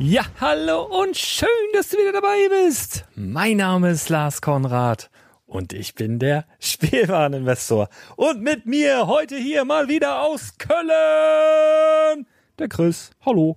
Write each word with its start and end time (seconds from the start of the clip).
Ja, 0.00 0.22
hallo 0.40 0.82
und 1.02 1.16
schön, 1.16 1.48
dass 1.72 1.90
du 1.90 1.98
wieder 1.98 2.10
dabei 2.10 2.48
bist. 2.48 3.04
Mein 3.14 3.58
Name 3.58 3.90
ist 3.90 4.08
Lars 4.08 4.42
Konrad 4.42 5.08
und 5.46 5.72
ich 5.72 5.94
bin 5.94 6.18
der 6.18 6.46
Spielwareninvestor. 6.58 7.88
Und 8.16 8.42
mit 8.42 8.66
mir 8.66 9.06
heute 9.06 9.36
hier 9.36 9.64
mal 9.64 9.86
wieder 9.86 10.22
aus 10.22 10.58
Köln, 10.58 12.26
der 12.58 12.68
Chris. 12.68 13.12
Hallo. 13.24 13.56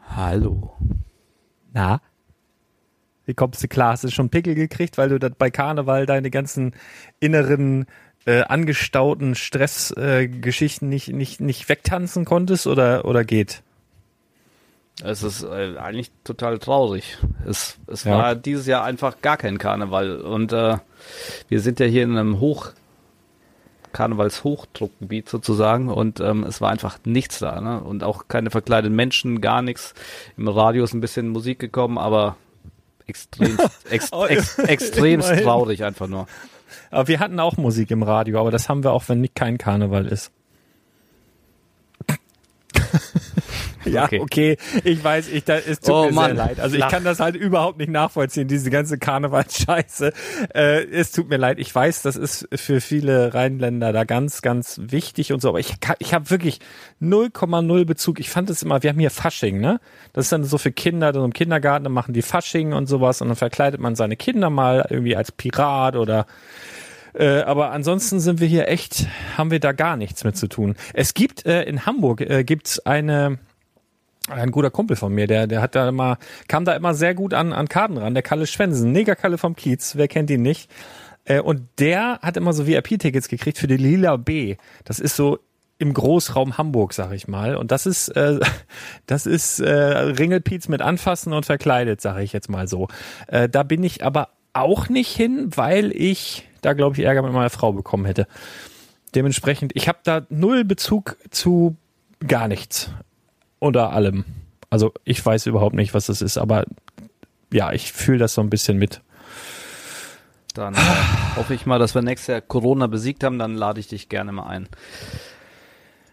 Hallo. 0.00 0.72
Na? 1.74 2.00
Wie 3.26 3.34
kommst 3.34 3.62
du 3.62 3.68
klar? 3.68 3.92
Hast 3.92 4.04
du 4.04 4.08
schon 4.08 4.30
Pickel 4.30 4.54
gekriegt, 4.54 4.96
weil 4.96 5.10
du 5.10 5.30
bei 5.30 5.50
Karneval 5.50 6.06
deine 6.06 6.30
ganzen 6.30 6.74
inneren 7.20 7.84
äh, 8.24 8.44
angestauten 8.44 9.34
Stressgeschichten 9.34 10.88
äh, 10.88 10.94
nicht, 10.94 11.08
nicht, 11.08 11.40
nicht 11.42 11.68
wegtanzen 11.68 12.24
konntest 12.24 12.66
oder, 12.66 13.04
oder 13.04 13.24
geht? 13.24 13.62
Es 15.02 15.22
ist 15.22 15.42
äh, 15.42 15.76
eigentlich 15.76 16.10
total 16.24 16.58
traurig. 16.58 17.18
Es, 17.46 17.76
es 17.86 18.04
ja. 18.04 18.12
war 18.12 18.34
dieses 18.34 18.66
Jahr 18.66 18.84
einfach 18.84 19.20
gar 19.20 19.36
kein 19.36 19.58
Karneval. 19.58 20.20
Und 20.20 20.52
äh, 20.52 20.78
wir 21.48 21.60
sind 21.60 21.80
ja 21.80 21.86
hier 21.86 22.02
in 22.02 22.16
einem 22.16 22.40
Hoch 22.40 22.72
Karnevalshochdruckgebiet 23.92 25.28
sozusagen 25.28 25.88
und 25.88 26.20
ähm, 26.20 26.44
es 26.44 26.60
war 26.60 26.70
einfach 26.70 26.98
nichts 27.04 27.38
da. 27.38 27.60
Ne? 27.62 27.80
Und 27.80 28.04
auch 28.04 28.28
keine 28.28 28.50
verkleideten 28.50 28.94
Menschen, 28.94 29.40
gar 29.40 29.62
nichts. 29.62 29.94
Im 30.36 30.48
Radio 30.48 30.84
ist 30.84 30.92
ein 30.92 31.00
bisschen 31.00 31.28
Musik 31.28 31.58
gekommen, 31.58 31.96
aber 31.96 32.36
extrem, 33.06 33.58
ex, 33.90 34.12
oh, 34.12 34.26
ex, 34.26 34.58
extremst 34.58 35.30
traurig 35.42 35.82
einfach 35.82 36.08
nur. 36.08 36.26
Aber 36.90 37.08
wir 37.08 37.20
hatten 37.20 37.40
auch 37.40 37.56
Musik 37.56 37.90
im 37.90 38.02
Radio, 38.02 38.38
aber 38.38 38.50
das 38.50 38.68
haben 38.68 38.84
wir 38.84 38.92
auch, 38.92 39.08
wenn 39.08 39.22
nicht 39.22 39.34
kein 39.34 39.56
Karneval 39.56 40.06
ist. 40.06 40.30
Ja, 43.96 44.04
okay. 44.04 44.20
okay. 44.20 44.56
Ich 44.84 45.02
weiß, 45.02 45.28
ich, 45.28 45.44
da, 45.44 45.56
es 45.56 45.80
tut 45.80 45.94
oh, 45.94 46.04
mir 46.06 46.12
Mann. 46.12 46.26
sehr 46.26 46.34
leid. 46.34 46.60
Also 46.60 46.76
ich 46.76 46.88
kann 46.88 47.04
das 47.04 47.20
halt 47.20 47.36
überhaupt 47.36 47.78
nicht 47.78 47.90
nachvollziehen, 47.90 48.48
diese 48.48 48.70
ganze 48.70 48.98
Karnevalsscheiße. 48.98 50.12
Äh, 50.54 50.84
es 50.86 51.12
tut 51.12 51.28
mir 51.28 51.36
leid. 51.36 51.58
Ich 51.58 51.74
weiß, 51.74 52.02
das 52.02 52.16
ist 52.16 52.48
für 52.54 52.80
viele 52.80 53.32
Rheinländer 53.32 53.92
da 53.92 54.04
ganz, 54.04 54.42
ganz 54.42 54.80
wichtig 54.82 55.32
und 55.32 55.40
so. 55.40 55.50
Aber 55.50 55.60
ich, 55.60 55.74
ich 55.98 56.14
habe 56.14 56.30
wirklich 56.30 56.60
0,0 57.00 57.84
Bezug. 57.84 58.20
Ich 58.20 58.28
fand 58.30 58.50
es 58.50 58.62
immer, 58.62 58.82
wir 58.82 58.90
haben 58.90 58.98
hier 58.98 59.10
Fasching, 59.10 59.60
ne? 59.60 59.80
Das 60.12 60.26
ist 60.26 60.32
dann 60.32 60.44
so 60.44 60.58
für 60.58 60.72
Kinder, 60.72 61.12
dann 61.12 61.24
im 61.24 61.32
Kindergarten, 61.32 61.84
dann 61.84 61.92
machen 61.92 62.12
die 62.12 62.22
Fasching 62.22 62.72
und 62.72 62.86
sowas 62.86 63.20
und 63.22 63.28
dann 63.28 63.36
verkleidet 63.36 63.80
man 63.80 63.94
seine 63.94 64.16
Kinder 64.16 64.50
mal 64.50 64.86
irgendwie 64.90 65.16
als 65.16 65.32
Pirat 65.32 65.96
oder 65.96 66.26
äh, 67.16 67.40
aber 67.40 67.70
ansonsten 67.70 68.20
sind 68.20 68.40
wir 68.40 68.46
hier 68.46 68.68
echt, 68.68 69.06
haben 69.36 69.50
wir 69.50 69.60
da 69.60 69.72
gar 69.72 69.96
nichts 69.96 70.24
mit 70.24 70.36
zu 70.36 70.48
tun. 70.48 70.76
Es 70.92 71.14
gibt 71.14 71.46
äh, 71.46 71.62
in 71.62 71.86
Hamburg 71.86 72.20
äh, 72.20 72.44
gibt's 72.44 72.78
eine 72.80 73.38
ein 74.28 74.50
guter 74.50 74.70
Kumpel 74.70 74.96
von 74.96 75.12
mir, 75.12 75.26
der, 75.26 75.46
der 75.46 75.62
hat 75.62 75.74
da 75.74 75.88
immer, 75.88 76.18
kam 76.48 76.64
da 76.64 76.74
immer 76.74 76.94
sehr 76.94 77.14
gut 77.14 77.34
an, 77.34 77.52
an 77.52 77.68
Karten 77.68 77.98
ran, 77.98 78.14
der 78.14 78.22
Kalle 78.22 78.46
Schwensen, 78.46 78.92
Negerkalle 78.92 79.38
vom 79.38 79.54
Kiez, 79.54 79.96
wer 79.96 80.08
kennt 80.08 80.30
ihn 80.30 80.42
nicht? 80.42 80.70
Äh, 81.24 81.40
und 81.40 81.62
der 81.78 82.18
hat 82.22 82.36
immer 82.36 82.52
so 82.52 82.66
VIP-Tickets 82.66 83.28
gekriegt 83.28 83.58
für 83.58 83.66
die 83.66 83.76
Lila 83.76 84.16
B. 84.16 84.56
Das 84.84 84.98
ist 84.98 85.16
so 85.16 85.38
im 85.78 85.92
Großraum 85.92 86.56
Hamburg, 86.56 86.94
sag 86.94 87.12
ich 87.12 87.28
mal. 87.28 87.56
Und 87.56 87.70
das 87.70 87.86
ist, 87.86 88.08
äh, 88.08 88.40
das 89.06 89.26
ist 89.26 89.60
äh, 89.60 89.70
Ringelpiez 89.70 90.68
mit 90.68 90.80
Anfassen 90.80 91.32
und 91.32 91.46
verkleidet, 91.46 92.00
sage 92.00 92.22
ich 92.22 92.32
jetzt 92.32 92.48
mal 92.48 92.66
so. 92.66 92.88
Äh, 93.26 93.48
da 93.48 93.62
bin 93.62 93.84
ich 93.84 94.04
aber 94.04 94.30
auch 94.52 94.88
nicht 94.88 95.14
hin, 95.14 95.50
weil 95.54 95.92
ich 95.94 96.48
da, 96.62 96.72
glaube 96.72 96.96
ich, 96.96 97.04
Ärger 97.04 97.22
mit 97.22 97.32
meiner 97.32 97.50
Frau 97.50 97.72
bekommen 97.72 98.06
hätte. 98.06 98.26
Dementsprechend, 99.14 99.72
ich 99.74 99.88
habe 99.88 99.98
da 100.02 100.26
null 100.30 100.64
Bezug 100.64 101.16
zu 101.30 101.76
gar 102.26 102.48
nichts. 102.48 102.90
Unter 103.58 103.92
allem. 103.92 104.24
Also 104.70 104.92
ich 105.04 105.24
weiß 105.24 105.46
überhaupt 105.46 105.74
nicht, 105.74 105.94
was 105.94 106.06
das 106.06 106.22
ist, 106.22 106.38
aber 106.38 106.64
ja, 107.52 107.72
ich 107.72 107.92
fühle 107.92 108.18
das 108.18 108.34
so 108.34 108.40
ein 108.40 108.50
bisschen 108.50 108.78
mit. 108.78 109.00
Dann 110.54 110.74
äh, 110.74 110.78
hoffe 111.36 111.54
ich 111.54 111.66
mal, 111.66 111.78
dass 111.78 111.94
wir 111.94 112.02
nächstes 112.02 112.28
Jahr 112.28 112.40
Corona 112.40 112.86
besiegt 112.86 113.24
haben, 113.24 113.38
dann 113.38 113.54
lade 113.54 113.80
ich 113.80 113.88
dich 113.88 114.08
gerne 114.08 114.32
mal 114.32 114.46
ein. 114.46 114.68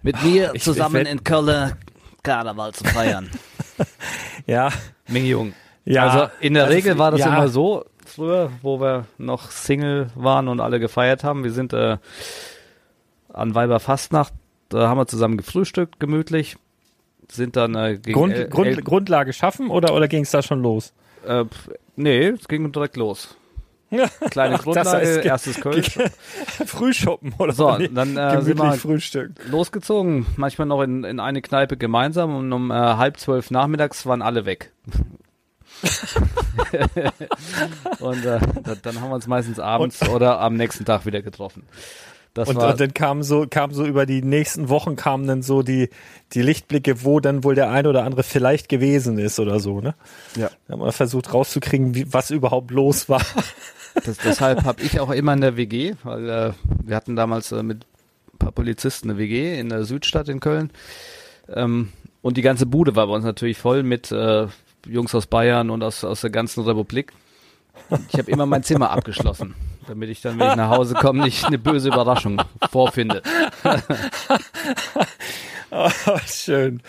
Mit 0.02 0.22
mir 0.24 0.52
ich, 0.54 0.64
zusammen 0.64 1.06
ich 1.06 1.12
in 1.12 1.24
Köln 1.24 1.74
Karneval 2.24 2.74
zu 2.74 2.84
feiern. 2.84 3.30
ja. 4.46 4.70
Ming 5.08 5.26
Jung. 5.26 5.54
Ja. 5.86 6.08
Also 6.08 6.32
in 6.40 6.54
der 6.54 6.70
Regel 6.70 6.98
war 6.98 7.12
das 7.12 7.22
ja. 7.22 7.28
immer 7.28 7.48
so, 7.48 7.86
früher, 8.06 8.52
wo 8.62 8.80
wir 8.80 9.06
noch 9.18 9.52
Single 9.52 10.08
waren 10.16 10.48
und 10.48 10.60
alle 10.60 10.80
gefeiert 10.80 11.24
haben. 11.24 11.44
Wir 11.44 11.52
sind 11.52 11.74
äh, 11.74 11.98
an 13.32 13.56
Weiberfastnacht, 13.56 14.34
da 14.70 14.88
haben 14.88 14.98
wir 14.98 15.08
zusammen 15.08 15.38
gefrühstückt, 15.38 16.00
gemütlich. 16.00 16.58
Sind 17.34 17.56
dann 17.56 17.74
äh, 17.74 17.98
gegen 17.98 18.14
Grund, 18.14 18.34
El 18.34 18.48
Grund, 18.48 18.68
El 18.68 18.84
Grundlage 18.84 19.34
schaffen 19.34 19.72
oder, 19.72 19.96
oder 19.96 20.08
ging 20.08 20.22
es 20.22 20.30
da 20.30 20.44
schon 20.44 20.62
los? 20.62 20.94
Äh, 21.26 21.46
nee, 21.96 22.28
es 22.28 22.48
ging 22.48 22.72
direkt 22.72 22.96
los. 22.96 23.36
Kleine 24.30 24.58
Grundlage, 24.58 24.90
heißt, 24.90 25.26
erstes 25.26 25.60
Kölsch. 25.60 25.98
Frühschoppen 26.66 27.34
oder 27.40 27.54
so. 27.54 27.76
Dann 27.78 28.18
äh, 28.18 28.42
sind 28.44 28.60
wir 28.60 28.74
Frühstück. 28.74 29.32
losgezogen, 29.50 30.28
manchmal 30.36 30.68
noch 30.68 30.84
in, 30.84 31.04
in 31.04 31.20
eine 31.20 31.42
Kneipe 31.42 31.76
gemeinsam 31.76 32.36
und 32.36 32.54
um 32.54 32.70
äh, 32.70 32.76
halb 32.76 33.18
zwölf 33.18 33.50
nachmittags 33.50 34.06
waren 34.06 34.22
alle 34.22 34.46
weg. 34.46 34.72
und 38.00 38.26
äh, 38.26 38.40
dann 38.84 39.02
haben 39.02 39.10
wir 39.10 39.16
uns 39.16 39.26
meistens 39.26 39.60
abends 39.60 40.02
und, 40.04 40.10
oder 40.10 40.40
am 40.40 40.56
nächsten 40.56 40.86
Tag 40.86 41.08
wieder 41.08 41.24
getroffen. 41.24 41.64
Das 42.34 42.50
und, 42.50 42.56
war, 42.56 42.72
und 42.72 42.80
dann 42.80 42.94
kam 42.94 43.22
so, 43.22 43.46
kam 43.48 43.72
so 43.74 43.86
über 43.86 44.08
die 44.08 44.24
nächsten 44.24 44.68
Wochen 44.70 44.96
kamen 44.96 45.28
dann 45.28 45.44
so 45.44 45.62
die, 45.62 45.90
die 46.34 46.42
Lichtblicke, 46.42 47.04
wo 47.04 47.20
dann 47.20 47.44
wohl 47.44 47.54
der 47.54 47.70
eine 47.70 47.88
oder 47.90 48.04
andere 48.04 48.24
vielleicht 48.24 48.70
gewesen 48.70 49.20
ist 49.20 49.40
oder 49.40 49.60
so, 49.60 49.82
ne? 49.82 49.94
Ja. 50.36 50.50
Da 50.68 50.74
haben 50.74 50.82
wir 50.82 50.92
versucht 50.92 51.32
rauszukriegen, 51.32 51.94
wie, 51.94 52.12
was 52.12 52.32
überhaupt 52.32 52.72
los 52.72 53.10
war. 53.10 53.22
Das, 54.06 54.18
deshalb 54.18 54.64
habe 54.64 54.82
ich 54.82 55.00
auch 55.00 55.12
immer 55.12 55.34
in 55.34 55.42
der 55.42 55.56
WG, 55.56 55.94
weil 56.02 56.28
äh, 56.28 56.54
wir 56.84 56.96
hatten 56.96 57.16
damals 57.16 57.52
äh, 57.52 57.62
mit 57.62 57.86
ein 58.34 58.38
paar 58.40 58.52
Polizisten 58.52 59.12
eine 59.12 59.20
WG 59.20 59.60
in 59.60 59.70
der 59.70 59.84
Südstadt 59.84 60.30
in 60.30 60.40
Köln. 60.40 60.72
Ähm, 61.48 61.90
und 62.24 62.36
die 62.36 62.42
ganze 62.42 62.66
Bude 62.66 62.96
war 62.96 63.06
bei 63.06 63.14
uns 63.14 63.24
natürlich 63.24 63.60
voll 63.60 63.84
mit 63.84 64.12
äh, 64.12 64.48
Jungs 64.88 65.14
aus 65.14 65.28
Bayern 65.28 65.70
und 65.70 65.84
aus, 65.84 66.04
aus 66.04 66.22
der 66.22 66.32
ganzen 66.32 66.64
Republik. 66.64 67.14
Ich 68.12 68.18
habe 68.18 68.32
immer 68.32 68.48
mein 68.48 68.64
Zimmer 68.64 68.90
abgeschlossen, 68.90 69.54
damit 69.88 70.10
ich 70.10 70.22
dann, 70.22 70.40
wenn 70.40 70.52
ich 70.52 70.56
nach 70.56 70.70
Hause 70.70 70.94
komme, 70.94 71.24
nicht 71.24 71.46
eine 71.46 71.58
böse 71.58 71.90
Überraschung 71.90 72.42
vorfinde. 72.72 73.22
oh, 75.72 75.90
schön. 76.26 76.82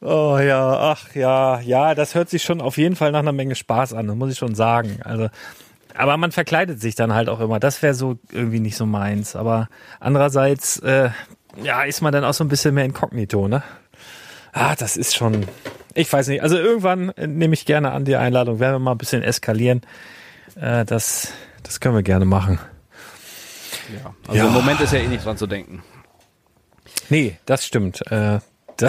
Oh 0.00 0.38
ja, 0.38 0.92
ach 0.92 1.14
ja, 1.14 1.60
ja, 1.60 1.94
das 1.94 2.14
hört 2.14 2.28
sich 2.28 2.42
schon 2.42 2.60
auf 2.60 2.76
jeden 2.76 2.96
Fall 2.96 3.12
nach 3.12 3.20
einer 3.20 3.32
Menge 3.32 3.54
Spaß 3.54 3.94
an, 3.94 4.06
das 4.06 4.16
muss 4.16 4.30
ich 4.30 4.38
schon 4.38 4.54
sagen. 4.54 5.00
Also, 5.02 5.28
aber 5.94 6.16
man 6.16 6.32
verkleidet 6.32 6.80
sich 6.80 6.94
dann 6.94 7.14
halt 7.14 7.28
auch 7.28 7.40
immer. 7.40 7.58
Das 7.58 7.82
wäre 7.82 7.94
so 7.94 8.18
irgendwie 8.30 8.60
nicht 8.60 8.76
so 8.76 8.84
meins. 8.86 9.34
Aber 9.34 9.68
andererseits, 9.98 10.78
äh, 10.80 11.10
ja, 11.62 11.82
ist 11.84 12.02
man 12.02 12.12
dann 12.12 12.24
auch 12.24 12.34
so 12.34 12.44
ein 12.44 12.48
bisschen 12.48 12.74
mehr 12.74 12.84
inkognito, 12.84 13.48
ne? 13.48 13.62
Ah, 14.52 14.74
das 14.74 14.96
ist 14.96 15.16
schon, 15.16 15.46
ich 15.94 16.12
weiß 16.12 16.28
nicht. 16.28 16.42
Also 16.42 16.56
irgendwann 16.56 17.12
nehme 17.16 17.54
ich 17.54 17.66
gerne 17.66 17.92
an 17.92 18.04
die 18.04 18.16
Einladung, 18.16 18.60
werden 18.60 18.74
wir 18.74 18.78
mal 18.78 18.92
ein 18.92 18.98
bisschen 18.98 19.22
eskalieren. 19.22 19.82
Äh, 20.54 20.84
das, 20.84 21.32
das 21.66 21.80
können 21.80 21.94
wir 21.94 22.02
gerne 22.02 22.24
machen. 22.24 22.58
Ja, 23.92 24.14
also 24.26 24.38
ja. 24.38 24.46
im 24.46 24.52
Moment 24.52 24.80
ist 24.80 24.92
ja 24.92 24.98
eh 24.98 25.06
nicht 25.08 25.24
dran 25.24 25.36
zu 25.36 25.46
denken. 25.46 25.82
Nee, 27.08 27.38
das 27.46 27.64
stimmt. 27.64 28.00
Äh, 28.10 28.40
da, 28.76 28.88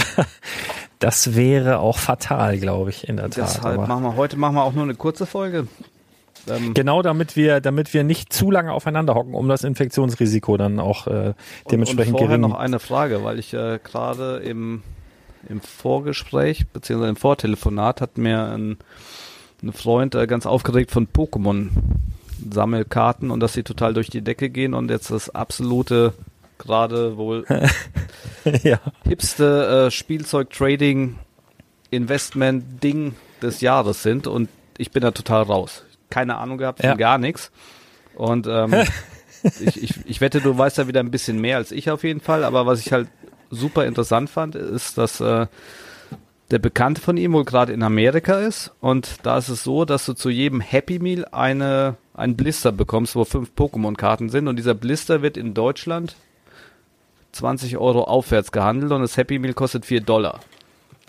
das 0.99 1.35
wäre 1.35 1.79
auch 1.79 1.97
fatal, 1.97 2.57
glaube 2.57 2.89
ich, 2.89 3.07
in 3.07 3.17
der 3.17 3.29
Tat. 3.29 3.57
Deshalb 3.57 3.87
machen 3.87 4.03
wir 4.03 4.15
heute 4.15 4.37
machen 4.37 4.55
wir 4.55 4.63
auch 4.63 4.73
nur 4.73 4.83
eine 4.83 4.95
kurze 4.95 5.25
Folge. 5.25 5.67
Ähm, 6.47 6.73
genau, 6.73 7.01
damit 7.01 7.35
wir, 7.35 7.59
damit 7.59 7.93
wir 7.93 8.03
nicht 8.03 8.31
zu 8.31 8.51
lange 8.51 8.71
aufeinander 8.71 9.15
hocken, 9.15 9.33
um 9.33 9.49
das 9.49 9.63
Infektionsrisiko 9.63 10.57
dann 10.57 10.79
auch 10.79 11.07
äh, 11.07 11.33
dementsprechend 11.69 12.15
und, 12.15 12.21
und 12.21 12.27
vorher 12.27 12.37
gering. 12.37 12.41
noch 12.41 12.57
eine 12.57 12.79
Frage, 12.79 13.23
weil 13.23 13.37
ich 13.39 13.53
äh, 13.53 13.79
gerade 13.83 14.37
im 14.37 14.83
im 15.49 15.61
Vorgespräch, 15.61 16.67
beziehungsweise 16.67 17.09
im 17.09 17.15
Vortelefonat 17.15 18.01
hat 18.01 18.17
mir 18.17 18.43
ein, 18.51 18.77
ein 19.63 19.73
Freund 19.73 20.15
äh, 20.15 20.27
ganz 20.27 20.45
aufgeregt 20.45 20.91
von 20.91 21.07
Pokémon 21.07 21.69
Sammelkarten 22.51 23.31
und 23.31 23.39
dass 23.39 23.53
sie 23.53 23.63
total 23.63 23.93
durch 23.93 24.09
die 24.09 24.21
Decke 24.21 24.49
gehen 24.49 24.73
und 24.73 24.89
jetzt 24.89 25.11
das 25.11 25.29
absolute 25.29 26.13
gerade 26.57 27.17
wohl 27.17 27.45
ja. 28.63 28.79
hipste 29.07 29.87
äh, 29.87 29.91
Spielzeug-Trading 29.91 31.17
Investment-Ding 31.91 33.15
des 33.41 33.61
Jahres 33.61 34.03
sind 34.03 34.27
und 34.27 34.49
ich 34.77 34.91
bin 34.91 35.01
da 35.01 35.11
total 35.11 35.43
raus. 35.43 35.83
Keine 36.09 36.37
Ahnung 36.37 36.57
gehabt 36.57 36.79
von 36.79 36.89
ja. 36.89 36.95
gar 36.95 37.17
nichts. 37.17 37.51
Und 38.15 38.47
ähm, 38.47 38.73
ich, 39.43 39.81
ich, 39.81 39.93
ich 40.05 40.21
wette, 40.21 40.41
du 40.41 40.57
weißt 40.57 40.77
ja 40.77 40.87
wieder 40.87 40.99
ein 40.99 41.11
bisschen 41.11 41.39
mehr 41.39 41.57
als 41.57 41.71
ich 41.71 41.89
auf 41.91 42.03
jeden 42.03 42.21
Fall, 42.21 42.43
aber 42.43 42.65
was 42.65 42.79
ich 42.79 42.91
halt 42.91 43.07
super 43.49 43.85
interessant 43.85 44.29
fand, 44.29 44.55
ist, 44.55 44.97
dass 44.97 45.21
äh, 45.21 45.47
der 46.51 46.59
Bekannte 46.59 47.01
von 47.01 47.17
ihm 47.17 47.33
wohl 47.33 47.45
gerade 47.45 47.73
in 47.73 47.83
Amerika 47.83 48.39
ist 48.39 48.71
und 48.79 49.17
da 49.23 49.37
ist 49.37 49.49
es 49.49 49.63
so, 49.63 49.85
dass 49.85 50.05
du 50.05 50.13
zu 50.13 50.29
jedem 50.29 50.61
Happy 50.61 50.99
Meal 50.99 51.25
eine 51.31 51.95
einen 52.17 52.35
Blister 52.35 52.71
bekommst, 52.71 53.15
wo 53.15 53.23
fünf 53.23 53.51
Pokémon-Karten 53.55 54.29
sind 54.29 54.47
und 54.47 54.57
dieser 54.57 54.73
Blister 54.73 55.21
wird 55.21 55.37
in 55.37 55.53
Deutschland 55.53 56.17
20 57.31 57.77
Euro 57.77 58.03
aufwärts 58.03 58.51
gehandelt 58.51 58.91
und 58.91 59.01
das 59.01 59.15
Happy 59.15 59.39
Meal 59.39 59.53
kostet 59.53 59.85
4 59.85 60.01
Dollar. 60.01 60.41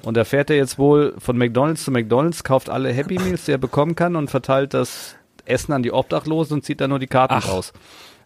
Und 0.03 0.17
da 0.17 0.25
fährt 0.25 0.51
er 0.51 0.57
jetzt 0.57 0.79
wohl 0.79 1.15
von 1.19 1.37
McDonalds 1.37 1.85
zu 1.85 1.91
McDonalds, 1.91 2.45
kauft 2.45 2.71
alle 2.71 2.93
Happy 2.93 3.19
Meals, 3.19 3.47
die 3.47 3.53
er 3.53 3.59
bekommen 3.59 3.97
kann 3.97 4.15
und 4.15 4.31
verteilt 4.31 4.75
das 4.75 5.17
Essen 5.45 5.73
an 5.73 5.83
die 5.83 5.93
Obdachlosen 5.93 6.59
und 6.59 6.65
zieht 6.65 6.81
dann 6.81 6.91
nur 6.91 6.99
die 6.99 7.07
Karten 7.07 7.35
ach, 7.35 7.49
raus. 7.49 7.73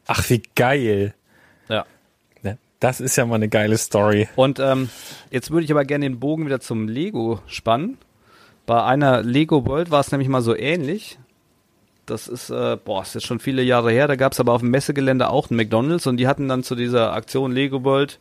Ach, 0.07 0.29
wie 0.29 0.43
geil. 0.55 1.15
Ja. 1.69 1.87
Das 2.81 3.01
ist 3.01 3.15
ja 3.15 3.25
mal 3.25 3.37
eine 3.37 3.49
geile 3.49 3.79
Story. 3.79 4.29
Und 4.35 4.59
ähm, 4.59 4.91
jetzt 5.31 5.53
würde 5.53 5.65
ich 5.65 5.71
aber 5.71 5.85
gerne 5.85 6.05
den 6.05 6.19
Bogen 6.19 6.47
wieder 6.47 6.59
zum 6.59 6.89
Lego 6.89 7.39
spannen. 7.47 7.97
Bei 8.67 8.83
einer 8.83 9.23
Lego 9.23 9.65
World 9.67 9.93
war 9.93 10.01
es 10.01 10.11
nämlich 10.11 10.29
mal 10.29 10.43
so 10.43 10.57
ähnlich. 10.57 11.21
Das 12.07 12.27
ist, 12.27 12.51
äh, 12.51 12.77
boah, 12.77 13.03
ist 13.03 13.15
jetzt 13.15 13.27
schon 13.27 13.39
viele 13.39 13.63
Jahre 13.63 13.93
her. 13.93 14.09
Da 14.09 14.17
gab 14.17 14.33
es 14.33 14.41
aber 14.41 14.53
auf 14.53 14.61
dem 14.61 14.71
Messegelände 14.71 15.31
auch 15.31 15.51
einen 15.51 15.57
McDonalds 15.57 16.07
und 16.07 16.17
die 16.17 16.27
hatten 16.27 16.49
dann 16.49 16.63
zu 16.63 16.75
dieser 16.75 17.13
Aktion 17.13 17.53
Lego 17.53 17.85
World 17.85 18.19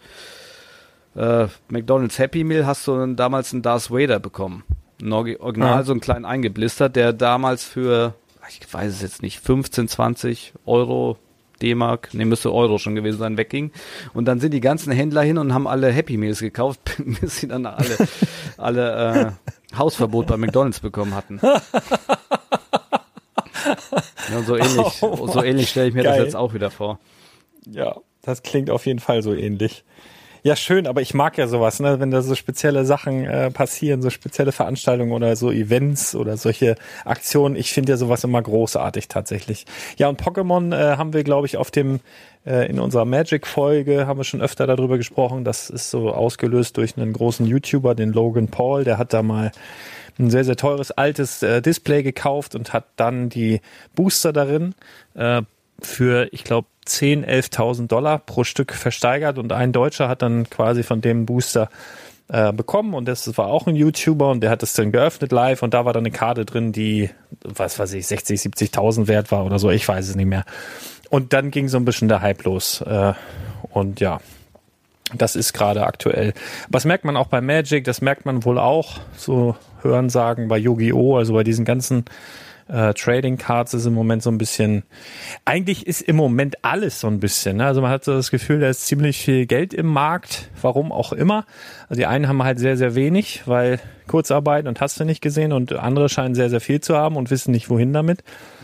äh, 1.16 1.48
McDonalds 1.70 2.20
Happy 2.20 2.44
Meal 2.44 2.66
hast 2.66 2.88
du 2.88 2.96
dann 2.96 3.16
damals 3.16 3.54
einen 3.54 3.62
Darth 3.62 3.92
Vader 3.92 4.20
bekommen. 4.20 4.64
Ein 5.02 5.14
Original, 5.14 5.78
ja. 5.78 5.84
so 5.84 5.92
einen 5.92 6.02
kleinen 6.02 6.26
eingeblistert, 6.26 6.96
der 6.96 7.12
damals 7.12 7.64
für, 7.64 8.14
ich 8.50 8.72
weiß 8.72 8.94
es 8.94 9.02
jetzt 9.02 9.22
nicht, 9.22 9.40
15, 9.40 9.88
20 9.88 10.54
Euro 10.66 11.18
D-Mark, 11.62 12.14
ne, 12.14 12.26
müsste 12.26 12.54
Euro 12.54 12.78
schon 12.78 12.96
gewesen 12.96 13.20
sein, 13.20 13.38
wegging. 13.38 13.72
Und 14.14 14.26
dann 14.26 14.40
sind 14.40 14.54
die 14.54 14.62
ganzen 14.62 14.92
Händler 14.92 15.22
hin 15.22 15.38
und 15.38 15.54
haben 15.54 15.68
alle 15.68 15.92
Happy 15.92 16.18
Meals 16.18 16.40
gekauft, 16.40 16.80
bis 17.22 17.40
sie 17.40 17.48
dann 17.48 17.66
alle, 17.66 17.98
alle 18.58 19.36
äh, 19.74 19.78
Hausverbot 19.78 20.28
bei 20.28 20.38
McDonalds 20.38 20.80
bekommen 20.80 21.14
hatten. 21.14 21.40
Ja, 24.32 24.42
so 24.44 24.56
ähnlich, 24.56 25.02
oh, 25.02 25.28
so 25.28 25.44
ähnlich 25.44 25.70
stelle 25.70 25.90
ich 25.90 25.94
mir 25.94 26.04
Geil. 26.04 26.18
das 26.18 26.26
jetzt 26.26 26.36
auch 26.36 26.54
wieder 26.54 26.72
vor. 26.72 27.00
Ja, 27.70 27.98
das 28.22 28.44
klingt 28.44 28.70
auf 28.70 28.86
jeden 28.86 29.00
Fall 29.00 29.22
so 29.22 29.34
ähnlich. 29.34 29.84
Ja, 30.44 30.56
schön, 30.56 30.88
aber 30.88 31.04
ich 31.04 31.14
mag 31.14 31.38
ja 31.38 31.48
sowas, 31.48 31.80
ne? 31.80 32.00
wenn 32.00 32.10
da 32.10 32.24
so 32.24 32.34
spezielle 32.34 32.84
Sachen 32.84 33.26
äh, 33.26 33.52
passieren, 33.52 34.02
so 34.02 34.10
spezielle 34.10 34.52
Veranstaltungen 34.52 35.12
oder 35.12 35.36
so 35.36 35.52
Events 35.52 36.16
oder 36.16 36.36
solche 36.36 36.78
Aktionen. 37.06 37.56
Ich 37.56 37.72
finde 37.72 37.92
ja 37.92 37.98
sowas 37.98 38.24
immer 38.24 38.42
großartig 38.42 39.08
tatsächlich. 39.08 39.68
Ja, 39.98 40.10
und 40.10 40.20
Pokémon 40.20 40.76
äh, 40.76 40.98
haben 40.98 41.14
wir, 41.14 41.24
glaube 41.24 41.46
ich, 41.46 41.58
auf 41.58 41.70
dem 41.70 42.00
äh, 42.44 42.68
in 42.68 42.80
unserer 42.80 43.06
Magic-Folge 43.06 44.08
haben 44.08 44.20
wir 44.20 44.24
schon 44.24 44.42
öfter 44.42 44.66
darüber 44.66 44.98
gesprochen. 44.98 45.44
Das 45.44 45.70
ist 45.70 45.92
so 45.92 46.12
ausgelöst 46.12 46.76
durch 46.78 46.98
einen 46.98 47.14
großen 47.14 47.46
YouTuber, 47.46 47.94
den 47.94 48.12
Logan 48.12 48.48
Paul. 48.48 48.84
Der 48.84 48.98
hat 48.98 49.14
da 49.14 49.22
mal 49.22 49.52
ein 50.20 50.30
sehr, 50.30 50.44
sehr 50.44 50.56
teures 50.56 50.92
altes 50.92 51.44
äh, 51.44 51.62
Display 51.62 52.04
gekauft 52.04 52.56
und 52.56 52.74
hat 52.74 52.86
dann 52.96 53.30
die 53.30 53.62
Booster 53.96 54.34
darin 54.34 54.76
äh, 55.16 55.42
für, 55.82 56.28
ich 56.32 56.44
glaube, 56.44 56.68
10.000, 56.88 57.26
11.000 57.26 57.88
Dollar 57.88 58.20
pro 58.20 58.44
Stück 58.44 58.74
versteigert. 58.74 59.38
Und 59.38 59.52
ein 59.52 59.72
Deutscher 59.72 60.08
hat 60.08 60.22
dann 60.22 60.50
quasi 60.50 60.84
von 60.84 61.02
dem 61.02 61.26
Booster 61.26 61.70
äh, 62.28 62.54
bekommen. 62.54 62.94
Und 62.94 63.08
das 63.08 63.38
war 63.38 63.48
auch 63.48 63.68
ein 63.68 63.76
YouTuber 63.76 64.32
und 64.32 64.42
der 64.42 64.50
hat 64.50 64.62
das 64.62 64.74
dann 64.74 64.92
geöffnet 64.92 65.32
live. 65.32 65.64
Und 65.64 65.74
da 65.74 65.86
war 65.86 65.94
dann 65.94 66.04
eine 66.04 66.12
Karte 66.12 66.46
drin, 66.46 66.72
die, 66.72 67.10
was 67.44 67.78
weiß 67.78 67.94
ich, 67.94 68.08
60, 68.08 68.40
70.000 68.40 69.08
wert 69.08 69.32
war 69.32 69.46
oder 69.46 69.60
so, 69.60 69.70
ich 69.70 69.88
weiß 69.88 70.10
es 70.10 70.16
nicht 70.16 70.28
mehr. 70.28 70.46
Und 71.10 71.34
dann 71.34 71.52
ging 71.52 71.68
so 71.68 71.78
ein 71.78 71.86
bisschen 71.86 72.08
der 72.08 72.22
Hype 72.22 72.44
los 72.46 72.82
äh, 72.82 73.14
und 73.72 74.00
ja, 74.00 74.22
das 75.14 75.36
ist 75.36 75.54
gerade 75.54 75.86
aktuell. 75.86 76.34
Was 76.70 76.86
merkt 76.86 77.06
man 77.06 77.18
auch 77.18 77.28
bei 77.28 77.42
Magic, 77.42 77.84
das 77.84 78.02
merkt 78.02 78.26
man 78.26 78.44
wohl 78.46 78.58
auch, 78.60 79.00
so 79.18 79.56
Hören 79.82 80.10
sagen 80.10 80.48
bei 80.48 80.58
Yu-Gi-Oh!, 80.58 81.18
also 81.18 81.34
bei 81.34 81.44
diesen 81.44 81.66
ganzen 81.66 82.06
äh, 82.72 82.94
Trading 82.94 83.38
Cards 83.38 83.74
ist 83.74 83.86
im 83.86 83.94
Moment 83.94 84.24
so 84.24 84.32
ein 84.32 84.38
bisschen, 84.38 84.84
eigentlich 85.44 85.86
ist 85.86 86.02
im 86.02 86.16
Moment 86.16 86.56
alles 86.64 87.02
so 87.02 87.08
ein 87.08 87.20
bisschen. 87.20 87.58
Ne? 87.58 87.66
Also 87.66 87.82
man 87.82 87.92
hat 87.92 88.06
so 88.06 88.14
das 88.14 88.32
Gefühl, 88.32 88.62
da 88.62 88.70
ist 88.70 88.88
ziemlich 88.88 89.18
viel 89.18 89.46
Geld 89.46 89.74
im 89.74 89.88
Markt, 89.88 90.50
warum 90.62 90.92
auch 90.92 91.12
immer. 91.12 91.46
Also 91.90 92.00
die 92.00 92.06
einen 92.06 92.30
haben 92.30 92.44
halt 92.44 92.60
sehr, 92.60 92.78
sehr 92.78 92.96
wenig, 92.96 93.44
weil 93.46 93.80
Kurzarbeit 94.08 94.68
und 94.68 94.80
hast 94.80 95.00
du 95.00 95.06
nicht 95.06 95.22
gesehen 95.22 95.52
und 95.52 95.74
andere 95.74 96.08
scheinen 96.08 96.34
sehr, 96.34 96.50
sehr 96.50 96.62
viel 96.62 96.80
zu 96.80 96.96
haben 96.96 97.18
und 97.18 97.30
wissen 97.30 97.52
nicht, 97.52 97.70
wohin 97.70 97.92
damit. 97.92 98.24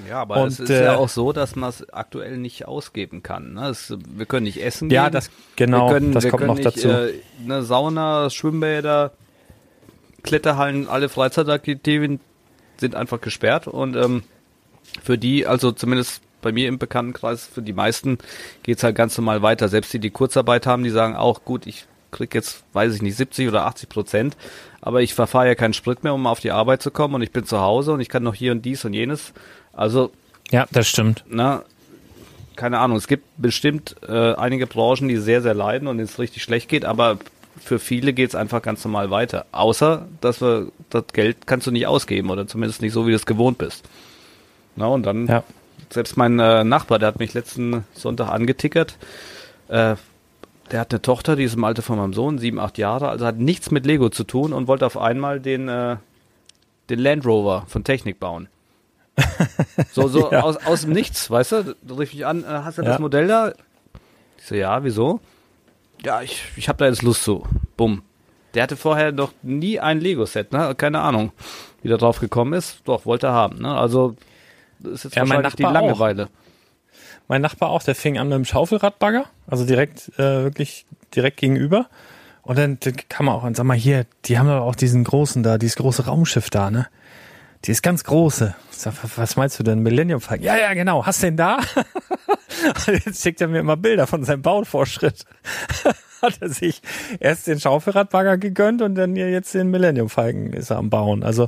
Ja, 0.10 0.22
aber 0.22 0.42
und, 0.42 0.48
es 0.48 0.60
ist 0.62 0.70
äh, 0.70 0.86
ja 0.86 0.96
auch 0.96 1.10
so, 1.10 1.34
dass 1.34 1.56
man 1.58 1.70
es 1.70 1.90
aktuell 1.90 2.38
nicht 2.38 2.66
ausgeben 2.66 3.24
kann. 3.24 3.54
Ne? 3.54 3.70
Es, 3.70 3.94
wir 4.10 4.26
können 4.26 4.46
nicht 4.46 4.64
essen 4.64 4.90
ja, 4.90 5.04
gehen. 5.04 5.06
Ja, 5.06 5.10
das 5.10 5.30
genau, 5.58 5.90
können, 5.90 6.14
das 6.14 6.28
kommt 6.30 6.48
noch 6.48 6.56
nicht, 6.56 6.66
dazu. 6.66 6.88
Äh, 6.88 7.14
eine 7.44 7.64
Sauna, 7.64 8.30
Schwimmbäder, 8.30 9.12
Kletterhallen, 10.24 10.88
alle 10.88 11.10
Freizeitaktivitäten 11.10 12.22
sind 12.80 12.96
einfach 12.96 13.22
gesperrt 13.22 13.68
und 13.68 13.96
ähm, 13.96 14.24
für 15.04 15.18
die, 15.18 15.46
also 15.46 15.72
zumindest 15.72 16.22
bei 16.42 16.52
mir 16.52 16.68
im 16.68 16.78
Bekanntenkreis, 16.78 17.46
für 17.46 17.62
die 17.62 17.74
meisten 17.74 18.20
geht's 18.64 18.84
halt 18.84 18.96
ganz 18.96 19.18
normal 19.18 19.42
weiter. 19.42 19.70
Selbst 19.70 19.92
die, 19.94 20.00
die 20.00 20.12
Kurzarbeit 20.12 20.66
haben, 20.66 20.84
die 20.84 20.90
sagen 20.90 21.16
auch, 21.16 21.44
gut, 21.44 21.68
ich 21.68 21.86
krieg 22.12 22.34
jetzt, 22.34 22.64
weiß 22.74 22.96
ich 22.96 23.02
nicht, 23.02 23.16
70 23.16 23.48
oder 23.50 23.66
80 23.66 23.90
Prozent, 23.90 24.38
aber 24.82 25.02
ich 25.02 25.14
verfahre 25.14 25.48
ja 25.48 25.56
keinen 25.56 25.74
Sprit 25.74 26.04
mehr, 26.04 26.14
um 26.14 26.26
auf 26.28 26.40
die 26.40 26.52
Arbeit 26.52 26.82
zu 26.82 26.92
kommen 26.92 27.16
und 27.16 27.22
ich 27.22 27.32
bin 27.32 27.46
zu 27.46 27.60
Hause 27.60 27.92
und 27.92 28.00
ich 28.00 28.10
kann 28.10 28.24
noch 28.24 28.36
hier 28.36 28.52
und 28.52 28.64
dies 28.64 28.86
und 28.86 28.94
jenes. 28.94 29.34
Also 29.74 30.12
ja, 30.52 30.66
das 30.72 30.88
stimmt. 30.88 31.26
Na, 31.28 31.64
keine 32.56 32.80
Ahnung, 32.80 32.98
es 32.98 33.08
gibt 33.08 33.26
bestimmt 33.38 33.96
äh, 34.08 34.34
einige 34.34 34.68
Branchen, 34.68 35.08
die 35.08 35.18
sehr, 35.18 35.42
sehr 35.42 35.54
leiden 35.54 35.88
und 35.88 36.00
es 36.00 36.20
richtig 36.20 36.44
schlecht 36.44 36.70
geht, 36.70 36.86
aber 36.86 37.20
für 37.60 37.80
viele 37.80 38.14
geht 38.14 38.30
es 38.30 38.36
einfach 38.36 38.62
ganz 38.62 38.84
normal 38.84 39.12
weiter. 39.12 39.46
Außer, 39.52 40.08
dass 40.22 40.42
wir 40.42 40.72
das 40.90 41.06
Geld 41.14 41.48
kannst 41.48 41.68
du 41.68 41.72
nicht 41.72 41.88
ausgeben 41.88 42.30
oder 42.30 42.48
zumindest 42.48 42.82
nicht 42.82 42.94
so, 42.94 43.06
wie 43.06 43.12
du 43.12 43.16
es 43.16 43.26
gewohnt 43.26 43.58
bist. 43.58 43.88
Na, 44.76 44.88
und 44.88 45.04
dann, 45.06 45.28
ja. 45.28 45.44
selbst 45.90 46.18
mein 46.18 46.40
äh, 46.40 46.64
Nachbar, 46.64 47.00
der 47.00 47.10
hat 47.10 47.20
mich 47.20 47.34
letzten 47.34 47.84
Sonntag 47.94 48.30
angetickert. 48.30 48.98
Äh, 49.68 49.96
der 50.72 50.80
hat 50.80 50.92
eine 50.92 51.02
Tochter, 51.02 51.36
die 51.36 51.44
ist 51.44 51.56
im 51.56 51.64
Alter 51.64 51.82
von 51.82 51.98
meinem 51.98 52.14
Sohn, 52.14 52.40
sieben, 52.40 52.60
acht 52.60 52.78
Jahre, 52.78 53.10
also 53.10 53.26
hat 53.26 53.38
nichts 53.38 53.72
mit 53.72 53.86
Lego 53.86 54.10
zu 54.10 54.24
tun 54.24 54.54
und 54.54 54.68
wollte 54.68 54.86
auf 54.86 54.98
einmal 54.98 55.40
den, 55.40 55.70
äh, 55.70 55.98
den 56.90 57.00
Land 57.00 57.26
Rover 57.26 57.66
von 57.68 57.84
Technik 57.84 58.20
bauen. 58.20 58.50
so, 59.92 60.08
so 60.08 60.32
ja. 60.32 60.42
aus, 60.42 60.58
aus 60.58 60.82
dem 60.82 60.92
Nichts, 60.92 61.32
weißt 61.32 61.52
du? 61.54 61.76
Da 61.82 61.96
rief 61.96 62.14
ich 62.14 62.26
an, 62.26 62.44
äh, 62.44 62.48
hast 62.48 62.78
du 62.78 62.84
ja. 62.84 62.90
das 62.90 63.00
Modell 63.00 63.28
da? 63.28 63.54
Ich 64.38 64.46
so, 64.46 64.56
ja, 64.56 64.84
wieso? 64.84 65.22
Ja, 66.04 66.22
ich, 66.22 66.44
ich 66.56 66.70
habe 66.70 66.78
da 66.78 66.86
jetzt 66.86 67.02
Lust 67.02 67.24
zu. 67.24 67.46
Bumm. 67.76 68.04
Der 68.54 68.64
hatte 68.64 68.78
vorher 68.78 69.12
noch 69.12 69.34
nie 69.42 69.80
ein 69.80 70.00
Lego-Set, 70.00 70.52
ne? 70.52 70.74
Keine 70.76 71.02
Ahnung, 71.02 71.32
wie 71.82 71.90
der 71.90 71.98
drauf 71.98 72.20
gekommen 72.20 72.54
ist. 72.54 72.82
Doch, 72.86 73.06
wollte 73.06 73.28
er 73.28 73.34
haben, 73.34 73.60
ne? 73.60 73.76
Also, 73.76 74.16
das 74.80 74.94
ist 74.94 75.04
jetzt 75.06 75.16
ja, 75.16 75.22
wahrscheinlich 75.24 75.56
die 75.56 75.64
Langeweile. 75.64 76.26
Auch. 76.26 76.30
Mein 77.28 77.42
Nachbar 77.42 77.70
auch, 77.70 77.84
der 77.84 77.94
fing 77.94 78.18
an 78.18 78.30
mit 78.30 78.36
dem 78.36 78.46
Schaufelradbagger, 78.46 79.26
also 79.48 79.66
direkt, 79.66 80.10
äh, 80.18 80.44
wirklich 80.44 80.86
direkt 81.14 81.38
gegenüber. 81.38 81.88
Und 82.42 82.58
dann, 82.58 82.80
dann 82.80 82.96
kam 83.10 83.28
er 83.28 83.36
auch 83.36 83.44
und 83.44 83.58
sag 83.58 83.66
mal, 83.66 83.76
hier, 83.76 84.06
die 84.26 84.40
haben 84.40 84.48
doch 84.48 84.62
auch 84.62 84.76
diesen 84.76 85.04
großen 85.04 85.44
da, 85.44 85.58
dieses 85.58 85.76
große 85.76 86.06
Raumschiff 86.06 86.50
da, 86.50 86.72
ne? 86.72 86.88
Die 87.68 87.72
ist 87.72 87.84
ganz 87.84 88.06
große. 88.06 88.56
Sag, 88.72 88.94
was 89.18 89.36
meinst 89.36 89.60
du 89.60 89.64
denn? 89.64 89.80
Millennium 89.80 90.22
Falcon? 90.22 90.46
Ja, 90.46 90.58
ja, 90.58 90.74
genau. 90.74 91.06
Hast 91.06 91.22
den 91.22 91.36
da? 91.36 91.60
Jetzt 92.88 93.22
schickt 93.22 93.42
er 93.42 93.50
mir 93.50 93.60
immer 93.60 93.76
Bilder 93.76 94.08
von 94.08 94.24
seinem 94.24 94.42
Bauvorschritt. 94.42 95.26
Hat 96.22 96.38
er 96.40 96.48
sich 96.50 96.82
erst 97.20 97.46
den 97.46 97.60
Schaufelradbagger 97.60 98.38
gegönnt 98.38 98.82
und 98.82 98.96
dann 98.96 99.16
jetzt 99.16 99.54
den 99.54 99.70
Millennium 99.70 100.10
Falcon 100.10 100.52
ist 100.52 100.72
er 100.72 100.78
am 100.78 100.90
Bauen. 100.90 101.22
Also 101.22 101.48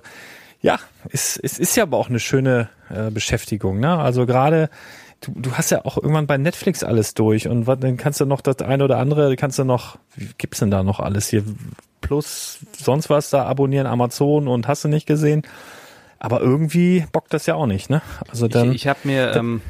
ja, 0.61 0.77
es, 1.09 1.39
es 1.41 1.57
ist 1.57 1.75
ja 1.75 1.83
aber 1.83 1.97
auch 1.97 2.09
eine 2.09 2.19
schöne 2.19 2.69
äh, 2.93 3.09
Beschäftigung. 3.09 3.79
Ne? 3.79 3.97
Also 3.97 4.27
gerade 4.27 4.69
du, 5.21 5.31
du 5.35 5.53
hast 5.53 5.71
ja 5.71 5.85
auch 5.85 5.97
irgendwann 5.97 6.27
bei 6.27 6.37
Netflix 6.37 6.83
alles 6.83 7.15
durch 7.15 7.47
und 7.47 7.65
was, 7.65 7.79
dann 7.79 7.97
kannst 7.97 8.19
du 8.19 8.25
noch 8.25 8.41
das 8.41 8.59
eine 8.59 8.83
oder 8.83 8.97
andere, 8.97 9.35
kannst 9.37 9.57
du 9.57 9.63
noch, 9.63 9.97
wie 10.15 10.29
gibt's 10.37 10.59
denn 10.59 10.69
da 10.69 10.83
noch 10.83 10.99
alles 10.99 11.29
hier? 11.29 11.43
Plus 12.01 12.59
sonst 12.77 13.09
was 13.09 13.31
da 13.31 13.45
abonnieren, 13.45 13.87
Amazon 13.87 14.47
und 14.47 14.67
hast 14.67 14.83
du 14.83 14.87
nicht 14.87 15.07
gesehen. 15.07 15.41
Aber 16.19 16.41
irgendwie 16.41 17.05
bockt 17.11 17.33
das 17.33 17.45
ja 17.45 17.55
auch 17.55 17.65
nicht, 17.65 17.89
ne? 17.89 18.01
Also 18.27 18.47
dann. 18.47 18.69
Ich, 18.69 18.75
ich 18.83 18.87
habe 18.87 18.99
mir 19.03 19.33
ähm, 19.35 19.61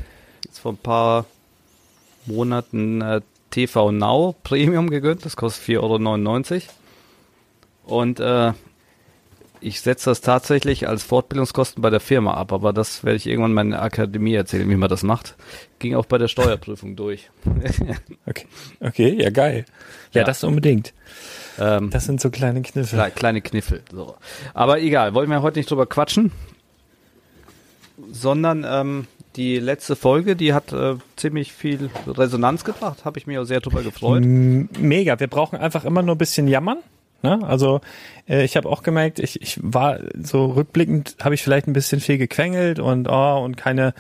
jetzt 0.46 0.60
vor 0.60 0.74
ein 0.74 0.78
paar 0.78 1.26
Monaten 2.26 3.02
äh, 3.02 3.22
TV 3.52 3.92
Now 3.92 4.36
Premium 4.44 4.90
gegönnt. 4.90 5.26
Das 5.26 5.36
kostet 5.36 5.78
4,99 5.78 6.54
Euro. 6.54 6.64
Und 7.86 8.20
äh, 8.20 8.54
ich 9.62 9.82
setze 9.82 10.10
das 10.10 10.22
tatsächlich 10.22 10.88
als 10.88 11.04
Fortbildungskosten 11.04 11.82
bei 11.82 11.90
der 11.90 12.00
Firma 12.00 12.36
ab, 12.36 12.54
aber 12.54 12.72
das 12.72 13.04
werde 13.04 13.18
ich 13.18 13.28
irgendwann 13.28 13.54
meiner 13.54 13.82
Akademie 13.82 14.34
erzählen, 14.34 14.70
wie 14.70 14.76
man 14.76 14.90
das 14.90 15.04
macht. 15.04 15.36
Ging 15.80 15.96
auch 15.96 16.06
bei 16.06 16.18
der 16.18 16.28
Steuerprüfung 16.28 16.96
durch. 16.96 17.30
okay. 18.26 18.46
okay, 18.80 19.22
ja 19.22 19.30
geil. 19.30 19.66
Ja, 20.14 20.22
ja. 20.22 20.26
das 20.26 20.44
unbedingt. 20.44 20.94
Ähm, 21.60 21.90
das 21.90 22.06
sind 22.06 22.22
so 22.22 22.30
kleine 22.30 22.62
Kniffel. 22.62 23.00
Kle 23.00 23.12
kleine 23.12 23.42
Kniffel. 23.42 23.82
So. 23.92 24.16
Aber 24.54 24.80
egal, 24.80 25.14
wollen 25.14 25.30
wir 25.30 25.42
heute 25.42 25.60
nicht 25.60 25.70
drüber 25.70 25.86
quatschen, 25.86 26.32
sondern 28.12 28.66
ähm, 28.68 29.08
die 29.36 29.58
letzte 29.60 29.96
Folge, 29.96 30.36
die 30.36 30.54
hat 30.54 30.74
äh, 30.74 30.96
ziemlich 31.16 31.54
viel 31.54 31.90
Resonanz 32.08 32.64
gebracht. 32.64 33.06
Habe 33.06 33.20
ich 33.20 33.28
mich 33.28 33.38
auch 33.38 33.44
sehr 33.44 33.60
drüber 33.60 33.84
gefreut. 33.84 34.24
Mega. 34.26 35.20
Wir 35.20 35.28
brauchen 35.28 35.58
einfach 35.58 35.86
immer 35.86 36.02
nur 36.02 36.16
ein 36.16 36.18
bisschen 36.18 36.48
jammern. 36.48 36.80
Ne? 37.22 37.40
Also 37.44 37.82
äh, 38.28 38.44
ich 38.44 38.56
habe 38.56 38.68
auch 38.70 38.82
gemerkt, 38.82 39.20
ich, 39.20 39.42
ich 39.42 39.60
war 39.62 40.00
so 40.22 40.46
rückblickend, 40.46 41.18
habe 41.22 41.36
ich 41.36 41.44
vielleicht 41.44 41.68
ein 41.68 41.74
bisschen 41.74 42.00
viel 42.00 42.18
gequengelt 42.18 42.80
und 42.80 43.08
oh, 43.10 43.44
und 43.44 43.58
keine 43.58 43.94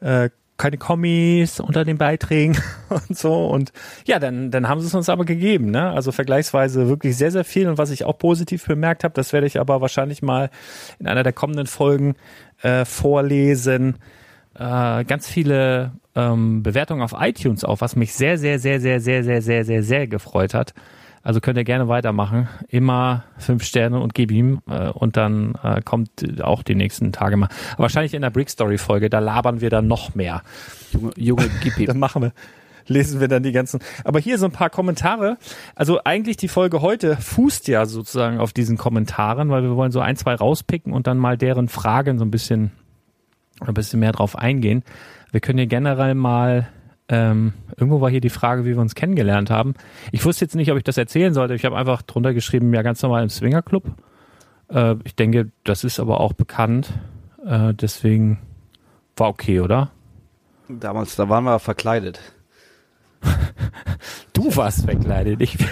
äh, 0.00 0.30
keine 0.60 0.76
Kommis 0.76 1.58
unter 1.58 1.84
den 1.84 1.96
Beiträgen 1.96 2.56
und 2.88 3.16
so. 3.16 3.46
Und 3.46 3.72
ja, 4.06 4.18
dann, 4.18 4.50
dann 4.50 4.68
haben 4.68 4.80
sie 4.80 4.86
es 4.86 4.94
uns 4.94 5.08
aber 5.08 5.24
gegeben. 5.24 5.70
Ne? 5.70 5.90
Also 5.90 6.12
vergleichsweise 6.12 6.88
wirklich 6.88 7.16
sehr, 7.16 7.30
sehr 7.30 7.44
viel. 7.44 7.68
Und 7.68 7.78
was 7.78 7.90
ich 7.90 8.04
auch 8.04 8.18
positiv 8.18 8.66
bemerkt 8.66 9.02
habe, 9.02 9.14
das 9.14 9.32
werde 9.32 9.46
ich 9.46 9.58
aber 9.58 9.80
wahrscheinlich 9.80 10.22
mal 10.22 10.50
in 10.98 11.06
einer 11.06 11.22
der 11.22 11.32
kommenden 11.32 11.66
Folgen 11.66 12.14
äh, 12.62 12.84
vorlesen. 12.84 13.96
Äh, 14.54 15.04
ganz 15.04 15.28
viele 15.28 15.92
ähm, 16.14 16.62
Bewertungen 16.62 17.02
auf 17.02 17.14
iTunes 17.18 17.64
auch, 17.64 17.80
was 17.80 17.96
mich 17.96 18.12
sehr, 18.12 18.36
sehr, 18.36 18.58
sehr, 18.58 18.80
sehr, 18.80 19.00
sehr, 19.00 19.24
sehr, 19.24 19.40
sehr, 19.40 19.64
sehr, 19.64 19.82
sehr 19.82 20.06
gefreut 20.06 20.52
hat. 20.52 20.74
Also 21.22 21.40
könnt 21.40 21.58
ihr 21.58 21.64
gerne 21.64 21.88
weitermachen. 21.88 22.48
Immer 22.68 23.24
fünf 23.36 23.64
Sterne 23.64 24.00
und 24.00 24.14
gib 24.14 24.30
ihm. 24.30 24.60
Äh, 24.68 24.88
und 24.90 25.16
dann 25.16 25.54
äh, 25.62 25.82
kommt 25.82 26.40
auch 26.42 26.62
die 26.62 26.74
nächsten 26.74 27.12
Tage 27.12 27.36
mal. 27.36 27.48
Aber 27.72 27.82
wahrscheinlich 27.82 28.14
in 28.14 28.22
der 28.22 28.30
Brick 28.30 28.48
Story 28.48 28.78
Folge, 28.78 29.10
da 29.10 29.18
labern 29.18 29.60
wir 29.60 29.70
dann 29.70 29.86
noch 29.86 30.14
mehr. 30.14 30.42
Junge, 30.92 31.12
Junge 31.16 31.50
gib 31.62 31.78
ihm. 31.78 31.86
dann 31.86 31.98
machen 31.98 32.22
wir 32.22 32.32
lesen 32.86 33.20
wir 33.20 33.28
dann 33.28 33.42
die 33.42 33.52
ganzen. 33.52 33.80
Aber 34.04 34.18
hier 34.18 34.36
so 34.36 34.46
ein 34.46 34.52
paar 34.52 34.68
Kommentare. 34.68 35.38
Also 35.74 36.00
eigentlich 36.04 36.36
die 36.36 36.48
Folge 36.48 36.82
heute 36.82 37.16
fußt 37.16 37.68
ja 37.68 37.86
sozusagen 37.86 38.38
auf 38.38 38.52
diesen 38.52 38.76
Kommentaren, 38.76 39.48
weil 39.48 39.62
wir 39.62 39.76
wollen 39.76 39.92
so 39.92 40.00
ein, 40.00 40.16
zwei 40.16 40.34
rauspicken 40.34 40.92
und 40.92 41.06
dann 41.06 41.16
mal 41.16 41.38
deren 41.38 41.68
Fragen 41.68 42.18
so 42.18 42.24
ein 42.24 42.30
bisschen, 42.30 42.72
ein 43.60 43.74
bisschen 43.74 44.00
mehr 44.00 44.12
drauf 44.12 44.36
eingehen. 44.36 44.82
Wir 45.30 45.40
können 45.40 45.58
hier 45.58 45.68
generell 45.68 46.14
mal 46.14 46.68
ähm, 47.10 47.54
irgendwo 47.76 48.00
war 48.00 48.08
hier 48.08 48.20
die 48.20 48.30
Frage, 48.30 48.64
wie 48.64 48.70
wir 48.70 48.80
uns 48.80 48.94
kennengelernt 48.94 49.50
haben. 49.50 49.74
Ich 50.12 50.24
wusste 50.24 50.44
jetzt 50.44 50.54
nicht, 50.54 50.70
ob 50.70 50.78
ich 50.78 50.84
das 50.84 50.96
erzählen 50.96 51.34
sollte. 51.34 51.54
Ich 51.54 51.64
habe 51.64 51.76
einfach 51.76 52.02
drunter 52.02 52.32
geschrieben, 52.32 52.72
ja, 52.72 52.82
ganz 52.82 53.02
normal 53.02 53.24
im 53.24 53.28
Swingerclub. 53.28 53.84
Äh, 54.68 54.94
ich 55.02 55.16
denke, 55.16 55.50
das 55.64 55.82
ist 55.82 55.98
aber 55.98 56.20
auch 56.20 56.34
bekannt. 56.34 56.92
Äh, 57.44 57.74
deswegen 57.74 58.38
war 59.16 59.28
okay, 59.28 59.58
oder? 59.58 59.90
Damals, 60.68 61.16
da 61.16 61.28
waren 61.28 61.42
wir 61.42 61.58
verkleidet. 61.58 62.20
du 64.32 64.54
warst 64.54 64.84
verkleidet. 64.84 65.40
Ich. 65.40 65.58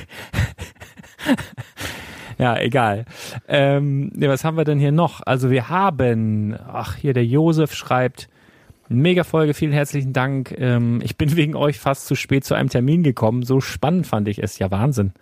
ja, 2.38 2.58
egal. 2.58 3.04
Ähm, 3.46 4.10
was 4.16 4.44
haben 4.44 4.56
wir 4.56 4.64
denn 4.64 4.80
hier 4.80 4.90
noch? 4.90 5.20
Also 5.24 5.50
wir 5.50 5.68
haben, 5.68 6.58
ach, 6.66 6.96
hier 6.96 7.14
der 7.14 7.24
Josef 7.24 7.74
schreibt, 7.74 8.28
Mega 8.88 9.22
Folge, 9.22 9.52
vielen 9.52 9.72
herzlichen 9.72 10.14
Dank. 10.14 10.54
Ähm, 10.58 11.00
ich 11.02 11.16
bin 11.16 11.36
wegen 11.36 11.54
euch 11.54 11.78
fast 11.78 12.06
zu 12.06 12.14
spät 12.14 12.44
zu 12.44 12.54
einem 12.54 12.70
Termin 12.70 13.02
gekommen. 13.02 13.42
So 13.42 13.60
spannend 13.60 14.06
fand 14.06 14.28
ich 14.28 14.42
es. 14.42 14.58
Ja, 14.58 14.70
Wahnsinn. 14.70 15.12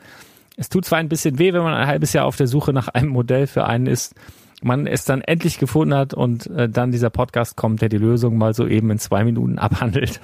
Es 0.56 0.68
tut 0.68 0.84
zwar 0.84 0.98
ein 0.98 1.08
bisschen 1.08 1.38
weh, 1.38 1.52
wenn 1.52 1.62
man 1.62 1.74
ein 1.74 1.86
halbes 1.86 2.12
Jahr 2.12 2.26
auf 2.26 2.36
der 2.36 2.46
Suche 2.46 2.72
nach 2.72 2.88
einem 2.88 3.08
Modell 3.08 3.46
für 3.46 3.66
einen 3.66 3.86
ist, 3.86 4.14
man 4.62 4.86
es 4.86 5.04
dann 5.04 5.20
endlich 5.20 5.58
gefunden 5.58 5.94
hat 5.94 6.14
und 6.14 6.46
äh, 6.46 6.68
dann 6.68 6.90
dieser 6.90 7.10
Podcast 7.10 7.56
kommt, 7.56 7.82
der 7.82 7.90
die 7.90 7.98
Lösung 7.98 8.38
mal 8.38 8.54
so 8.54 8.66
eben 8.66 8.90
in 8.90 8.98
zwei 8.98 9.22
Minuten 9.22 9.58
abhandelt. 9.58 10.20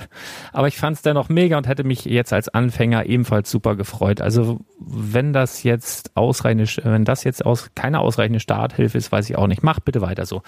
Aber 0.53 0.69
ich 0.69 0.79
fand 0.79 0.97
es 0.97 1.03
dennoch 1.03 1.29
mega 1.29 1.59
und 1.59 1.69
hätte 1.69 1.85
mich 1.85 2.05
jetzt 2.07 2.33
als 2.33 2.49
Anfänger 2.49 3.07
ebenfalls 3.07 3.51
super 3.51 3.77
gefreut. 3.77 4.21
Also 4.21 4.61
wenn 4.79 5.33
das 5.33 5.62
jetzt 5.62 6.17
ausreichende, 6.17 6.67
wenn 6.83 7.05
das 7.05 7.25
jetzt 7.25 7.45
aus, 7.45 7.71
keine 7.75 8.01
ausreichende 8.01 8.41
Starthilfe 8.41 8.97
ist, 8.97 9.12
weiß 9.12 9.29
ich 9.29 9.37
auch 9.37 9.47
nicht. 9.47 9.62
Macht 9.62 9.85
bitte 9.85 10.01
weiter 10.01 10.25
so. 10.25 10.43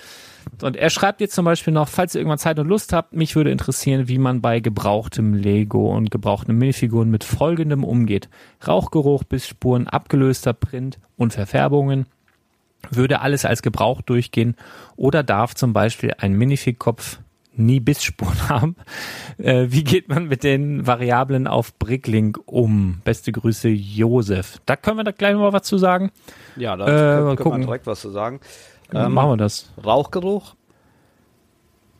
Und 0.62 0.76
er 0.76 0.90
schreibt 0.90 1.20
jetzt 1.20 1.34
zum 1.34 1.44
Beispiel 1.44 1.72
noch, 1.72 1.88
falls 1.88 2.14
ihr 2.14 2.20
irgendwann 2.20 2.38
Zeit 2.38 2.58
und 2.58 2.68
Lust 2.68 2.92
habt, 2.92 3.14
mich 3.14 3.36
würde 3.36 3.50
interessieren, 3.50 4.08
wie 4.08 4.18
man 4.18 4.40
bei 4.40 4.60
gebrauchtem 4.60 5.34
Lego 5.34 5.94
und 5.94 6.10
gebrauchten 6.10 6.56
Minifiguren 6.56 7.10
mit 7.10 7.24
folgendem 7.24 7.84
umgeht. 7.84 8.28
Rauchgeruch, 8.66 9.24
Bissspuren, 9.24 9.88
abgelöster 9.88 10.52
Print 10.52 10.98
und 11.16 11.32
Verfärbungen. 11.32 12.06
Würde 12.90 13.20
alles 13.20 13.44
als 13.44 13.62
gebraucht 13.62 14.08
durchgehen 14.08 14.56
oder 14.96 15.22
darf 15.22 15.54
zum 15.54 15.72
Beispiel 15.72 16.14
ein 16.18 16.34
Minifig-Kopf 16.34 17.18
nie 17.56 17.80
Bissspuren 17.80 18.48
haben. 18.48 18.76
Äh, 19.38 19.66
wie 19.68 19.84
geht 19.84 20.08
man 20.08 20.26
mit 20.26 20.42
den 20.42 20.86
Variablen 20.86 21.46
auf 21.46 21.78
Bricklink 21.78 22.40
um? 22.46 23.00
Beste 23.04 23.32
Grüße, 23.32 23.68
Josef. 23.68 24.58
Da 24.66 24.76
können 24.76 24.96
wir 24.96 25.04
da 25.04 25.12
gleich 25.12 25.34
mal 25.36 25.52
was 25.52 25.62
zu 25.62 25.78
sagen. 25.78 26.10
Ja, 26.56 26.76
da 26.76 26.86
äh, 26.86 26.88
können, 26.88 27.36
können 27.36 27.60
wir 27.60 27.66
direkt 27.66 27.86
was 27.86 28.00
zu 28.00 28.10
sagen. 28.10 28.40
Ähm, 28.92 29.12
machen 29.12 29.30
wir 29.30 29.36
das. 29.36 29.70
Rauchgeruch 29.84 30.54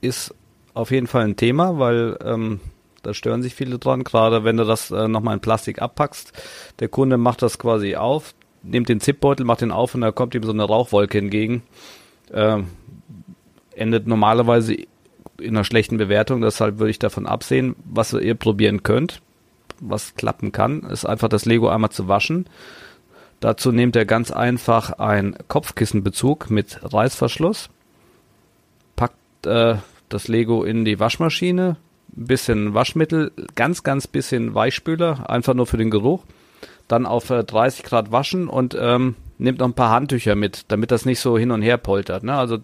ist 0.01 0.35
auf 0.75 0.91
jeden 0.91 1.07
Fall 1.07 1.25
ein 1.25 1.37
Thema, 1.37 1.79
weil 1.79 2.19
ähm, 2.25 2.61
da 3.03 3.15
stören 3.15 3.43
sich 3.43 3.55
viele 3.55 3.79
dran, 3.79 4.05
gerade 4.05 4.45
wenn 4.45 4.57
du 4.57 4.65
das 4.65 4.91
äh, 4.91 5.09
nochmal 5.09 5.35
in 5.35 5.41
Plastik 5.41 5.81
abpackst. 5.81 6.33
Der 6.81 6.89
Kunde 6.89 7.17
macht 7.17 7.43
das 7.43 7.59
quasi 7.59 7.97
auf, 7.97 8.35
nimmt 8.65 8.89
den 8.89 9.01
Zipbeutel, 9.01 9.45
macht 9.45 9.61
den 9.61 9.71
auf 9.71 9.95
und 9.95 10.01
da 10.01 10.13
kommt 10.13 10.35
ihm 10.35 10.43
so 10.43 10.53
eine 10.53 10.65
Rauchwolke 10.65 11.19
entgegen. 11.19 11.63
Ähm, 12.33 12.69
endet 13.75 14.07
normalerweise 14.07 14.75
in 14.75 15.57
einer 15.57 15.65
schlechten 15.65 15.97
Bewertung, 15.97 16.41
deshalb 16.41 16.79
würde 16.79 16.91
ich 16.91 16.99
davon 16.99 17.27
absehen. 17.27 17.77
Was 17.85 18.13
ihr 18.13 18.35
probieren 18.35 18.83
könnt, 18.83 19.21
was 19.81 20.15
klappen 20.15 20.53
kann, 20.53 20.83
ist 20.85 21.05
einfach 21.05 21.29
das 21.29 21.45
Lego 21.45 21.69
einmal 21.69 21.91
zu 21.91 22.09
waschen 22.09 22.47
Dazu 23.45 23.73
nehmt 23.73 23.95
ihr 23.95 24.07
ganz 24.07 24.31
einfach 24.31 24.93
ein 24.93 25.37
Kopfkissenbezug 25.49 26.49
mit 26.49 26.81
Reißverschluss, 26.83 27.69
packt 28.97 29.47
äh, 29.47 29.77
das 30.09 30.29
Lego 30.29 30.65
in 30.65 30.87
die 30.87 30.99
Waschmaschine, 30.99 31.77
ein 32.17 32.25
bisschen 32.25 32.73
Waschmittel, 32.73 33.33
ganz, 33.55 33.83
ganz 33.83 34.07
bisschen 34.07 34.55
Weichspüler, 34.55 35.29
einfach 35.29 35.53
nur 35.53 35.67
für 35.67 35.77
den 35.77 35.91
Geruch, 35.91 36.25
dann 36.89 37.07
auf 37.07 37.31
äh, 37.31 37.45
30 37.45 37.85
Grad 37.85 38.13
waschen 38.13 38.49
und 38.49 38.77
ähm, 38.79 39.17
nehmt 39.39 39.59
noch 39.59 39.69
ein 39.69 39.75
paar 39.75 39.91
Handtücher 39.91 40.35
mit, 40.35 40.65
damit 40.69 40.91
das 40.91 41.05
nicht 41.05 41.21
so 41.21 41.39
hin 41.39 41.51
und 41.51 41.63
her 41.63 41.79
poltert. 41.79 42.23
Ne? 42.23 42.35
Also 42.35 42.59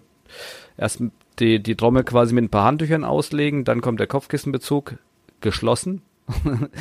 erst 0.77 1.03
die, 1.39 1.61
die 1.61 1.75
Trommel 1.75 2.03
quasi 2.03 2.33
mit 2.33 2.45
ein 2.45 2.49
paar 2.49 2.65
Handtüchern 2.65 3.03
auslegen, 3.03 3.63
dann 3.63 3.81
kommt 3.81 3.99
der 3.99 4.07
Kopfkissenbezug 4.07 4.97
geschlossen, 5.41 6.01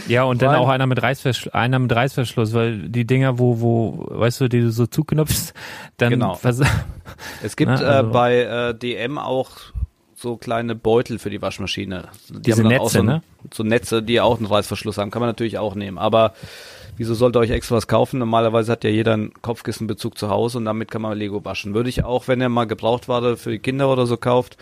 ja, 0.08 0.24
und 0.24 0.42
dann 0.42 0.54
auch 0.56 0.68
einer 0.68 0.86
mit, 0.86 1.02
Reißverschluss, 1.02 1.52
einer 1.54 1.78
mit 1.78 1.94
Reißverschluss, 1.94 2.52
weil 2.52 2.88
die 2.88 3.06
Dinger, 3.06 3.38
wo, 3.38 3.60
wo, 3.60 4.06
weißt 4.08 4.42
du, 4.42 4.48
die 4.48 4.60
du 4.60 4.70
so 4.70 4.86
zuknüpfst, 4.86 5.52
dann. 5.96 6.10
Genau. 6.10 6.38
es 7.42 7.56
gibt 7.56 7.70
Na, 7.70 7.80
äh, 7.80 7.84
also, 7.84 8.08
äh, 8.08 8.12
bei 8.12 8.36
äh, 8.42 8.74
DM 8.74 9.18
auch 9.18 9.50
so 10.14 10.36
kleine 10.36 10.74
Beutel 10.74 11.18
für 11.18 11.30
die 11.30 11.40
Waschmaschine. 11.40 12.08
Die 12.28 12.42
diese 12.42 12.62
Netze, 12.62 12.98
so, 12.98 13.02
ne? 13.02 13.22
So 13.52 13.62
Netze, 13.62 14.02
die 14.02 14.20
auch 14.20 14.36
einen 14.36 14.46
Reißverschluss 14.46 14.98
haben, 14.98 15.10
kann 15.10 15.20
man 15.20 15.28
natürlich 15.28 15.58
auch 15.58 15.74
nehmen. 15.74 15.98
Aber 15.98 16.34
wieso 17.00 17.14
sollte 17.14 17.38
euch 17.38 17.48
extra 17.48 17.76
was 17.76 17.88
kaufen? 17.88 18.18
Normalerweise 18.18 18.70
hat 18.70 18.84
ja 18.84 18.90
jeder 18.90 19.14
einen 19.14 19.32
Kopfkissenbezug 19.40 20.18
zu 20.18 20.28
Hause 20.28 20.58
und 20.58 20.66
damit 20.66 20.90
kann 20.90 21.00
man 21.00 21.16
Lego 21.16 21.42
waschen. 21.46 21.72
Würde 21.72 21.88
ich 21.88 22.04
auch, 22.04 22.28
wenn 22.28 22.42
ihr 22.42 22.50
mal 22.50 22.66
Gebrauchtware 22.66 23.38
für 23.38 23.50
die 23.50 23.58
Kinder 23.58 23.90
oder 23.90 24.04
so 24.04 24.18
kauft, 24.18 24.58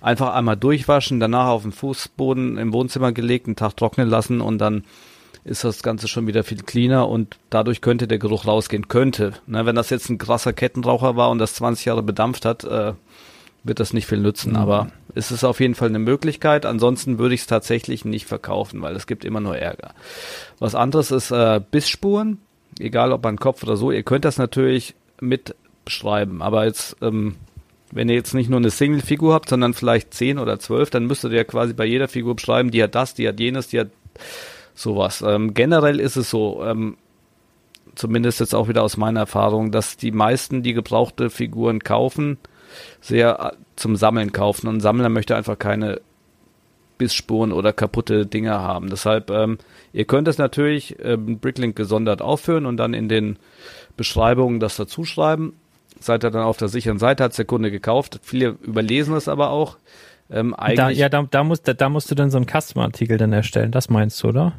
einfach 0.00 0.34
einmal 0.34 0.56
durchwaschen, 0.56 1.20
danach 1.20 1.46
auf 1.46 1.62
den 1.62 1.70
Fußboden 1.70 2.58
im 2.58 2.72
Wohnzimmer 2.72 3.12
gelegt, 3.12 3.46
einen 3.46 3.54
Tag 3.54 3.76
trocknen 3.76 4.08
lassen 4.08 4.40
und 4.40 4.58
dann 4.58 4.82
ist 5.44 5.62
das 5.62 5.84
Ganze 5.84 6.08
schon 6.08 6.26
wieder 6.26 6.42
viel 6.42 6.60
cleaner 6.60 7.08
und 7.08 7.38
dadurch 7.50 7.80
könnte 7.80 8.08
der 8.08 8.18
Geruch 8.18 8.48
rausgehen. 8.48 8.88
Könnte. 8.88 9.34
Ne, 9.46 9.64
wenn 9.64 9.76
das 9.76 9.90
jetzt 9.90 10.10
ein 10.10 10.18
krasser 10.18 10.52
Kettenraucher 10.52 11.14
war 11.14 11.30
und 11.30 11.38
das 11.38 11.54
20 11.54 11.84
Jahre 11.84 12.02
bedampft 12.02 12.44
hat, 12.44 12.64
äh, 12.64 12.94
wird 13.66 13.80
das 13.80 13.92
nicht 13.92 14.06
viel 14.06 14.18
nützen. 14.18 14.50
Mhm. 14.50 14.56
Aber 14.56 14.88
es 15.14 15.30
ist 15.30 15.44
auf 15.44 15.60
jeden 15.60 15.74
Fall 15.74 15.88
eine 15.88 15.98
Möglichkeit. 15.98 16.66
Ansonsten 16.66 17.18
würde 17.18 17.34
ich 17.34 17.42
es 17.42 17.46
tatsächlich 17.46 18.04
nicht 18.04 18.26
verkaufen, 18.26 18.82
weil 18.82 18.96
es 18.96 19.06
gibt 19.06 19.24
immer 19.24 19.40
nur 19.40 19.56
Ärger. 19.56 19.94
Was 20.58 20.74
anderes 20.74 21.10
ist 21.10 21.30
äh, 21.30 21.60
Bissspuren, 21.70 22.38
egal 22.78 23.12
ob 23.12 23.24
an 23.26 23.38
Kopf 23.38 23.62
oder 23.62 23.76
so. 23.76 23.90
Ihr 23.90 24.02
könnt 24.02 24.24
das 24.24 24.38
natürlich 24.38 24.94
mit 25.20 25.54
beschreiben, 25.84 26.42
aber 26.42 26.64
jetzt 26.64 26.96
ähm, 27.00 27.36
wenn 27.92 28.08
ihr 28.08 28.16
jetzt 28.16 28.34
nicht 28.34 28.50
nur 28.50 28.58
eine 28.58 28.70
Single-Figur 28.70 29.32
habt, 29.32 29.48
sondern 29.48 29.74
vielleicht 29.74 30.12
zehn 30.12 30.38
oder 30.38 30.58
zwölf, 30.58 30.90
dann 30.90 31.06
müsstet 31.06 31.32
ihr 31.32 31.44
quasi 31.44 31.72
bei 31.72 31.84
jeder 31.84 32.08
Figur 32.08 32.34
beschreiben, 32.34 32.70
die 32.70 32.82
hat 32.82 32.94
das, 32.94 33.14
die 33.14 33.28
hat 33.28 33.38
jenes, 33.38 33.68
die 33.68 33.80
hat 33.80 33.90
sowas. 34.74 35.22
Ähm, 35.26 35.54
generell 35.54 36.00
ist 36.00 36.16
es 36.16 36.30
so, 36.30 36.64
ähm, 36.64 36.96
zumindest 37.94 38.40
jetzt 38.40 38.54
auch 38.54 38.68
wieder 38.68 38.82
aus 38.82 38.96
meiner 38.96 39.20
Erfahrung, 39.20 39.70
dass 39.70 39.96
die 39.96 40.10
meisten, 40.10 40.62
die 40.62 40.74
gebrauchte 40.74 41.30
Figuren 41.30 41.80
kaufen, 41.80 42.38
sehr 43.00 43.52
äh, 43.52 43.56
zum 43.76 43.96
Sammeln 43.96 44.32
kaufen. 44.32 44.68
Und 44.68 44.76
ein 44.76 44.80
Sammler 44.80 45.08
möchte 45.08 45.36
einfach 45.36 45.58
keine 45.58 46.00
Bissspuren 46.98 47.52
oder 47.52 47.72
kaputte 47.72 48.26
Dinge 48.26 48.52
haben. 48.52 48.88
Deshalb, 48.88 49.30
ähm, 49.30 49.58
ihr 49.92 50.06
könnt 50.06 50.28
es 50.28 50.38
natürlich 50.38 50.96
ähm, 51.02 51.38
Bricklink 51.38 51.76
gesondert 51.76 52.22
aufführen 52.22 52.66
und 52.66 52.78
dann 52.78 52.94
in 52.94 53.08
den 53.08 53.38
Beschreibungen 53.96 54.60
das 54.60 54.76
dazuschreiben 54.76 55.52
seid 56.00 56.24
ihr 56.24 56.30
dann 56.30 56.42
auf 56.42 56.56
der 56.56 56.68
sicheren 56.68 56.98
Seite, 56.98 57.24
hat 57.24 57.36
der 57.36 57.44
Kunde 57.44 57.70
gekauft. 57.70 58.20
Viele 58.22 58.56
überlesen 58.62 59.14
es 59.14 59.28
aber 59.28 59.50
auch. 59.50 59.76
Ähm, 60.30 60.54
eigentlich, 60.54 60.76
da, 60.76 60.90
ja, 60.90 61.08
da, 61.08 61.22
da, 61.30 61.44
musst, 61.44 61.68
da, 61.68 61.74
da 61.74 61.88
musst 61.88 62.10
du 62.10 62.14
dann 62.14 62.30
so 62.30 62.38
einen 62.38 62.46
Customer-Artikel 62.46 63.16
dann 63.16 63.32
erstellen, 63.32 63.70
das 63.70 63.88
meinst 63.88 64.22
du, 64.22 64.28
oder? 64.28 64.54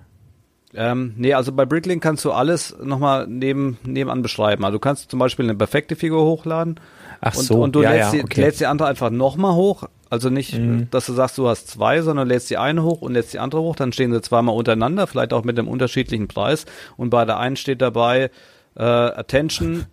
Ähm, 0.73 1.13
nee, 1.15 1.34
also 1.34 1.51
bei 1.53 1.65
Bricklink 1.65 2.03
kannst 2.03 2.25
du 2.25 2.32
alles 2.32 2.75
nochmal 2.84 3.25
neben, 3.27 3.77
nebenan 3.84 4.21
beschreiben. 4.21 4.65
Also 4.65 4.77
du 4.77 4.80
kannst 4.80 5.10
zum 5.10 5.19
Beispiel 5.19 5.45
eine 5.45 5.56
perfekte 5.56 5.95
Figur 5.95 6.23
hochladen. 6.23 6.80
Ach 7.21 7.36
und, 7.36 7.43
so, 7.43 7.62
und 7.62 7.75
du 7.75 7.82
ja, 7.82 7.91
lädst, 7.91 8.13
ja, 8.13 8.19
die, 8.19 8.23
okay. 8.25 8.41
lädst 8.41 8.60
die 8.60 8.65
andere 8.65 8.89
einfach 8.89 9.10
nochmal 9.10 9.56
hoch. 9.56 9.86
Also 10.10 10.30
nicht, 10.30 10.58
mhm. 10.58 10.89
dass 10.91 11.06
du 11.06 11.13
sagst, 11.13 11.38
du 11.38 11.47
hast 11.47 11.67
zwei, 11.67 12.01
sondern 12.01 12.27
lädst 12.27 12.49
die 12.49 12.58
eine 12.58 12.84
hoch 12.84 13.01
und 13.01 13.13
lädst 13.13 13.34
die 13.34 13.39
andere 13.39 13.62
hoch. 13.62 13.75
Dann 13.75 13.91
stehen 13.91 14.12
sie 14.12 14.21
zweimal 14.21 14.56
untereinander, 14.56 15.08
vielleicht 15.08 15.34
auch 15.34 15.43
mit 15.43 15.58
einem 15.58 15.67
unterschiedlichen 15.67 16.27
Preis. 16.27 16.65
Und 16.95 17.10
bei 17.10 17.25
der 17.25 17.39
einen 17.39 17.56
steht 17.56 17.82
dabei, 17.82 18.30
äh, 18.75 18.84
Attention, 18.84 19.86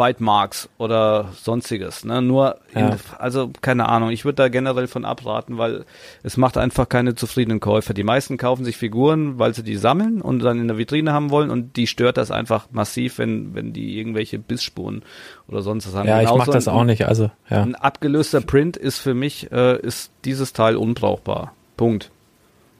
Byte 0.00 0.20
Marks 0.22 0.70
oder 0.78 1.28
sonstiges. 1.42 2.06
Ne? 2.06 2.22
Nur, 2.22 2.56
in, 2.74 2.88
ja. 2.88 2.96
also 3.18 3.50
keine 3.60 3.86
Ahnung, 3.86 4.08
ich 4.08 4.24
würde 4.24 4.36
da 4.36 4.48
generell 4.48 4.86
von 4.86 5.04
abraten, 5.04 5.58
weil 5.58 5.84
es 6.22 6.38
macht 6.38 6.56
einfach 6.56 6.88
keine 6.88 7.14
zufriedenen 7.14 7.60
Käufer. 7.60 7.92
Die 7.92 8.02
meisten 8.02 8.38
kaufen 8.38 8.64
sich 8.64 8.78
Figuren, 8.78 9.38
weil 9.38 9.54
sie 9.54 9.62
die 9.62 9.76
sammeln 9.76 10.22
und 10.22 10.38
dann 10.38 10.58
in 10.58 10.68
der 10.68 10.78
Vitrine 10.78 11.12
haben 11.12 11.28
wollen 11.28 11.50
und 11.50 11.76
die 11.76 11.86
stört 11.86 12.16
das 12.16 12.30
einfach 12.30 12.68
massiv, 12.70 13.18
wenn, 13.18 13.54
wenn 13.54 13.74
die 13.74 13.98
irgendwelche 13.98 14.38
Bissspuren 14.38 15.02
oder 15.48 15.60
sonst 15.60 15.86
was 15.86 15.94
haben. 15.94 16.08
Ja, 16.08 16.22
ich 16.22 16.34
mache 16.34 16.50
das 16.50 16.66
auch 16.66 16.84
nicht. 16.84 17.06
Also 17.06 17.30
ja. 17.50 17.60
Ein 17.60 17.74
abgelöster 17.74 18.40
Print 18.40 18.78
ist 18.78 19.00
für 19.00 19.12
mich, 19.12 19.52
äh, 19.52 19.78
ist 19.82 20.12
dieses 20.24 20.54
Teil 20.54 20.76
unbrauchbar. 20.76 21.52
Punkt. 21.76 22.10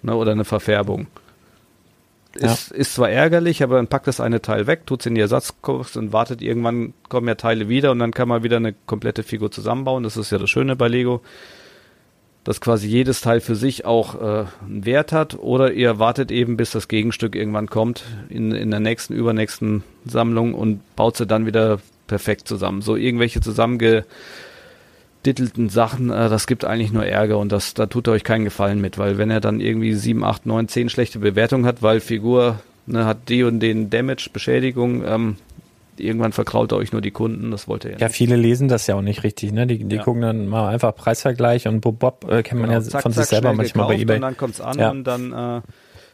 Ne? 0.01 0.17
Oder 0.17 0.33
eine 0.33 0.47
Verfärbung. 0.47 1.09
Ist, 2.35 2.71
ja. 2.71 2.77
ist 2.77 2.95
zwar 2.95 3.11
ärgerlich, 3.11 3.63
aber 3.63 3.77
dann 3.77 3.89
packt 3.89 4.07
das 4.07 4.21
eine 4.21 4.41
Teil 4.41 4.69
weg, 4.69 4.87
tut 4.87 5.01
es 5.01 5.07
in 5.07 5.17
die 5.17 5.21
Ersatzkurs 5.21 5.97
und 5.97 6.13
wartet 6.13 6.43
irgendwann 6.43 6.95
kommen 7.09 7.27
ja 7.27 7.35
Teile 7.35 7.69
wieder 7.69 7.91
und 7.91 7.99
dann 7.99 8.13
kann 8.13 8.29
man 8.29 8.45
wieder 8.45 8.59
eine 8.59 8.73
komplette 8.87 9.25
Figur 9.25 9.51
zusammenbauen. 9.51 10.05
Das 10.05 10.17
ist 10.17 10.31
ja 10.31 10.39
das 10.39 10.49
Schöne 10.49 10.77
bei 10.77 10.87
Lego, 10.87 11.23
dass 12.45 12.61
quasi 12.61 12.87
jedes 12.87 13.21
Teil 13.21 13.41
für 13.41 13.57
sich 13.57 13.85
auch 13.85 14.15
äh, 14.15 14.45
einen 14.65 14.85
Wert 14.85 15.13
hat. 15.13 15.39
Oder 15.41 15.73
ihr 15.73 15.99
wartet 15.99 16.31
eben, 16.31 16.57
bis 16.57 16.71
das 16.71 16.87
Gegenstück 16.87 17.35
irgendwann 17.35 17.69
kommt 17.69 18.05
in, 18.29 18.53
in 18.53 18.71
der 18.71 18.81
nächsten, 18.81 19.13
übernächsten 19.13 19.83
Sammlung 20.05 20.55
und 20.55 20.81
baut 20.95 21.17
sie 21.17 21.27
dann 21.27 21.47
wieder 21.47 21.81
perfekt 22.07 22.47
zusammen. 22.47 22.81
So 22.81 22.95
irgendwelche 22.95 23.41
zusammenge 23.41 24.05
dittelten 25.27 25.69
Sachen, 25.69 26.11
äh, 26.11 26.29
das 26.29 26.47
gibt 26.47 26.65
eigentlich 26.65 26.93
nur 26.93 27.05
Ärger 27.05 27.39
und 27.39 27.53
das, 27.53 27.75
da 27.75 27.87
tut 27.87 28.07
er 28.07 28.15
euch 28.15 28.25
keinen 28.25 28.45
Gefallen 28.45 28.81
mit, 28.81 28.99
weil 28.99 29.19
wenn 29.19 29.31
er 29.31 29.41
dann 29.41 29.61
irgendwie 29.61 29.95
7, 29.95 30.25
8, 30.25 30.47
9, 30.47 30.69
10 30.69 30.89
schlechte 30.89 31.19
Bewertungen 31.19 31.67
hat, 31.67 31.83
weil 31.83 32.01
Figur 32.01 32.61
ne, 32.87 33.05
hat 33.05 33.29
die 33.29 33.43
und 33.45 33.61
den 33.61 33.91
Damage, 33.91 34.31
Beschädigung, 34.33 35.05
ähm, 35.05 35.37
irgendwann 35.99 36.33
verkraut 36.33 36.73
er 36.73 36.79
euch 36.79 36.93
nur 36.93 37.03
die 37.03 37.11
Kunden, 37.11 37.51
das 37.51 37.69
wollte 37.69 37.89
er 37.89 37.95
ja. 37.95 38.01
Ja, 38.01 38.09
viele 38.09 38.37
lesen 38.37 38.69
das 38.69 38.87
ja 38.87 38.95
auch 38.95 39.03
nicht 39.03 39.23
richtig, 39.23 39.53
ne? 39.53 39.67
Die, 39.67 39.85
die 39.85 39.97
ja. 39.97 40.03
gucken 40.03 40.23
dann 40.23 40.49
mal 40.49 40.69
einfach 40.69 40.95
Preisvergleich 40.95 41.69
und 41.69 41.81
Bob, 41.81 41.99
Bob 41.99 42.25
äh, 42.31 42.43
kennt 42.43 42.61
man 42.61 42.71
genau. 42.71 42.81
ja 42.81 42.89
zack, 42.89 43.03
von 43.03 43.13
zack, 43.13 43.25
sich 43.25 43.31
selber 43.31 43.53
manchmal 43.53 43.89
bei 43.89 43.99
eBay. 43.99 44.17
Und 44.17 44.23
dann 44.23 44.37
kommt's 44.37 44.61
an 44.61 44.79
ja. 44.79 44.91
und 44.91 45.05
dann 45.05 45.33
äh, 45.33 45.61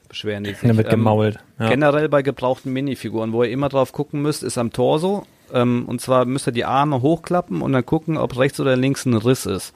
beschweren 0.09 0.42
die 0.42 0.51
sich. 0.51 0.61
Dann 0.62 0.77
wird 0.77 0.90
gemault. 0.90 1.37
Ähm, 1.37 1.64
ja. 1.64 1.69
Generell 1.71 2.09
bei 2.09 2.23
gebrauchten 2.23 2.73
Minifiguren, 2.73 3.33
wo 3.33 3.45
ihr 3.45 3.51
immer 3.51 3.69
drauf 3.69 3.92
gucken 3.92 4.23
müsst, 4.23 4.42
ist 4.42 4.59
am 4.59 4.73
Torso 4.73 5.25
ähm, 5.53 5.85
und 5.87 6.01
zwar 6.01 6.25
müsst 6.25 6.47
ihr 6.49 6.53
die 6.53 6.65
Arme 6.65 7.03
hochklappen 7.03 7.63
und 7.63 7.73
dann 7.73 7.87
gucken, 7.87 8.17
ob 8.17 8.39
rechts 8.39 8.61
oder 8.61 8.77
links 8.77 9.05
ein 9.05 9.15
Riss 9.15 9.47
ist. 9.47 9.73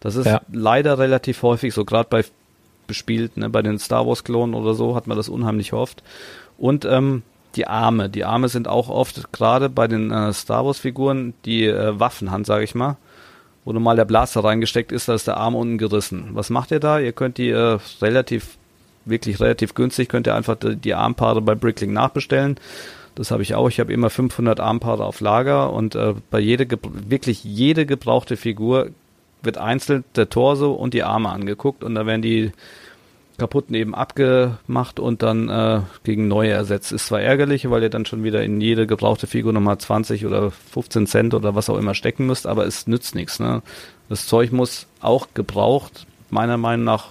Das 0.00 0.16
ist 0.16 0.26
ja. 0.26 0.42
leider 0.52 0.98
relativ 0.98 1.42
häufig 1.42 1.72
so, 1.72 1.84
gerade 1.84 2.08
bei 2.10 2.24
bespielt, 2.86 3.36
ne, 3.36 3.48
bei 3.48 3.62
den 3.62 3.78
Star 3.78 4.06
Wars 4.06 4.24
Klonen 4.24 4.54
oder 4.54 4.74
so 4.74 4.94
hat 4.94 5.06
man 5.06 5.16
das 5.16 5.28
unheimlich 5.28 5.72
oft. 5.72 6.02
Und 6.58 6.84
ähm, 6.84 7.22
die 7.56 7.66
Arme. 7.66 8.08
Die 8.08 8.24
Arme 8.24 8.48
sind 8.48 8.68
auch 8.68 8.88
oft, 8.88 9.32
gerade 9.32 9.68
bei 9.68 9.86
den 9.86 10.10
äh, 10.10 10.32
Star 10.32 10.64
Wars-Figuren, 10.64 11.34
die 11.44 11.66
äh, 11.66 11.98
Waffenhand, 11.98 12.46
sage 12.46 12.64
ich 12.64 12.74
mal, 12.74 12.96
wo 13.64 13.72
normal 13.72 13.96
der 13.96 14.04
Blaster 14.04 14.42
reingesteckt 14.44 14.92
ist, 14.92 15.08
da 15.08 15.14
ist 15.14 15.26
der 15.26 15.36
Arm 15.36 15.54
unten 15.54 15.78
gerissen. 15.78 16.30
Was 16.32 16.50
macht 16.50 16.70
ihr 16.70 16.80
da? 16.80 16.98
Ihr 16.98 17.12
könnt 17.12 17.38
die 17.38 17.50
äh, 17.50 17.78
relativ, 18.02 18.58
wirklich 19.04 19.40
relativ 19.40 19.74
günstig, 19.74 20.08
könnt 20.08 20.26
ihr 20.26 20.34
einfach 20.34 20.56
die, 20.56 20.76
die 20.76 20.94
Armpaare 20.94 21.40
bei 21.40 21.54
Brickling 21.54 21.92
nachbestellen. 21.92 22.56
Das 23.14 23.30
habe 23.30 23.42
ich 23.42 23.54
auch. 23.54 23.68
Ich 23.68 23.80
habe 23.80 23.92
immer 23.92 24.10
500 24.10 24.60
Armpaare 24.60 25.04
auf 25.04 25.20
Lager 25.20 25.72
und 25.72 25.94
äh, 25.94 26.14
bei 26.30 26.40
jede, 26.40 26.66
wirklich 27.08 27.44
jede 27.44 27.86
gebrauchte 27.86 28.36
Figur 28.36 28.90
wird 29.42 29.58
einzeln 29.58 30.04
der 30.16 30.30
Torso 30.30 30.72
und 30.72 30.94
die 30.94 31.02
Arme 31.02 31.28
angeguckt 31.28 31.84
und 31.84 31.94
da 31.94 32.06
werden 32.06 32.22
die 32.22 32.52
kaputten 33.38 33.74
eben 33.74 33.94
abgemacht 33.94 35.00
und 35.00 35.22
dann 35.22 35.48
äh, 35.48 35.80
gegen 36.04 36.28
neue 36.28 36.52
ersetzt. 36.52 36.92
Ist 36.92 37.06
zwar 37.06 37.20
ärgerlich, 37.20 37.68
weil 37.68 37.82
ihr 37.82 37.90
dann 37.90 38.06
schon 38.06 38.22
wieder 38.22 38.42
in 38.42 38.60
jede 38.60 38.86
gebrauchte 38.86 39.26
Figur 39.26 39.52
nochmal 39.52 39.78
20 39.78 40.24
oder 40.24 40.50
15 40.50 41.06
Cent 41.06 41.34
oder 41.34 41.54
was 41.54 41.68
auch 41.68 41.78
immer 41.78 41.94
stecken 41.94 42.26
müsst, 42.26 42.46
aber 42.46 42.66
es 42.66 42.86
nützt 42.86 43.14
nichts. 43.14 43.40
Ne? 43.40 43.62
Das 44.08 44.26
Zeug 44.26 44.52
muss 44.52 44.86
auch 45.00 45.28
gebraucht, 45.34 46.06
meiner 46.30 46.56
Meinung 46.56 46.84
nach, 46.84 47.08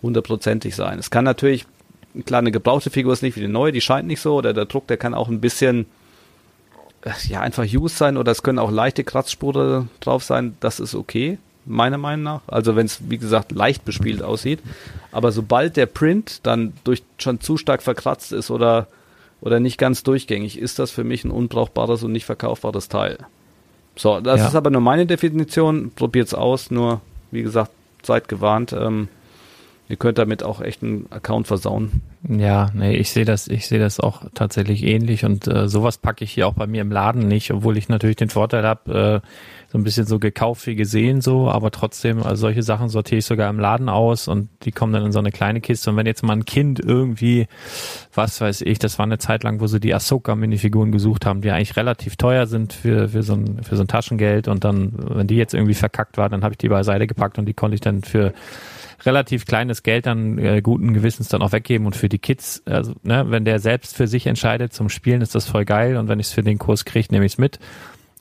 hundertprozentig 0.00 0.76
sein. 0.76 1.00
Es 1.00 1.10
kann 1.10 1.24
natürlich, 1.24 1.66
klar, 2.24 2.40
eine 2.40 2.52
gebrauchte 2.52 2.90
Figur 2.90 3.12
ist 3.12 3.22
nicht 3.22 3.36
wie 3.36 3.40
die 3.40 3.48
neue, 3.48 3.72
die 3.72 3.80
scheint 3.80 4.06
nicht 4.06 4.20
so, 4.20 4.36
oder 4.36 4.52
der 4.52 4.66
Druck, 4.66 4.86
der 4.86 4.96
kann 4.96 5.14
auch 5.14 5.28
ein 5.28 5.40
bisschen 5.40 5.86
äh, 7.02 7.10
ja, 7.28 7.40
einfach 7.40 7.64
used 7.64 7.96
sein 7.96 8.16
oder 8.16 8.32
es 8.32 8.42
können 8.42 8.58
auch 8.58 8.70
leichte 8.70 9.04
Kratzspuren 9.04 9.88
drauf 10.00 10.24
sein, 10.24 10.56
das 10.60 10.80
ist 10.80 10.94
okay 10.94 11.38
meiner 11.68 11.98
Meinung 11.98 12.24
nach. 12.24 12.40
Also 12.46 12.76
wenn 12.76 12.86
es, 12.86 13.10
wie 13.10 13.18
gesagt, 13.18 13.52
leicht 13.52 13.84
bespielt 13.84 14.22
aussieht. 14.22 14.60
Aber 15.12 15.32
sobald 15.32 15.76
der 15.76 15.86
Print 15.86 16.40
dann 16.44 16.72
durch 16.84 17.02
schon 17.18 17.40
zu 17.40 17.56
stark 17.56 17.82
verkratzt 17.82 18.32
ist 18.32 18.50
oder, 18.50 18.88
oder 19.40 19.60
nicht 19.60 19.78
ganz 19.78 20.02
durchgängig, 20.02 20.58
ist 20.58 20.78
das 20.78 20.90
für 20.90 21.04
mich 21.04 21.24
ein 21.24 21.30
unbrauchbares 21.30 22.02
und 22.02 22.12
nicht 22.12 22.24
verkaufbares 22.24 22.88
Teil. 22.88 23.18
So, 23.96 24.20
das 24.20 24.40
ja. 24.40 24.48
ist 24.48 24.54
aber 24.54 24.70
nur 24.70 24.80
meine 24.80 25.06
Definition. 25.06 25.92
Probiert's 25.94 26.34
aus, 26.34 26.70
nur, 26.70 27.00
wie 27.30 27.42
gesagt, 27.42 27.70
seid 28.02 28.28
gewarnt. 28.28 28.72
Ähm, 28.72 29.08
ihr 29.88 29.96
könnt 29.96 30.18
damit 30.18 30.42
auch 30.42 30.60
echt 30.60 30.82
einen 30.82 31.06
Account 31.10 31.46
versauen. 31.46 32.02
Ja, 32.28 32.70
nee, 32.74 32.96
ich 32.96 33.10
sehe 33.10 33.24
das, 33.24 33.48
ich 33.48 33.66
sehe 33.66 33.78
das 33.78 34.00
auch 34.00 34.22
tatsächlich 34.34 34.82
ähnlich 34.82 35.24
und 35.24 35.46
äh, 35.46 35.68
sowas 35.68 35.98
packe 35.98 36.24
ich 36.24 36.32
hier 36.32 36.46
auch 36.46 36.54
bei 36.54 36.66
mir 36.66 36.82
im 36.82 36.90
Laden 36.90 37.26
nicht, 37.26 37.50
obwohl 37.52 37.78
ich 37.78 37.88
natürlich 37.88 38.16
den 38.16 38.28
Vorteil 38.28 38.64
habe, 38.64 39.22
äh, 39.22 39.28
so 39.70 39.76
ein 39.76 39.84
bisschen 39.84 40.06
so 40.06 40.18
gekauft 40.18 40.66
wie 40.66 40.76
gesehen 40.76 41.20
so, 41.20 41.50
aber 41.50 41.70
trotzdem, 41.70 42.22
also 42.22 42.40
solche 42.40 42.62
Sachen 42.62 42.88
sortiere 42.88 43.18
ich 43.18 43.26
sogar 43.26 43.50
im 43.50 43.60
Laden 43.60 43.88
aus 43.90 44.26
und 44.26 44.48
die 44.62 44.72
kommen 44.72 44.94
dann 44.94 45.04
in 45.04 45.12
so 45.12 45.18
eine 45.18 45.30
kleine 45.30 45.60
Kiste. 45.60 45.90
Und 45.90 45.96
wenn 45.96 46.06
jetzt 46.06 46.22
mal 46.22 46.32
ein 46.32 46.46
Kind 46.46 46.80
irgendwie, 46.80 47.48
was 48.14 48.40
weiß 48.40 48.62
ich, 48.62 48.78
das 48.78 48.98
war 48.98 49.04
eine 49.04 49.18
Zeit 49.18 49.42
lang, 49.42 49.60
wo 49.60 49.66
sie 49.66 49.78
die 49.78 49.94
Ahsoka-Minifiguren 49.94 50.90
gesucht 50.90 51.26
haben, 51.26 51.42
die 51.42 51.50
eigentlich 51.50 51.76
relativ 51.76 52.16
teuer 52.16 52.46
sind 52.46 52.72
für, 52.72 53.10
für, 53.10 53.22
so 53.22 53.34
ein, 53.34 53.62
für 53.62 53.76
so 53.76 53.82
ein 53.82 53.88
Taschengeld 53.88 54.48
und 54.48 54.64
dann, 54.64 54.94
wenn 54.96 55.26
die 55.26 55.36
jetzt 55.36 55.52
irgendwie 55.52 55.74
verkackt 55.74 56.16
war, 56.16 56.30
dann 56.30 56.42
habe 56.44 56.54
ich 56.54 56.58
die 56.58 56.68
beiseite 56.68 57.06
gepackt 57.06 57.38
und 57.38 57.44
die 57.44 57.54
konnte 57.54 57.74
ich 57.74 57.82
dann 57.82 58.02
für 58.02 58.32
relativ 59.04 59.46
kleines 59.46 59.82
Geld 59.82 60.06
dann 60.06 60.38
äh, 60.38 60.60
guten 60.62 60.94
Gewissens 60.94 61.28
dann 61.28 61.42
auch 61.42 61.52
weggeben 61.52 61.86
und 61.86 61.96
für 61.96 62.08
die 62.08 62.18
Kids, 62.18 62.62
also 62.66 62.94
ne, 63.02 63.26
wenn 63.28 63.44
der 63.44 63.58
selbst 63.60 63.96
für 63.96 64.06
sich 64.08 64.26
entscheidet 64.26 64.72
zum 64.72 64.88
Spielen, 64.88 65.22
ist 65.22 65.34
das 65.34 65.48
voll 65.48 65.64
geil 65.64 65.96
und 65.96 66.08
wenn 66.08 66.20
ich 66.20 66.26
es 66.28 66.32
für 66.32 66.42
den 66.42 66.58
Kurs 66.58 66.84
kriege, 66.84 67.08
nehme 67.10 67.24
ich 67.24 67.32
es 67.32 67.38
mit 67.38 67.58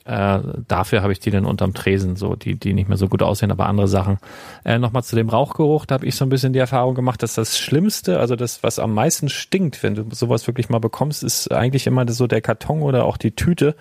äh, 0.08 0.40
dafür 0.70 1.02
habe 1.02 1.12
ich 1.12 1.20
die 1.20 1.32
dann 1.32 1.46
unterm 1.46 1.74
Tresen, 1.74 2.16
so 2.16 2.36
die, 2.36 2.56
die 2.56 2.74
nicht 2.74 2.88
mehr 2.88 2.98
so 2.98 3.10
gut 3.10 3.22
aussehen, 3.22 3.52
aber 3.52 3.66
andere 3.66 3.90
Sachen. 3.90 4.20
Äh, 4.64 4.80
Nochmal 4.80 5.04
zu 5.04 5.18
dem 5.18 5.28
Rauchgeruch, 5.28 5.86
da 5.86 5.96
habe 5.96 6.06
ich 6.06 6.16
so 6.16 6.24
ein 6.24 6.30
bisschen 6.30 6.54
die 6.54 6.60
Erfahrung 6.60 6.96
gemacht, 6.96 7.22
dass 7.24 7.34
das 7.34 7.60
Schlimmste, 7.60 8.18
also 8.20 8.38
das, 8.38 8.64
was 8.64 8.80
am 8.80 8.94
meisten 8.94 9.28
stinkt, 9.28 9.84
wenn 9.84 9.96
du 9.96 10.06
sowas 10.12 10.48
wirklich 10.48 10.70
mal 10.70 10.80
bekommst, 10.80 11.24
ist 11.24 11.52
eigentlich 11.52 11.88
immer 11.88 12.10
so 12.10 12.26
der 12.26 12.40
Karton 12.40 12.84
oder 12.84 13.04
auch 13.04 13.18
die 13.18 13.32
Tüte. 13.32 13.76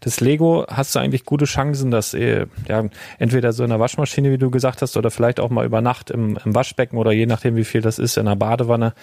Das 0.00 0.20
Lego 0.20 0.66
hast 0.68 0.96
du 0.96 0.98
eigentlich 0.98 1.24
gute 1.24 1.44
Chancen, 1.44 1.92
dass 1.92 2.12
äh, 2.12 2.46
ja, 2.68 2.84
entweder 3.20 3.52
so 3.52 3.62
in 3.62 3.70
der 3.70 3.78
Waschmaschine, 3.78 4.32
wie 4.32 4.38
du 4.38 4.50
gesagt 4.50 4.82
hast, 4.82 4.96
oder 4.96 5.12
vielleicht 5.12 5.38
auch 5.38 5.50
mal 5.50 5.64
über 5.64 5.80
Nacht 5.80 6.10
im, 6.10 6.38
im 6.44 6.54
Waschbecken 6.56 6.96
oder 6.96 7.12
je 7.12 7.26
nachdem, 7.26 7.54
wie 7.54 7.64
viel 7.64 7.82
das 7.82 8.00
ist, 8.00 8.16
in 8.16 8.26
der 8.26 8.36
Badewanne 8.36 8.94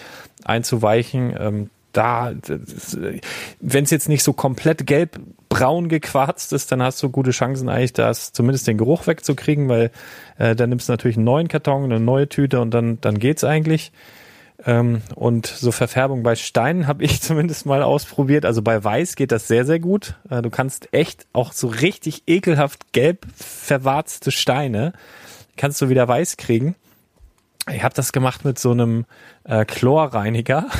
einzuweichen. 0.44 1.34
Ähm, 1.38 1.70
da, 1.96 2.32
wenn 3.60 3.84
es 3.84 3.90
jetzt 3.90 4.08
nicht 4.08 4.22
so 4.22 4.32
komplett 4.32 4.86
gelb-braun 4.86 5.88
gequarzt 5.88 6.52
ist, 6.52 6.70
dann 6.72 6.82
hast 6.82 7.02
du 7.02 7.10
gute 7.10 7.30
Chancen 7.30 7.68
eigentlich, 7.68 7.92
das 7.92 8.32
zumindest 8.32 8.66
den 8.66 8.78
Geruch 8.78 9.06
wegzukriegen, 9.06 9.68
weil 9.68 9.90
äh, 10.38 10.54
dann 10.54 10.70
nimmst 10.70 10.88
du 10.88 10.92
natürlich 10.92 11.16
einen 11.16 11.24
neuen 11.24 11.48
Karton, 11.48 11.84
eine 11.84 12.00
neue 12.00 12.28
Tüte 12.28 12.60
und 12.60 12.72
dann, 12.72 13.00
dann 13.00 13.18
geht's 13.18 13.44
eigentlich. 13.44 13.92
Ähm, 14.64 15.02
und 15.14 15.46
so 15.46 15.70
Verfärbung 15.70 16.22
bei 16.22 16.34
Steinen 16.34 16.86
habe 16.86 17.04
ich 17.04 17.20
zumindest 17.22 17.66
mal 17.66 17.82
ausprobiert. 17.82 18.44
Also 18.44 18.62
bei 18.62 18.82
Weiß 18.82 19.16
geht 19.16 19.32
das 19.32 19.48
sehr, 19.48 19.64
sehr 19.64 19.78
gut. 19.78 20.14
Äh, 20.30 20.42
du 20.42 20.50
kannst 20.50 20.92
echt 20.92 21.26
auch 21.32 21.52
so 21.52 21.68
richtig 21.68 22.24
ekelhaft 22.26 22.92
gelb 22.92 23.26
verwarzte 23.36 24.30
Steine, 24.30 24.92
kannst 25.56 25.80
du 25.82 25.88
wieder 25.88 26.06
weiß 26.06 26.36
kriegen. 26.36 26.74
Ich 27.72 27.82
habe 27.82 27.94
das 27.94 28.12
gemacht 28.12 28.44
mit 28.44 28.58
so 28.58 28.70
einem 28.70 29.06
äh, 29.44 29.64
Chlorreiniger. 29.64 30.66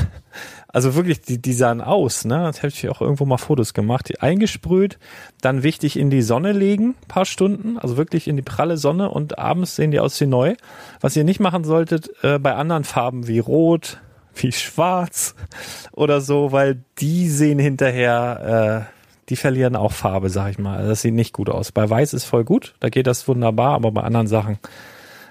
Also 0.76 0.94
wirklich, 0.94 1.22
die, 1.22 1.40
die 1.40 1.54
sahen 1.54 1.80
aus, 1.80 2.26
ne? 2.26 2.36
Das 2.42 2.62
hätte 2.62 2.74
ich 2.76 2.90
auch 2.90 3.00
irgendwo 3.00 3.24
mal 3.24 3.38
Fotos 3.38 3.72
gemacht. 3.72 4.10
Die 4.10 4.20
eingesprüht, 4.20 4.98
dann 5.40 5.62
wichtig 5.62 5.98
in 5.98 6.10
die 6.10 6.20
Sonne 6.20 6.52
legen, 6.52 6.96
paar 7.08 7.24
Stunden, 7.24 7.78
also 7.78 7.96
wirklich 7.96 8.28
in 8.28 8.36
die 8.36 8.42
pralle 8.42 8.76
Sonne 8.76 9.08
und 9.08 9.38
abends 9.38 9.74
sehen 9.74 9.90
die 9.90 10.00
aus 10.00 10.20
wie 10.20 10.26
neu. 10.26 10.54
Was 11.00 11.16
ihr 11.16 11.24
nicht 11.24 11.40
machen 11.40 11.64
solltet 11.64 12.10
äh, 12.22 12.38
bei 12.38 12.54
anderen 12.54 12.84
Farben 12.84 13.26
wie 13.26 13.38
Rot, 13.38 14.02
wie 14.34 14.52
Schwarz 14.52 15.34
oder 15.92 16.20
so, 16.20 16.52
weil 16.52 16.84
die 16.98 17.30
sehen 17.30 17.58
hinterher, 17.58 18.90
äh, 18.90 18.92
die 19.30 19.36
verlieren 19.36 19.76
auch 19.76 19.92
Farbe, 19.92 20.28
sag 20.28 20.50
ich 20.50 20.58
mal. 20.58 20.76
Also 20.76 20.90
das 20.90 21.00
sieht 21.00 21.14
nicht 21.14 21.32
gut 21.32 21.48
aus. 21.48 21.72
Bei 21.72 21.88
Weiß 21.88 22.12
ist 22.12 22.24
voll 22.24 22.44
gut, 22.44 22.74
da 22.80 22.90
geht 22.90 23.06
das 23.06 23.26
wunderbar, 23.26 23.76
aber 23.76 23.92
bei 23.92 24.02
anderen 24.02 24.26
Sachen 24.26 24.58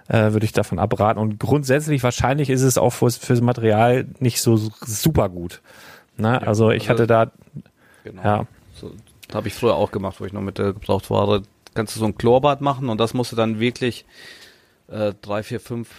äh, 0.07 0.33
würde 0.33 0.45
ich 0.45 0.51
davon 0.51 0.79
abraten. 0.79 1.19
Und 1.19 1.39
grundsätzlich 1.39 2.03
wahrscheinlich 2.03 2.49
ist 2.49 2.61
es 2.61 2.77
auch 2.77 2.91
fürs, 2.91 3.17
fürs 3.17 3.41
Material 3.41 4.05
nicht 4.19 4.41
so 4.41 4.57
super 4.57 5.29
gut. 5.29 5.61
Ne? 6.17 6.39
Ja, 6.41 6.47
also 6.47 6.71
ich 6.71 6.89
also, 6.89 7.03
hatte 7.03 7.07
da, 7.07 7.31
genau. 8.03 8.23
ja. 8.23 8.47
So, 8.73 8.91
habe 9.33 9.47
ich 9.47 9.53
früher 9.53 9.75
auch 9.75 9.91
gemacht, 9.91 10.19
wo 10.19 10.25
ich 10.25 10.33
noch 10.33 10.41
mit 10.41 10.57
der 10.57 10.73
Gebrauchtware, 10.73 11.43
kannst 11.73 11.95
du 11.95 11.99
so 11.99 12.05
ein 12.05 12.17
Chlorbad 12.17 12.61
machen 12.61 12.89
und 12.89 12.99
das 12.99 13.13
musst 13.13 13.31
du 13.31 13.35
dann 13.35 13.59
wirklich 13.59 14.05
äh, 14.87 15.13
drei, 15.21 15.43
vier, 15.43 15.59
fünf 15.59 15.89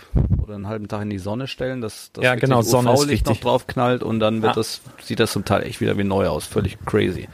oder 0.42 0.54
einen 0.54 0.68
halben 0.68 0.88
Tag 0.88 1.02
in 1.02 1.10
die 1.10 1.18
Sonne 1.18 1.48
stellen, 1.48 1.80
dass 1.80 2.12
das 2.12 2.24
ja, 2.24 2.34
genau, 2.36 2.60
UV-Licht 2.60 3.26
noch 3.26 3.38
drauf 3.38 3.66
knallt 3.66 4.02
und 4.02 4.20
dann 4.20 4.42
wird 4.42 4.52
ja. 4.52 4.54
das, 4.54 4.80
sieht 5.02 5.20
das 5.20 5.32
zum 5.32 5.44
Teil 5.44 5.64
echt 5.64 5.80
wieder 5.80 5.98
wie 5.98 6.04
neu 6.04 6.28
aus. 6.28 6.46
Völlig 6.46 6.78
crazy. 6.84 7.28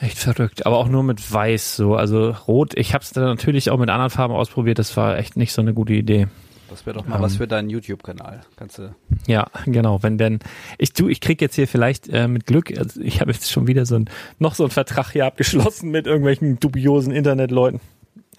Echt 0.00 0.18
verrückt, 0.18 0.64
aber 0.64 0.78
auch 0.78 0.88
nur 0.88 1.02
mit 1.02 1.32
Weiß 1.32 1.76
so. 1.76 1.96
Also 1.96 2.30
Rot, 2.46 2.74
ich 2.76 2.94
habe 2.94 3.02
es 3.02 3.10
dann 3.10 3.24
natürlich 3.24 3.70
auch 3.70 3.78
mit 3.78 3.90
anderen 3.90 4.10
Farben 4.10 4.34
ausprobiert, 4.34 4.78
das 4.78 4.96
war 4.96 5.18
echt 5.18 5.36
nicht 5.36 5.52
so 5.52 5.60
eine 5.60 5.74
gute 5.74 5.92
Idee. 5.92 6.28
Das 6.70 6.84
wäre 6.84 6.98
doch 6.98 7.06
mal 7.06 7.16
ähm, 7.16 7.22
was 7.22 7.36
für 7.36 7.48
deinen 7.48 7.70
YouTube-Kanal. 7.70 8.42
Kannst 8.56 8.78
du. 8.78 8.94
Ja, 9.26 9.46
genau. 9.64 10.02
Wenn 10.02 10.18
denn 10.18 10.38
ich 10.76 10.92
du, 10.92 11.08
ich 11.08 11.20
krieg 11.20 11.40
jetzt 11.40 11.54
hier 11.54 11.66
vielleicht 11.66 12.08
äh, 12.08 12.28
mit 12.28 12.46
Glück, 12.46 12.76
also 12.76 13.00
ich 13.00 13.20
habe 13.20 13.32
jetzt 13.32 13.50
schon 13.50 13.66
wieder 13.66 13.86
so 13.86 13.96
ein 13.96 14.10
noch 14.38 14.54
so 14.54 14.64
ein 14.64 14.70
Vertrag 14.70 15.12
hier 15.12 15.26
abgeschlossen 15.26 15.90
mit 15.90 16.06
irgendwelchen 16.06 16.60
dubiosen 16.60 17.12
Internetleuten. 17.12 17.80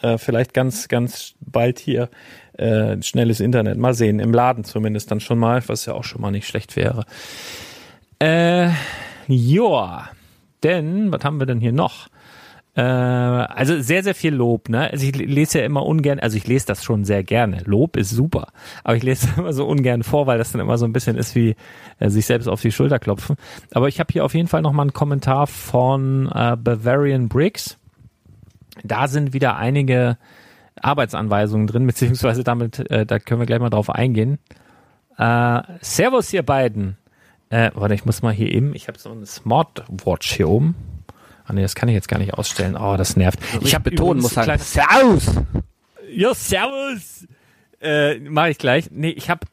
Äh, 0.02 0.18
vielleicht 0.18 0.54
ganz 0.54 0.88
ganz 0.88 1.34
bald 1.42 1.80
hier 1.80 2.10
äh, 2.54 3.02
schnelles 3.02 3.40
Internet. 3.40 3.78
Mal 3.78 3.96
sehen, 3.96 4.20
im 4.20 4.32
Laden 4.32 4.64
zumindest 4.64 5.10
dann 5.12 5.20
schon 5.20 5.40
mal, 5.40 5.64
was 5.68 5.86
ja 5.88 5.94
auch 5.94 6.04
schon 6.04 6.22
mal 6.22 6.32
nicht 6.32 6.48
schlecht 6.48 6.76
wäre. 6.76 7.06
Äh, 8.20 8.70
joa. 9.28 10.10
Denn, 10.64 11.12
was 11.12 11.24
haben 11.24 11.40
wir 11.40 11.46
denn 11.46 11.60
hier 11.60 11.72
noch? 11.74 12.10
Äh, 12.76 12.82
also 12.82 13.82
sehr, 13.82 14.04
sehr 14.04 14.16
viel 14.16 14.34
Lob, 14.34 14.70
ne? 14.70 14.92
Also 14.92 15.06
ich 15.06 15.16
lese 15.16 15.60
ja 15.60 15.66
immer 15.66 15.86
ungern, 15.86 16.20
also 16.20 16.38
ich 16.38 16.48
lese 16.48 16.68
das 16.68 16.84
schon 16.84 17.04
sehr 17.04 17.24
gerne. 17.24 17.62
Lob 17.66 17.98
ist 17.98 18.12
super, 18.12 18.48
aber 18.84 18.96
ich 18.96 19.04
lese 19.04 19.28
immer 19.38 19.54
so 19.54 19.66
ungern 19.66 20.04
vor, 20.04 20.28
weil 20.28 20.38
das 20.38 20.52
dann 20.52 20.62
immer 20.62 20.78
so 20.78 20.86
ein 20.86 20.94
bisschen 20.94 21.18
ist 21.18 21.36
wie 21.36 21.56
äh, 22.00 22.10
sich 22.10 22.26
selbst 22.26 22.48
auf 22.48 22.62
die 22.62 22.72
Schulter 22.72 23.00
klopfen. 23.00 23.36
Aber 23.74 23.88
ich 23.88 24.00
habe 24.00 24.14
hier 24.14 24.24
auf 24.24 24.34
jeden 24.36 24.48
Fall 24.48 24.62
nochmal 24.62 24.84
einen 24.84 24.94
Kommentar 24.94 25.48
von 25.48 26.30
äh, 26.34 26.56
Bavarian 26.56 27.28
Bricks. 27.28 27.78
Da 28.84 29.08
sind 29.08 29.34
wieder 29.34 29.58
einige 29.58 30.18
Arbeitsanweisungen 30.80 31.68
drin, 31.68 31.88
beziehungsweise 31.88 32.44
damit, 32.44 32.90
äh, 32.92 33.06
da 33.06 33.20
können 33.20 33.42
wir 33.42 33.48
gleich 33.48 33.60
mal 33.60 33.70
drauf 33.70 33.90
eingehen. 33.90 34.38
Äh, 35.18 35.62
Servus 35.82 36.32
ihr 36.34 36.44
beiden. 36.44 36.98
Äh, 37.50 37.72
warte, 37.74 37.96
ich 37.96 38.06
muss 38.06 38.22
mal 38.22 38.34
hier 38.34 38.52
eben, 38.52 38.76
ich 38.76 38.88
habe 38.88 39.00
so 39.00 39.12
eine 39.12 39.26
Smartwatch 39.26 40.34
hier 40.34 40.50
oben. 40.50 40.76
Ah 41.46 41.54
nee, 41.54 41.64
das 41.64 41.74
kann 41.74 41.90
ich 41.90 41.96
jetzt 41.96 42.08
gar 42.08 42.20
nicht 42.20 42.36
ausstellen. 42.36 42.76
Oh, 42.76 42.96
das 42.96 43.16
nervt. 43.16 43.40
Also 43.54 43.66
ich 43.66 43.74
habe 43.74 43.90
betonen 43.90 44.22
muss 44.22 44.34
sagen, 44.34 44.60
Servus! 44.60 45.32
Ja, 46.12 46.34
Servus! 46.36 47.28
Äh, 47.82 48.20
mach 48.20 48.48
ich 48.48 48.60
gleich. 48.60 48.92
Nee, 48.92 49.10
ich 49.10 49.30
habe 49.30 49.48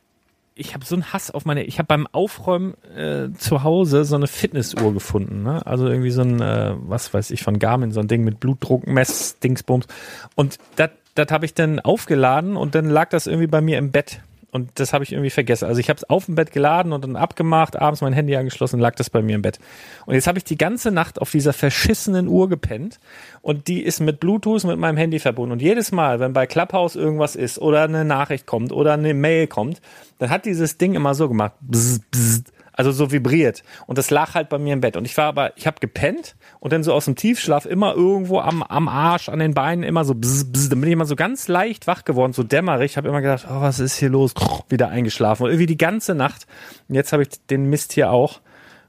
ich 0.59 0.75
habe 0.75 0.85
so 0.85 0.95
einen 0.95 1.13
Hass 1.13 1.31
auf 1.31 1.45
meine, 1.45 1.65
ich 1.65 1.79
habe 1.79 1.87
beim 1.87 2.07
Aufräumen 2.07 2.75
äh, 2.97 3.29
zu 3.37 3.63
Hause 3.63 4.05
so 4.05 4.17
eine 4.17 4.27
Fitnessuhr 4.27 4.95
gefunden, 4.95 5.43
ne? 5.43 5.65
Also 5.67 5.87
irgendwie 5.87 6.11
so 6.11 6.23
ein, 6.23 6.41
äh, 6.41 6.75
was 6.79 7.13
weiß 7.13 7.31
ich, 7.31 7.43
von 7.43 7.59
Garmin, 7.59 7.93
so 7.93 8.01
ein 8.01 8.09
Ding 8.09 8.25
mit 8.25 8.41
Blutdruck, 8.41 8.87
Mess, 8.87 9.39
Dingsbums. 9.39 9.87
Und 10.35 10.59
das 10.77 10.91
habe 11.31 11.45
ich 11.45 11.53
dann 11.53 11.79
aufgeladen 11.79 12.57
und 12.57 12.75
dann 12.75 12.89
lag 12.89 13.11
das 13.11 13.27
irgendwie 13.27 13.47
bei 13.47 13.61
mir 13.61 13.77
im 13.77 13.91
Bett 13.91 14.21
Und 14.57 14.71
das 14.77 14.95
habe 14.95 15.05
ich 15.05 15.13
irgendwie 15.13 15.29
vergessen. 15.29 15.67
Also 15.67 15.81
ich 15.81 15.91
habe 15.91 15.99
es 15.99 16.09
auf 16.09 16.25
dem 16.25 16.35
Bett 16.35 16.51
geladen 16.51 16.95
und 16.95 17.05
dann 17.05 17.15
abgemacht, 17.15 17.77
abends 17.77 18.01
mein 18.01 18.15
Handy 18.15 18.35
angeschlossen, 18.37 18.81
lag 18.81 18.95
das 18.95 19.11
bei 19.11 19.21
mir 19.21 19.37
im 19.37 19.43
Bett. 19.43 19.59
Und 20.07 20.15
jetzt 20.15 20.27
habe 20.27 20.39
ich 20.39 20.45
die 20.45 20.57
ganze 20.57 20.91
Nacht 20.91 21.21
auf 21.21 21.31
dieser 21.31 21.53
verschissenen 21.53 22.27
Uhr 22.27 22.49
gepennt 22.49 22.99
und 23.43 23.69
die 23.69 23.83
ist 23.83 24.01
mit 24.01 24.19
Bluetooth 24.19 24.65
mit 24.65 24.79
meinem 24.79 24.97
Handy 24.97 25.19
verbunden. 25.19 25.53
Und 25.53 25.63
jedes 25.63 25.93
Mal, 25.93 26.21
wenn 26.21 26.33
bei 26.33 26.47
Clubhouse 26.47 26.97
irgendwas 26.97 27.37
ist 27.37 27.59
oder 27.59 27.83
eine 27.83 28.07
Nachricht 28.07 28.47
kommt 28.47 28.73
oder 28.73 28.95
eine 28.95 29.13
Mail 29.13 29.47
kommt, 29.47 29.83
dann 30.19 30.31
hat 30.31 30.47
dieses 30.47 30.79
Ding 30.79 30.95
immer 30.95 31.15
so 31.15 31.29
gemacht. 31.29 31.53
Bzz, 31.61 32.01
bzz, 32.11 32.45
also 32.77 32.93
so 32.93 33.11
vibriert. 33.11 33.63
Und 33.87 33.99
das 33.99 34.11
lag 34.11 34.35
halt 34.35 34.49
bei 34.49 34.59
mir 34.59 34.75
im 34.75 34.81
Bett. 34.81 34.97
Und 34.97 35.05
ich 35.07 35.17
war 35.17 35.25
aber, 35.25 35.57
ich 35.57 35.67
habe 35.67 35.81
gepennt 35.81 36.37
und 36.61 36.73
dann 36.73 36.83
so 36.83 36.93
aus 36.93 37.07
dem 37.07 37.17
Tiefschlaf 37.17 37.67
immer 37.67 37.95
irgendwo 37.95 38.39
am, 38.39 38.63
am 38.63 38.87
Arsch, 38.87 39.29
an 39.29 39.39
den 39.39 39.55
Beinen 39.55 39.83
immer 39.83 40.05
so 40.05 40.15
bzz, 40.15 40.45
bzz, 40.53 40.69
dann 40.69 40.81
bin 40.81 40.89
ich 40.89 40.93
immer 40.93 41.07
so 41.07 41.17
ganz 41.17 41.49
leicht 41.49 41.87
wach 41.87 42.05
geworden, 42.05 42.35
so 42.35 42.43
dämmerig. 42.43 42.93
Ich 42.93 42.97
habe 42.97 43.09
immer 43.09 43.23
gedacht, 43.23 43.47
oh, 43.49 43.61
was 43.63 43.81
ist 43.81 43.97
hier 43.97 44.11
los? 44.11 44.35
Wieder 44.69 44.91
eingeschlafen. 44.91 45.45
Und 45.45 45.51
irgendwie 45.51 45.67
die 45.67 45.79
ganze 45.79 46.15
Nacht. 46.15 46.47
Und 46.89 46.95
jetzt 46.95 47.13
habe 47.13 47.23
ich 47.23 47.31
den 47.51 47.69
Mist 47.71 47.95
hier 47.95 48.11
auch 48.11 48.41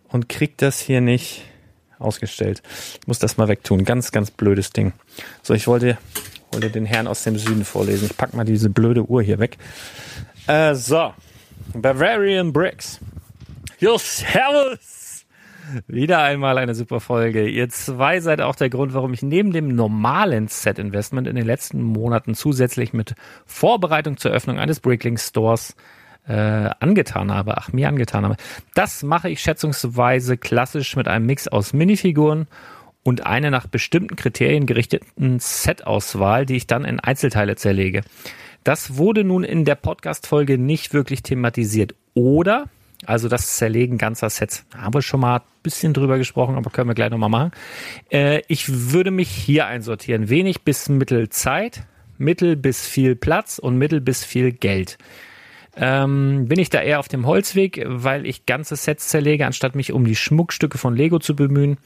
und 0.09 0.29
krieg 0.29 0.57
das 0.57 0.79
hier 0.79 1.01
nicht 1.01 1.45
ausgestellt. 1.97 2.61
Ich 3.01 3.07
muss 3.07 3.19
das 3.19 3.37
mal 3.37 3.47
wegtun. 3.47 3.85
Ganz, 3.85 4.11
ganz 4.11 4.31
blödes 4.31 4.71
Ding. 4.71 4.93
So, 5.41 5.53
ich 5.53 5.67
wollte, 5.67 5.97
wollte 6.51 6.69
den 6.69 6.85
Herrn 6.85 7.07
aus 7.07 7.23
dem 7.23 7.37
Süden 7.37 7.63
vorlesen. 7.63 8.07
Ich 8.11 8.17
pack 8.17 8.33
mal 8.33 8.43
diese 8.43 8.69
blöde 8.69 9.03
Uhr 9.09 9.21
hier 9.21 9.39
weg. 9.39 9.57
Äh, 10.47 10.75
so. 10.75 11.13
Bavarian 11.73 12.53
Bricks. 12.53 12.99
Jo, 13.79 13.97
servus! 13.97 15.25
Wieder 15.87 16.21
einmal 16.23 16.57
eine 16.57 16.75
super 16.75 16.99
Folge. 16.99 17.47
Ihr 17.47 17.69
zwei 17.69 18.19
seid 18.21 18.41
auch 18.41 18.55
der 18.55 18.69
Grund, 18.69 18.93
warum 18.93 19.13
ich 19.13 19.21
neben 19.21 19.51
dem 19.51 19.75
normalen 19.75 20.47
Set-Investment 20.47 21.27
in 21.27 21.35
den 21.35 21.45
letzten 21.45 21.83
Monaten 21.83 22.35
zusätzlich 22.35 22.93
mit 22.93 23.15
Vorbereitung 23.45 24.17
zur 24.17 24.31
Öffnung 24.31 24.59
eines 24.59 24.79
Bricklink 24.79 25.19
Stores 25.19 25.75
äh, 26.27 26.33
angetan 26.79 27.33
habe, 27.33 27.57
ach 27.57 27.71
mir 27.73 27.87
angetan 27.87 28.23
habe. 28.23 28.37
Das 28.75 29.03
mache 29.03 29.29
ich 29.29 29.41
schätzungsweise 29.41 30.37
klassisch 30.37 30.95
mit 30.95 31.07
einem 31.07 31.25
Mix 31.25 31.47
aus 31.47 31.73
Minifiguren 31.73 32.47
und 33.03 33.25
eine 33.25 33.51
nach 33.51 33.67
bestimmten 33.67 34.15
Kriterien 34.15 34.65
gerichteten 34.65 35.39
Set-Auswahl, 35.39 36.45
die 36.45 36.57
ich 36.57 36.67
dann 36.67 36.85
in 36.85 36.99
Einzelteile 36.99 37.55
zerlege. 37.55 38.01
Das 38.63 38.97
wurde 38.97 39.23
nun 39.23 39.43
in 39.43 39.63
der 39.63 39.75
Podcast-Folge 39.75 40.57
nicht 40.57 40.93
wirklich 40.93 41.23
thematisiert. 41.23 41.95
Oder 42.13 42.65
also 43.05 43.29
das 43.29 43.57
Zerlegen 43.57 43.97
ganzer 43.97 44.29
Sets. 44.29 44.65
Haben 44.75 44.93
wir 44.93 45.01
schon 45.01 45.19
mal 45.19 45.37
ein 45.37 45.43
bisschen 45.63 45.93
drüber 45.93 46.17
gesprochen, 46.17 46.55
aber 46.55 46.69
können 46.69 46.89
wir 46.89 46.95
gleich 46.95 47.11
nochmal 47.11 47.29
machen. 47.29 47.51
Äh, 48.11 48.41
ich 48.47 48.91
würde 48.91 49.11
mich 49.11 49.29
hier 49.29 49.67
einsortieren. 49.67 50.29
Wenig 50.29 50.61
bis 50.61 50.89
mittel 50.89 51.29
Zeit, 51.29 51.83
mittel 52.17 52.55
bis 52.55 52.87
viel 52.87 53.15
Platz 53.15 53.59
und 53.59 53.77
mittel 53.77 54.01
bis 54.01 54.23
viel 54.23 54.51
Geld. 54.51 54.97
Ähm, 55.79 56.47
bin 56.47 56.57
ich 56.57 56.71
da 56.71 56.81
eher 56.81 56.99
auf 56.99 57.07
dem 57.07 57.27
Holzweg, 57.27 57.83
weil 57.85 58.25
ich 58.25 58.47
ganze 58.47 58.75
Sets 58.75 59.09
zerlege, 59.09 59.45
anstatt 59.45 59.75
mich 59.75 59.93
um 59.93 60.05
die 60.05 60.15
Schmuckstücke 60.15 60.79
von 60.79 60.95
Lego 60.95 61.19
zu 61.19 61.35
bemühen. 61.35 61.77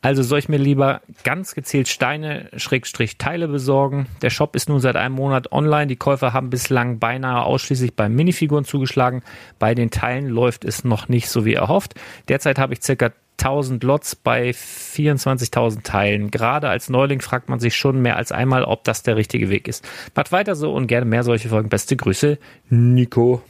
Also 0.00 0.22
soll 0.22 0.38
ich 0.38 0.48
mir 0.48 0.58
lieber 0.58 1.00
ganz 1.24 1.54
gezielt 1.54 1.88
Steine, 1.88 2.48
Schrägstrich 2.56 3.18
Teile 3.18 3.48
besorgen. 3.48 4.06
Der 4.22 4.30
Shop 4.30 4.54
ist 4.54 4.68
nun 4.68 4.80
seit 4.80 4.94
einem 4.94 5.16
Monat 5.16 5.50
online. 5.50 5.88
Die 5.88 5.96
Käufer 5.96 6.32
haben 6.32 6.50
bislang 6.50 7.00
beinahe 7.00 7.42
ausschließlich 7.42 7.96
bei 7.96 8.08
Minifiguren 8.08 8.64
zugeschlagen. 8.64 9.22
Bei 9.58 9.74
den 9.74 9.90
Teilen 9.90 10.28
läuft 10.28 10.64
es 10.64 10.84
noch 10.84 11.08
nicht 11.08 11.28
so 11.28 11.44
wie 11.44 11.54
erhofft. 11.54 11.94
Derzeit 12.28 12.60
habe 12.60 12.74
ich 12.74 12.82
circa 12.82 13.10
1000 13.38 13.82
Lots 13.82 14.14
bei 14.14 14.50
24.000 14.50 15.82
Teilen. 15.82 16.30
Gerade 16.30 16.68
als 16.68 16.88
Neuling 16.88 17.20
fragt 17.20 17.48
man 17.48 17.58
sich 17.58 17.76
schon 17.76 18.00
mehr 18.00 18.16
als 18.16 18.30
einmal, 18.30 18.64
ob 18.64 18.84
das 18.84 19.02
der 19.02 19.16
richtige 19.16 19.50
Weg 19.50 19.66
ist. 19.66 19.86
Macht 20.14 20.30
weiter 20.30 20.54
so 20.54 20.72
und 20.72 20.86
gerne 20.86 21.06
mehr 21.06 21.24
solche 21.24 21.48
Folgen. 21.48 21.68
Beste 21.68 21.96
Grüße, 21.96 22.38
Nico. 22.68 23.42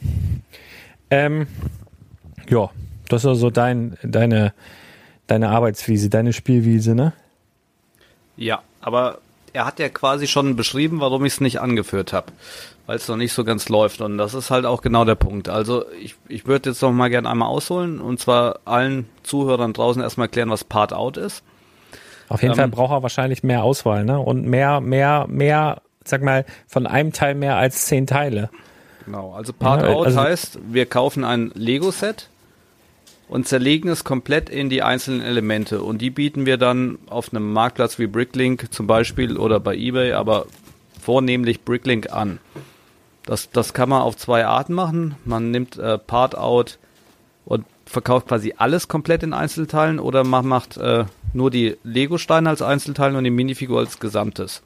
Ähm, 1.11 1.47
ja, 2.49 2.69
das 3.07 3.23
ist 3.23 3.27
also 3.27 3.49
dein, 3.49 3.97
deine 4.03 4.53
deine 5.29 5.49
Arbeitswiese, 5.49 6.09
deine 6.09 6.33
Spielwiese, 6.33 6.95
ne? 6.95 7.13
Ja, 8.37 8.61
aber 8.81 9.19
er 9.53 9.65
hat 9.65 9.79
ja 9.79 9.89
quasi 9.89 10.27
schon 10.27 10.55
beschrieben, 10.55 10.99
warum 10.99 11.25
ich 11.25 11.33
es 11.33 11.41
nicht 11.41 11.59
angeführt 11.59 12.13
habe, 12.13 12.27
weil 12.85 12.97
es 12.97 13.07
noch 13.07 13.17
nicht 13.17 13.33
so 13.33 13.43
ganz 13.43 13.69
läuft. 13.69 14.01
Und 14.01 14.17
das 14.17 14.33
ist 14.33 14.51
halt 14.51 14.65
auch 14.65 14.81
genau 14.81 15.05
der 15.05 15.15
Punkt. 15.15 15.49
Also 15.49 15.85
ich, 16.01 16.15
ich 16.27 16.47
würde 16.47 16.69
jetzt 16.69 16.81
noch 16.81 16.91
mal 16.91 17.09
gerne 17.09 17.29
einmal 17.29 17.49
ausholen 17.49 17.99
und 17.99 18.19
zwar 18.19 18.59
allen 18.65 19.07
Zuhörern 19.23 19.73
draußen 19.73 20.01
erstmal 20.01 20.25
erklären, 20.25 20.49
was 20.49 20.63
Part 20.63 20.93
Out 20.93 21.17
ist. 21.17 21.43
Auf 22.29 22.41
jeden 22.41 22.53
ähm, 22.53 22.57
Fall 22.57 22.67
braucht 22.69 22.91
er 22.91 23.03
wahrscheinlich 23.03 23.43
mehr 23.43 23.63
Auswahl, 23.63 24.05
ne? 24.05 24.19
Und 24.19 24.45
mehr, 24.45 24.81
mehr, 24.81 25.25
mehr, 25.27 25.81
sag 26.05 26.21
mal, 26.21 26.45
von 26.67 26.85
einem 26.85 27.11
Teil 27.11 27.35
mehr 27.35 27.55
als 27.55 27.85
zehn 27.87 28.05
Teile. 28.05 28.49
Genau, 29.05 29.33
also 29.33 29.51
Part 29.51 29.83
Out 29.83 30.05
also 30.05 30.21
heißt, 30.21 30.59
wir 30.69 30.85
kaufen 30.85 31.23
ein 31.23 31.51
Lego-Set 31.55 32.29
und 33.29 33.47
zerlegen 33.47 33.89
es 33.89 34.03
komplett 34.03 34.49
in 34.49 34.69
die 34.69 34.81
einzelnen 34.81 35.21
Elemente. 35.21 35.81
Und 35.81 36.01
die 36.01 36.09
bieten 36.09 36.45
wir 36.45 36.57
dann 36.57 36.97
auf 37.07 37.31
einem 37.31 37.53
Marktplatz 37.53 37.99
wie 37.99 38.07
Bricklink 38.07 38.73
zum 38.73 38.87
Beispiel 38.87 39.37
oder 39.37 39.59
bei 39.59 39.75
eBay, 39.75 40.13
aber 40.13 40.47
vornehmlich 40.99 41.61
Bricklink 41.61 42.11
an. 42.11 42.39
Das, 43.25 43.51
das 43.51 43.73
kann 43.73 43.89
man 43.89 44.01
auf 44.01 44.17
zwei 44.17 44.45
Arten 44.45 44.73
machen. 44.73 45.15
Man 45.23 45.51
nimmt 45.51 45.77
äh, 45.77 45.99
Part 45.99 46.35
out 46.35 46.79
und 47.45 47.65
verkauft 47.85 48.27
quasi 48.27 48.55
alles 48.57 48.87
komplett 48.87 49.21
in 49.21 49.33
Einzelteilen 49.33 49.99
oder 49.99 50.23
man 50.23 50.47
macht 50.47 50.77
äh, 50.77 51.05
nur 51.33 51.51
die 51.51 51.77
Lego-Steine 51.83 52.49
als 52.49 52.63
Einzelteile 52.63 53.17
und 53.17 53.23
die 53.23 53.29
Minifigur 53.29 53.79
als 53.79 53.99
Gesamtes. 53.99 54.63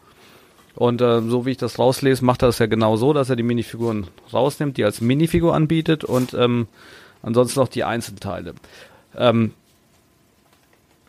Und 0.75 1.01
äh, 1.01 1.21
so 1.21 1.45
wie 1.45 1.51
ich 1.51 1.57
das 1.57 1.77
rauslese, 1.77 2.23
macht 2.23 2.41
er 2.41 2.47
das 2.47 2.59
ja 2.59 2.65
genau 2.65 2.95
so, 2.95 3.11
dass 3.13 3.29
er 3.29 3.35
die 3.35 3.43
Minifiguren 3.43 4.07
rausnimmt, 4.31 4.77
die 4.77 4.85
als 4.85 5.01
Minifigur 5.01 5.53
anbietet 5.53 6.03
und 6.03 6.33
ähm, 6.33 6.67
Ansonsten 7.23 7.59
noch 7.59 7.69
die 7.69 7.83
Einzelteile. 7.83 8.53
Ähm, 9.17 9.53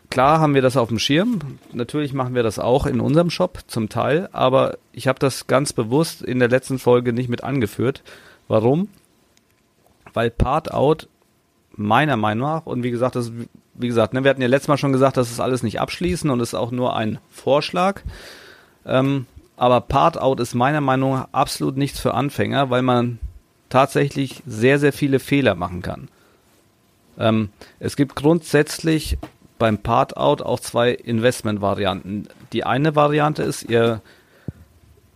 klar 0.09 0.39
haben 0.39 0.55
wir 0.55 0.63
das 0.63 0.77
auf 0.77 0.87
dem 0.87 0.97
Schirm. 0.97 1.39
Natürlich 1.73 2.13
machen 2.13 2.33
wir 2.33 2.41
das 2.41 2.57
auch 2.57 2.87
in 2.87 2.99
unserem 2.99 3.29
Shop 3.29 3.59
zum 3.67 3.89
Teil, 3.89 4.29
aber 4.31 4.77
ich 4.93 5.07
habe 5.07 5.19
das 5.19 5.45
ganz 5.45 5.73
bewusst 5.73 6.23
in 6.23 6.39
der 6.39 6.49
letzten 6.49 6.79
Folge 6.79 7.13
nicht 7.13 7.29
mit 7.29 7.43
angeführt. 7.43 8.01
Warum? 8.47 8.87
Weil 10.13 10.31
Part 10.31 10.73
Out 10.73 11.09
meiner 11.75 12.15
Meinung 12.15 12.47
nach 12.47 12.65
und 12.65 12.83
wie 12.83 12.91
gesagt, 12.91 13.15
das 13.15 13.31
wie 13.77 13.87
gesagt, 13.87 14.13
ne, 14.13 14.23
wir 14.23 14.29
hatten 14.29 14.41
ja 14.41 14.47
letztes 14.47 14.69
Mal 14.69 14.77
schon 14.77 14.93
gesagt, 14.93 15.17
das 15.17 15.31
ist 15.31 15.41
alles 15.41 15.61
nicht 15.61 15.81
abschließen 15.81 16.29
und 16.29 16.39
ist 16.39 16.53
auch 16.53 16.71
nur 16.71 16.95
ein 16.95 17.19
Vorschlag. 17.29 18.01
Ähm, 18.85 19.25
aber 19.57 19.81
Part 19.81 20.17
Out 20.17 20.39
ist 20.39 20.55
meiner 20.55 20.81
Meinung 20.81 21.13
nach 21.13 21.27
absolut 21.31 21.77
nichts 21.77 21.99
für 21.99 22.13
Anfänger, 22.13 22.69
weil 22.69 22.81
man 22.81 23.19
tatsächlich 23.75 24.41
sehr, 24.47 24.79
sehr 24.79 24.93
viele 24.93 25.19
Fehler 25.19 25.53
machen 25.53 25.81
kann. 25.81 26.07
Ähm, 27.19 27.49
es 27.81 27.97
gibt 27.97 28.15
grundsätzlich 28.15 29.17
beim 29.59 29.79
Part-Out 29.79 30.41
auch 30.41 30.61
zwei 30.61 30.91
Investment-Varianten. 30.91 32.29
Die 32.53 32.63
eine 32.63 32.95
Variante 32.95 33.43
ist, 33.43 33.63
ihr 33.63 34.01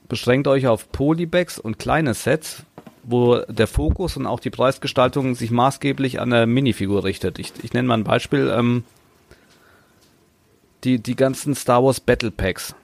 beschränkt 0.10 0.46
euch 0.50 0.68
auf 0.68 0.92
Polybags 0.92 1.58
und 1.58 1.80
kleine 1.80 2.14
Sets, 2.14 2.64
wo 3.04 3.38
der 3.48 3.68
Fokus 3.68 4.18
und 4.18 4.26
auch 4.26 4.42
die 4.42 4.50
Preisgestaltung 4.50 5.36
sich 5.36 5.52
maßgeblich 5.52 6.20
an 6.20 6.32
der 6.32 6.46
Minifigur 6.46 7.06
richtet. 7.06 7.40
Ich, 7.40 7.54
ich 7.64 7.72
nenne 7.72 7.88
mal 7.88 7.94
ein 7.94 8.04
Beispiel. 8.04 8.54
Ähm, 8.54 8.84
die, 10.84 11.00
die 11.02 11.16
ganzen 11.16 11.56
Star 11.56 11.82
Wars 11.82 12.02
Battle 12.02 12.32
Packs. 12.32 12.76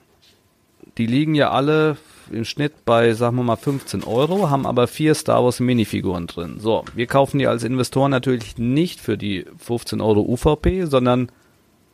Die 0.98 1.06
liegen 1.06 1.34
ja 1.34 1.50
alle 1.50 1.96
im 2.30 2.44
Schnitt 2.44 2.84
bei, 2.84 3.12
sagen 3.12 3.36
wir 3.36 3.44
mal, 3.44 3.56
15 3.56 4.04
Euro, 4.04 4.50
haben 4.50 4.66
aber 4.66 4.86
vier 4.86 5.14
Star 5.14 5.44
Wars 5.44 5.60
Minifiguren 5.60 6.26
drin. 6.26 6.58
So, 6.58 6.84
wir 6.94 7.06
kaufen 7.06 7.38
die 7.38 7.46
als 7.46 7.62
Investoren 7.64 8.10
natürlich 8.10 8.58
nicht 8.58 9.00
für 9.00 9.16
die 9.16 9.44
15 9.58 10.00
Euro 10.00 10.20
UVP, 10.20 10.86
sondern 10.86 11.30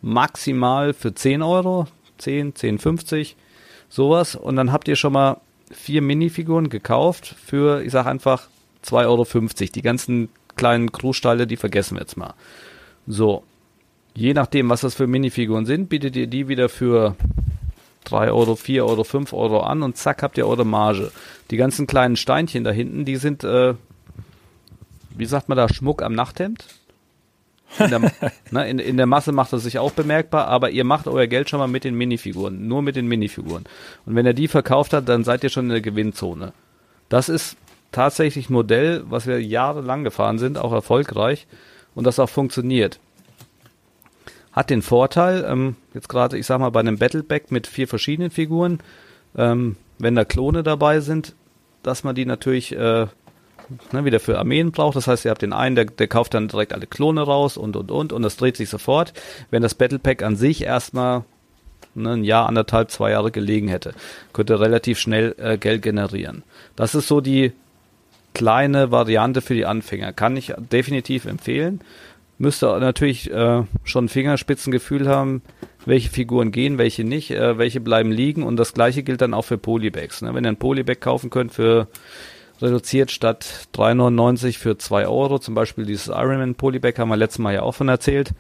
maximal 0.01 0.95
für 0.95 1.15
10 1.15 1.43
Euro, 1.43 1.87
10, 2.19 2.55
10, 2.55 2.79
50, 2.79 3.37
sowas. 3.89 4.37
Und 4.37 4.57
dann 4.57 4.73
habt 4.73 4.89
ihr 4.89 4.97
schon 4.97 5.13
mal 5.13 5.39
vier 5.71 6.03
Minifiguren 6.03 6.69
gekauft 6.69 7.35
für, 7.45 7.83
ich 7.83 7.93
sag 7.93 8.07
einfach, 8.07 8.49
2,50 8.85 9.07
Euro. 9.07 9.27
Die 9.75 9.83
ganzen 9.83 10.29
kleinen 10.57 10.93
Crewsteile, 10.93 11.47
die 11.47 11.57
vergessen 11.57 11.97
wir 11.97 12.03
jetzt 12.03 12.17
mal. 12.17 12.35
So. 13.07 13.43
Je 14.15 14.35
nachdem, 14.35 14.69
was 14.69 14.83
das 14.83 14.95
für 14.95 15.07
Minifiguren 15.07 15.65
sind, 15.65 15.89
bietet 15.89 16.17
ihr 16.17 16.27
die 16.27 16.47
wieder 16.47 16.69
für 16.69 17.17
3 18.05 18.31
Euro, 18.31 18.57
4 18.57 18.85
Euro, 18.85 19.05
5 19.05 19.33
Euro 19.33 19.61
an 19.61 19.83
und 19.83 19.97
zack 19.97 20.23
habt 20.23 20.39
ihr 20.39 20.47
eure 20.47 20.65
Marge. 20.65 21.13
Die 21.51 21.57
ganzen 21.57 21.87
kleinen 21.87 22.17
Steinchen 22.17 22.65
da 22.65 22.71
hinten, 22.71 23.05
die 23.05 23.17
sind, 23.17 23.45
äh, 23.45 23.75
wie 25.17 25.27
sagt 25.27 25.49
man 25.49 25.57
da, 25.57 25.69
Schmuck 25.69 26.03
am 26.03 26.15
Nachthemd. 26.15 26.65
In 27.79 27.91
der, 27.91 28.01
ne, 28.51 28.69
in, 28.69 28.79
in 28.79 28.97
der 28.97 29.07
Masse 29.07 29.33
macht 29.33 29.53
das 29.53 29.63
sich 29.63 29.79
auch 29.79 29.93
bemerkbar, 29.93 30.47
aber 30.49 30.71
ihr 30.71 30.85
macht 30.85 31.09
euer 31.09 31.27
Geld 31.27 31.49
schon 31.49 31.59
mal 31.59 31.69
mit 31.69 31.85
den 31.85 31.95
Minifiguren, 31.95 32.67
nur 32.69 32.83
mit 32.83 32.97
den 32.97 33.07
Minifiguren. 33.07 33.65
Und 34.05 34.15
wenn 34.15 34.27
er 34.27 34.35
die 34.35 34.49
verkauft 34.49 34.93
hat, 34.93 35.09
dann 35.09 35.25
seid 35.25 35.45
ihr 35.45 35.51
schon 35.51 35.67
in 35.67 35.71
der 35.71 35.81
Gewinnzone. 35.81 36.53
Das 37.09 37.29
ist 37.29 37.57
tatsächlich 37.93 38.51
ein 38.51 38.55
Modell, 38.55 39.05
was 39.09 39.27
wir 39.27 39.43
jahrelang 39.43 40.05
gefahren 40.05 40.39
sind, 40.39 40.59
auch 40.59 40.73
erfolgreich 40.73 41.47
und 41.95 42.07
das 42.07 42.19
auch 42.19 42.29
funktioniert. 42.29 42.99
Hat 44.53 44.71
den 44.71 44.83
Vorteil, 44.83 45.45
ähm, 45.49 45.77
jetzt 45.95 46.09
gerade, 46.09 46.39
ich 46.39 46.47
sag 46.47 46.61
mal, 46.61 46.71
bei 46.71 46.81
einem 46.81 46.99
Battleback 46.99 47.51
mit 47.51 47.67
vier 47.67 47.89
verschiedenen 47.89 48.31
Figuren, 48.31 48.81
ähm, 49.37 49.77
wenn 49.99 50.15
da 50.15 50.25
Klone 50.25 50.63
dabei 50.63 51.01
sind, 51.01 51.35
dass 51.83 52.05
man 52.05 52.15
die 52.15 52.27
natürlich 52.27 52.73
äh, 52.73 53.07
ne, 53.93 54.05
wieder 54.05 54.21
für 54.21 54.39
Armeen 54.39 54.73
braucht. 54.73 54.97
Das 54.97 55.07
heißt, 55.07 55.25
ihr 55.25 55.31
habt 55.31 55.43
den 55.43 55.53
einen, 55.53 55.77
der, 55.77 55.87
der 55.87 56.09
kauft 56.09 56.35
dann 56.35 56.49
direkt 56.49 56.73
alle 56.73 56.87
Klone 56.87 57.23
raus 57.23 57.57
und 57.57 57.77
und 57.77 57.91
und 57.91 58.13
und 58.13 58.23
das 58.23 58.37
dreht 58.37 58.57
sich 58.57 58.69
sofort. 58.69 59.13
Wenn 59.51 59.63
das 59.63 59.75
Battle 59.75 59.99
Pack 59.99 60.23
an 60.23 60.37
sich 60.37 60.63
erstmal 60.63 61.25
ne, 61.95 62.13
ein 62.13 62.25
Jahr, 62.25 62.47
anderthalb, 62.47 62.91
zwei 62.91 63.11
Jahre 63.11 63.31
gelegen 63.31 63.69
hätte, 63.69 63.95
könnte 64.33 64.61
relativ 64.61 64.99
schnell 64.99 65.35
äh, 65.39 65.59
Geld 65.59 65.83
generieren. 65.83 66.43
Das 66.77 66.95
ist 66.95 67.09
so 67.09 67.21
die 67.21 67.53
kleine 68.35 68.91
Variante 68.91 69.43
für 69.43 69.55
die 69.55 69.67
Anfänger. 69.67 70.13
Kann 70.13 70.37
ich 70.37 70.55
definitiv 70.57 71.27
empfehlen. 71.27 71.81
Müsste 72.43 72.67
natürlich 72.81 73.31
äh, 73.31 73.63
schon 73.85 74.09
Fingerspitzengefühl 74.09 75.07
haben, 75.07 75.43
welche 75.87 76.11
Figuren 76.11 76.51
gehen, 76.51 76.77
welche 76.77 77.05
nicht, 77.05 77.31
äh, 77.31 77.57
welche 77.57 77.81
bleiben 77.81 78.11
liegen 78.11 78.43
und 78.43 78.57
das 78.57 78.75
gleiche 78.75 79.05
gilt 79.05 79.21
dann 79.21 79.33
auch 79.33 79.45
für 79.45 79.59
Polybags. 79.59 80.23
Ne? 80.23 80.35
Wenn 80.35 80.45
ihr 80.45 80.49
ein 80.49 80.57
Polybag 80.57 80.99
kaufen 80.99 81.31
könnt 81.31 81.53
für 81.53 81.87
reduziert 82.61 83.13
statt 83.13 83.69
3,99 83.77 84.59
für 84.59 84.77
2 84.77 85.07
Euro, 85.07 85.39
zum 85.39 85.55
Beispiel 85.55 85.87
dieses 85.87 86.09
Ironman 86.09 86.57
Polybag 86.57 86.99
haben 86.99 87.11
wir 87.11 87.17
letztes 87.17 87.39
Mal 87.39 87.55
ja 87.55 87.63
auch 87.63 87.77
von 87.77 87.89
erzählt, 87.89 88.33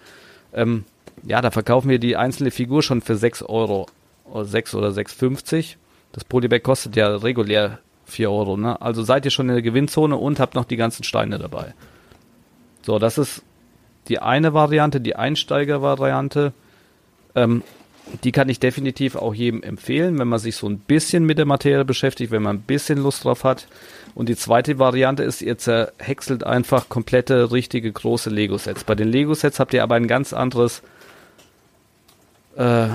ähm, 0.52 0.84
ja, 1.22 1.40
da 1.40 1.52
verkaufen 1.52 1.88
wir 1.88 2.00
die 2.00 2.16
einzelne 2.16 2.50
Figur 2.50 2.82
schon 2.82 3.02
für 3.02 3.14
6 3.14 3.44
Euro, 3.44 3.86
oder 4.24 4.46
6 4.46 4.74
oder 4.74 4.88
6,50. 4.88 5.76
Das 6.10 6.24
Polybag 6.24 6.64
kostet 6.64 6.96
ja 6.96 7.14
regulär 7.14 7.78
4 8.06 8.32
Euro, 8.32 8.56
ne? 8.56 8.82
Also 8.82 9.04
seid 9.04 9.24
ihr 9.26 9.30
schon 9.30 9.48
in 9.48 9.54
der 9.54 9.62
Gewinnzone 9.62 10.16
und 10.16 10.40
habt 10.40 10.56
noch 10.56 10.64
die 10.64 10.76
ganzen 10.76 11.04
Steine 11.04 11.38
dabei. 11.38 11.72
So, 12.84 12.98
das 12.98 13.16
ist 13.16 13.44
die 14.08 14.18
eine 14.18 14.54
Variante, 14.54 15.00
die 15.00 15.16
Einsteiger-Variante. 15.16 16.52
Ähm, 17.34 17.62
die 18.24 18.32
kann 18.32 18.48
ich 18.48 18.58
definitiv 18.58 19.16
auch 19.16 19.32
jedem 19.32 19.62
empfehlen, 19.62 20.18
wenn 20.18 20.28
man 20.28 20.38
sich 20.38 20.56
so 20.56 20.68
ein 20.68 20.78
bisschen 20.78 21.24
mit 21.24 21.38
der 21.38 21.46
Materie 21.46 21.84
beschäftigt, 21.84 22.32
wenn 22.32 22.42
man 22.42 22.56
ein 22.56 22.62
bisschen 22.62 22.98
Lust 22.98 23.24
drauf 23.24 23.44
hat. 23.44 23.68
Und 24.14 24.28
die 24.28 24.36
zweite 24.36 24.78
Variante 24.78 25.22
ist, 25.22 25.40
ihr 25.40 25.56
zerhäckselt 25.56 26.44
einfach 26.44 26.88
komplette, 26.88 27.52
richtige, 27.52 27.90
große 27.90 28.28
Lego-Sets. 28.28 28.84
Bei 28.84 28.94
den 28.94 29.08
Lego-Sets 29.08 29.60
habt 29.60 29.72
ihr 29.72 29.82
aber 29.82 29.94
ein 29.94 30.08
ganz 30.08 30.32
anderes 30.32 30.82
äh, 32.56 32.88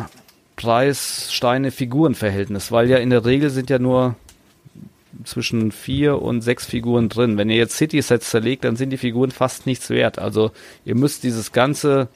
Preis-Steine-Figuren-Verhältnis, 0.58 2.72
weil 2.72 2.90
ja 2.90 2.98
in 2.98 3.10
der 3.10 3.26
Regel 3.26 3.50
sind 3.50 3.70
ja 3.70 3.80
nur 3.80 4.16
zwischen 5.24 5.72
vier 5.72 6.22
und 6.22 6.42
sechs 6.42 6.66
Figuren 6.66 7.10
drin. 7.10 7.38
Wenn 7.38 7.50
ihr 7.50 7.58
jetzt 7.58 7.78
City-Sets 7.78 8.30
zerlegt, 8.30 8.64
dann 8.64 8.76
sind 8.76 8.90
die 8.90 8.98
Figuren 8.98 9.32
fast 9.32 9.66
nichts 9.66 9.90
wert. 9.90 10.20
Also 10.20 10.52
ihr 10.86 10.96
müsst 10.96 11.24
dieses 11.24 11.52
ganze 11.52 12.08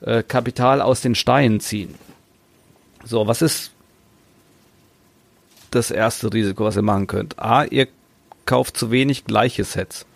äh, 0.00 0.22
Kapital 0.22 0.80
aus 0.80 1.00
den 1.00 1.14
Steinen 1.14 1.60
ziehen. 1.60 1.94
So, 3.04 3.26
was 3.26 3.42
ist 3.42 3.72
das 5.70 5.90
erste 5.90 6.32
Risiko, 6.32 6.64
was 6.64 6.76
ihr 6.76 6.82
machen 6.82 7.06
könnt? 7.06 7.38
A, 7.38 7.64
ihr 7.64 7.88
kauft 8.46 8.76
zu 8.76 8.90
wenig 8.90 9.24
gleiche 9.24 9.64
Sets. 9.64 10.06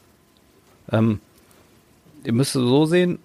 Ähm, 0.90 1.20
ihr 2.24 2.32
müsst 2.32 2.54
es 2.54 2.62
so 2.62 2.86
sehen, 2.86 3.18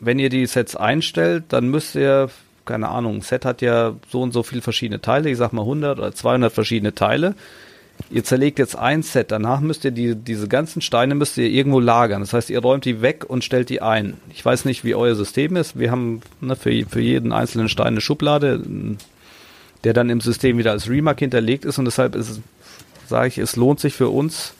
wenn 0.00 0.18
ihr 0.18 0.28
die 0.28 0.46
Sets 0.46 0.76
einstellt, 0.76 1.44
dann 1.48 1.68
müsst 1.68 1.94
ihr, 1.94 2.30
keine 2.64 2.88
Ahnung, 2.88 3.16
ein 3.16 3.20
Set 3.20 3.44
hat 3.44 3.62
ja 3.62 3.94
so 4.08 4.22
und 4.22 4.32
so 4.32 4.42
viele 4.42 4.62
verschiedene 4.62 5.00
Teile, 5.00 5.30
ich 5.30 5.36
sag 5.36 5.52
mal 5.52 5.62
100 5.62 5.98
oder 5.98 6.14
200 6.14 6.52
verschiedene 6.52 6.94
Teile. 6.94 7.34
Ihr 8.10 8.24
zerlegt 8.24 8.58
jetzt 8.58 8.76
ein 8.76 9.02
Set, 9.02 9.30
danach 9.30 9.60
müsst 9.60 9.84
ihr 9.84 9.92
die, 9.92 10.16
diese 10.16 10.48
ganzen 10.48 10.82
Steine 10.82 11.14
müsst 11.14 11.38
ihr 11.38 11.48
irgendwo 11.48 11.78
lagern. 11.78 12.20
Das 12.20 12.32
heißt, 12.32 12.50
ihr 12.50 12.60
räumt 12.60 12.84
die 12.84 13.02
weg 13.02 13.24
und 13.28 13.44
stellt 13.44 13.70
die 13.70 13.82
ein. 13.82 14.16
Ich 14.32 14.44
weiß 14.44 14.64
nicht, 14.64 14.84
wie 14.84 14.94
euer 14.94 15.14
System 15.14 15.54
ist. 15.56 15.78
Wir 15.78 15.90
haben 15.90 16.20
ne, 16.40 16.56
für, 16.56 16.70
für 16.86 17.00
jeden 17.00 17.32
einzelnen 17.32 17.68
Stein 17.68 17.88
eine 17.88 18.00
Schublade, 18.00 18.62
der 19.84 19.92
dann 19.92 20.10
im 20.10 20.20
System 20.20 20.58
wieder 20.58 20.72
als 20.72 20.88
Remark 20.88 21.20
hinterlegt 21.20 21.64
ist 21.64 21.78
und 21.78 21.84
deshalb 21.84 22.16
ist, 22.16 22.40
sage 23.06 23.28
ich, 23.28 23.38
es 23.38 23.56
lohnt 23.56 23.78
sich 23.78 23.94
für 23.94 24.08
uns. 24.08 24.54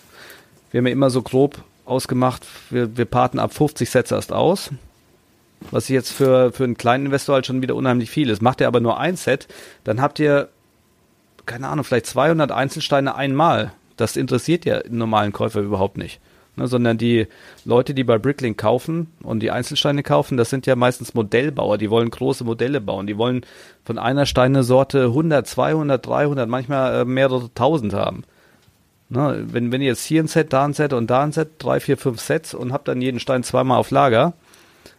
Wir 0.70 0.78
haben 0.78 0.86
ja 0.86 0.92
immer 0.92 1.10
so 1.10 1.22
grob 1.22 1.62
ausgemacht, 1.86 2.46
wir, 2.70 2.96
wir 2.96 3.04
parten 3.04 3.38
ab 3.38 3.52
50 3.52 3.90
Sets 3.90 4.12
erst 4.12 4.32
aus 4.32 4.70
was 5.70 5.88
jetzt 5.88 6.12
für, 6.12 6.52
für 6.52 6.64
einen 6.64 6.76
kleinen 6.76 7.06
Investor 7.06 7.36
halt 7.36 7.46
schon 7.46 7.62
wieder 7.62 7.74
unheimlich 7.74 8.10
viel 8.10 8.30
ist. 8.30 8.42
Macht 8.42 8.60
ihr 8.60 8.68
aber 8.68 8.80
nur 8.80 8.98
ein 8.98 9.16
Set, 9.16 9.48
dann 9.84 10.00
habt 10.00 10.18
ihr, 10.18 10.48
keine 11.46 11.68
Ahnung, 11.68 11.84
vielleicht 11.84 12.06
200 12.06 12.52
Einzelsteine 12.52 13.14
einmal. 13.14 13.72
Das 13.96 14.16
interessiert 14.16 14.64
ja 14.64 14.78
einen 14.78 14.98
normalen 14.98 15.32
Käufer 15.32 15.60
überhaupt 15.60 15.98
nicht. 15.98 16.20
Ne, 16.56 16.68
sondern 16.68 16.98
die 16.98 17.26
Leute, 17.64 17.94
die 17.94 18.04
bei 18.04 18.16
Bricklink 18.16 18.56
kaufen 18.56 19.08
und 19.24 19.40
die 19.40 19.50
Einzelsteine 19.50 20.04
kaufen, 20.04 20.36
das 20.36 20.50
sind 20.50 20.66
ja 20.66 20.76
meistens 20.76 21.12
Modellbauer, 21.12 21.78
die 21.78 21.90
wollen 21.90 22.10
große 22.10 22.44
Modelle 22.44 22.80
bauen, 22.80 23.08
die 23.08 23.18
wollen 23.18 23.44
von 23.84 23.98
einer 23.98 24.24
Steinesorte 24.24 25.06
100, 25.06 25.48
200, 25.48 26.06
300, 26.06 26.48
manchmal 26.48 27.00
äh, 27.00 27.04
mehrere 27.04 27.50
tausend 27.56 27.92
haben. 27.92 28.22
Ne, 29.08 29.44
wenn, 29.50 29.72
wenn 29.72 29.80
ihr 29.80 29.88
jetzt 29.88 30.04
hier 30.04 30.22
ein 30.22 30.28
Set, 30.28 30.52
da 30.52 30.64
ein 30.64 30.74
Set 30.74 30.92
und 30.92 31.10
da 31.10 31.24
ein 31.24 31.32
Set, 31.32 31.50
drei, 31.58 31.80
vier, 31.80 31.96
fünf 31.96 32.20
Sets 32.20 32.54
und 32.54 32.72
habt 32.72 32.86
dann 32.86 33.02
jeden 33.02 33.18
Stein 33.18 33.42
zweimal 33.42 33.78
auf 33.78 33.90
Lager, 33.90 34.34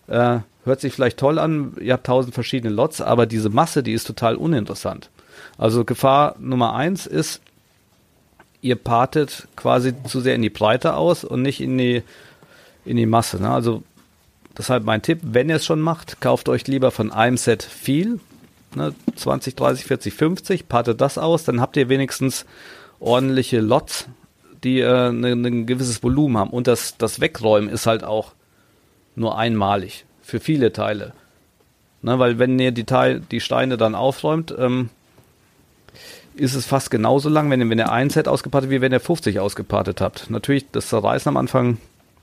äh, 0.08 0.40
hört 0.66 0.82
sich 0.82 0.94
vielleicht 0.94 1.18
toll 1.18 1.40
an, 1.40 1.74
ihr 1.80 1.94
habt 1.94 2.06
tausend 2.06 2.34
verschiedene 2.34 2.74
Lots, 2.74 3.02
aber 3.02 3.26
diese 3.26 3.50
Masse, 3.50 3.84
die 3.84 3.94
ist 3.94 4.08
total 4.08 4.36
uninteressant. 4.36 5.10
Also 5.58 5.86
Gefahr 5.86 6.36
Nummer 6.40 6.74
eins 6.74 7.06
ist, 7.06 7.42
ihr 8.62 8.76
partet 8.76 9.48
quasi 9.56 9.94
zu 10.06 10.22
sehr 10.22 10.36
in 10.36 10.42
die 10.42 10.50
Breite 10.50 10.96
aus 10.96 11.24
und 11.24 11.42
nicht 11.42 11.62
in 11.62 11.78
die, 11.78 12.04
in 12.84 12.98
die 12.98 13.06
Masse. 13.06 13.42
Ne? 13.42 13.50
Also 13.50 13.84
deshalb 14.58 14.84
mein 14.84 15.02
Tipp, 15.02 15.20
wenn 15.22 15.50
ihr 15.50 15.58
es 15.58 15.66
schon 15.66 15.82
macht, 15.82 16.20
kauft 16.20 16.50
euch 16.50 16.68
lieber 16.68 16.92
von 16.92 17.12
einem 17.12 17.38
Set 17.38 17.64
viel, 17.64 18.20
ne? 18.76 18.94
20, 19.16 19.56
30, 19.56 19.86
40, 19.86 20.14
50, 20.14 20.68
partet 20.68 21.00
das 21.00 21.18
aus, 21.18 21.44
dann 21.44 21.62
habt 21.62 21.78
ihr 21.78 21.90
wenigstens 21.90 22.46
ordentliche 23.00 23.60
Lots, 23.60 24.08
die 24.64 24.80
äh, 24.80 25.12
ne, 25.12 25.34
ein 25.34 25.66
gewisses 25.66 26.02
Volumen 26.02 26.38
haben. 26.38 26.50
Und 26.50 26.68
das, 26.68 26.98
das 26.98 27.22
Wegräumen 27.22 27.70
ist 27.70 27.86
halt 27.86 28.04
auch 28.04 28.34
nur 29.16 29.38
einmalig 29.38 30.06
für 30.22 30.40
viele 30.40 30.74
Teile. 30.74 31.14
Ne, 32.02 32.20
weil 32.20 32.38
wenn 32.38 32.60
ihr 32.60 32.72
die, 32.72 32.84
Teil, 32.84 33.22
die 33.32 33.40
Steine 33.40 33.78
dann 33.78 33.96
aufräumt, 33.96 34.54
ähm, 34.58 34.90
ist 36.36 36.54
es 36.54 36.66
fast 36.66 36.92
genauso 36.92 37.30
lang, 37.30 37.50
wenn 37.50 37.70
wenn 37.70 37.80
ihr 37.80 37.92
ein 37.92 38.10
Set 38.10 38.28
ausgepartet, 38.28 38.70
wie 38.70 38.82
wenn 38.82 38.92
ihr 38.92 39.00
50 39.00 39.40
ausgepartet 39.40 40.02
habt. 40.02 40.30
Natürlich, 40.30 40.70
das 40.72 40.90
Zerreißen 40.90 41.30
am 41.30 41.38
Anfang 41.38 41.78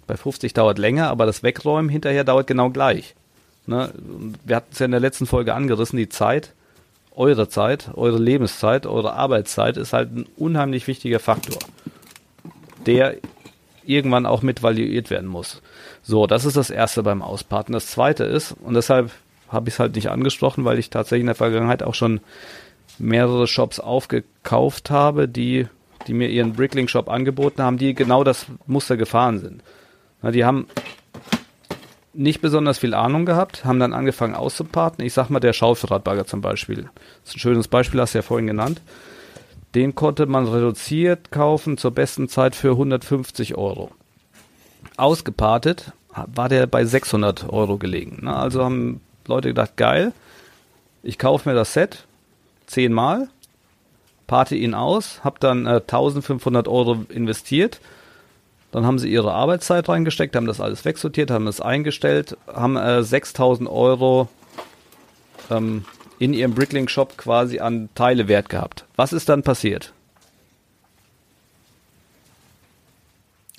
bei 0.06 0.16
50 0.16 0.54
dauert 0.54 0.78
länger, 0.78 1.08
aber 1.08 1.26
das 1.26 1.42
Wegräumen 1.42 1.88
hinterher 1.88 2.24
dauert 2.24 2.46
genau 2.46 2.70
gleich. 2.70 3.14
Ne? 3.66 3.92
Wir 4.44 4.56
hatten 4.56 4.68
es 4.72 4.78
ja 4.78 4.84
in 4.84 4.90
der 4.90 5.00
letzten 5.00 5.26
Folge 5.26 5.54
angerissen, 5.54 5.96
die 5.96 6.08
Zeit, 6.08 6.52
eure 7.14 7.48
Zeit, 7.48 7.90
eure 7.94 8.18
Lebenszeit, 8.18 8.86
eure 8.86 9.14
Arbeitszeit 9.14 9.76
ist 9.76 9.92
halt 9.92 10.14
ein 10.14 10.26
unheimlich 10.36 10.86
wichtiger 10.86 11.20
Faktor, 11.20 11.58
der 12.86 13.16
irgendwann 13.84 14.26
auch 14.26 14.42
mit 14.42 14.62
valuiert 14.62 15.10
werden 15.10 15.28
muss. 15.28 15.62
So, 16.02 16.26
das 16.26 16.44
ist 16.44 16.56
das 16.56 16.70
Erste 16.70 17.02
beim 17.02 17.22
Ausparten. 17.22 17.72
Das 17.72 17.88
Zweite 17.88 18.24
ist, 18.24 18.52
und 18.52 18.74
deshalb 18.74 19.10
habe 19.48 19.68
ich 19.68 19.74
es 19.74 19.80
halt 19.80 19.94
nicht 19.94 20.10
angesprochen, 20.10 20.64
weil 20.64 20.78
ich 20.78 20.90
tatsächlich 20.90 21.22
in 21.22 21.26
der 21.26 21.34
Vergangenheit 21.34 21.82
auch 21.82 21.94
schon 21.94 22.20
mehrere 22.98 23.46
Shops 23.46 23.80
aufgekauft 23.80 24.90
habe, 24.90 25.28
die, 25.28 25.66
die 26.06 26.14
mir 26.14 26.28
ihren 26.28 26.54
Bricklink-Shop 26.54 27.08
angeboten 27.08 27.62
haben, 27.62 27.78
die 27.78 27.94
genau 27.94 28.24
das 28.24 28.46
Muster 28.66 28.96
gefahren 28.96 29.38
sind. 29.38 29.62
Na, 30.22 30.30
die 30.30 30.44
haben 30.44 30.66
nicht 32.14 32.40
besonders 32.40 32.78
viel 32.78 32.94
Ahnung 32.94 33.24
gehabt, 33.24 33.64
haben 33.64 33.80
dann 33.80 33.92
angefangen 33.92 34.34
auszuparten. 34.34 35.04
Ich 35.04 35.14
sag 35.14 35.30
mal, 35.30 35.40
der 35.40 35.52
Schaufelradbagger 35.52 36.26
zum 36.26 36.40
Beispiel. 36.40 36.90
Das 37.24 37.30
ist 37.30 37.36
ein 37.36 37.40
schönes 37.40 37.68
Beispiel, 37.68 38.00
hast 38.00 38.14
du 38.14 38.18
ja 38.18 38.22
vorhin 38.22 38.46
genannt. 38.46 38.80
Den 39.74 39.94
konnte 39.94 40.26
man 40.26 40.46
reduziert 40.46 41.30
kaufen 41.30 41.78
zur 41.78 41.92
besten 41.92 42.28
Zeit 42.28 42.54
für 42.54 42.72
150 42.72 43.56
Euro. 43.56 43.90
Ausgepartet 44.96 45.92
war 46.26 46.48
der 46.48 46.66
bei 46.66 46.84
600 46.84 47.48
Euro 47.48 47.78
gelegen. 47.78 48.28
Also 48.28 48.62
haben 48.62 49.00
Leute 49.26 49.48
gedacht, 49.48 49.76
geil, 49.76 50.12
ich 51.02 51.18
kaufe 51.18 51.48
mir 51.48 51.54
das 51.54 51.72
Set 51.72 52.06
zehnmal, 52.66 53.28
parte 54.26 54.54
ihn 54.56 54.74
aus, 54.74 55.24
habe 55.24 55.36
dann 55.40 55.66
äh, 55.66 55.80
1500 55.80 56.68
Euro 56.68 57.04
investiert. 57.08 57.80
Dann 58.70 58.86
haben 58.86 58.98
sie 58.98 59.10
ihre 59.10 59.32
Arbeitszeit 59.32 59.88
reingesteckt, 59.88 60.34
haben 60.34 60.46
das 60.46 60.60
alles 60.60 60.84
wegsortiert, 60.84 61.30
haben 61.30 61.46
es 61.46 61.60
eingestellt, 61.60 62.36
haben 62.46 62.76
äh, 62.76 63.02
6000 63.02 63.68
Euro 63.68 64.28
ähm, 65.50 65.84
in 66.18 66.32
ihrem 66.34 66.54
Bricklink-Shop 66.54 67.16
quasi 67.16 67.58
an 67.60 67.88
Teile 67.94 68.28
wert 68.28 68.48
gehabt. 68.48 68.84
Was 68.96 69.12
ist 69.12 69.28
dann 69.28 69.42
passiert? 69.42 69.92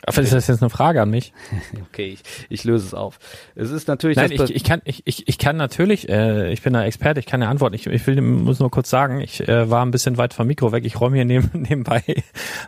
Aber 0.05 0.21
ist 0.21 0.33
das 0.33 0.47
jetzt 0.47 0.61
eine 0.61 0.69
Frage 0.69 1.01
an 1.01 1.09
mich? 1.09 1.31
okay, 1.89 2.07
ich, 2.07 2.23
ich 2.49 2.63
löse 2.63 2.85
es 2.85 2.93
auf. 2.93 3.19
Es 3.55 3.71
ist 3.71 3.87
natürlich. 3.87 4.17
Nein, 4.17 4.31
ich, 4.31 4.55
ich 4.55 4.63
kann, 4.63 4.81
ich, 4.83 5.01
ich, 5.05 5.27
ich 5.27 5.37
kann 5.37 5.55
natürlich, 5.55 6.09
äh, 6.09 6.51
ich 6.51 6.61
bin 6.61 6.73
da 6.73 6.83
Experte, 6.83 7.19
ich 7.19 7.25
kann 7.25 7.41
ja 7.41 7.49
antworten. 7.49 7.75
Ich, 7.75 7.87
ich 7.87 8.05
will, 8.05 8.19
muss 8.21 8.59
nur 8.59 8.69
kurz 8.69 8.89
sagen, 8.89 9.21
ich 9.21 9.47
äh, 9.47 9.69
war 9.69 9.85
ein 9.85 9.91
bisschen 9.91 10.17
weit 10.17 10.33
vom 10.33 10.47
Mikro 10.47 10.71
weg. 10.71 10.83
Ich 10.85 10.99
räume 10.99 11.15
hier 11.15 11.25
neben, 11.25 11.49
nebenbei 11.53 12.03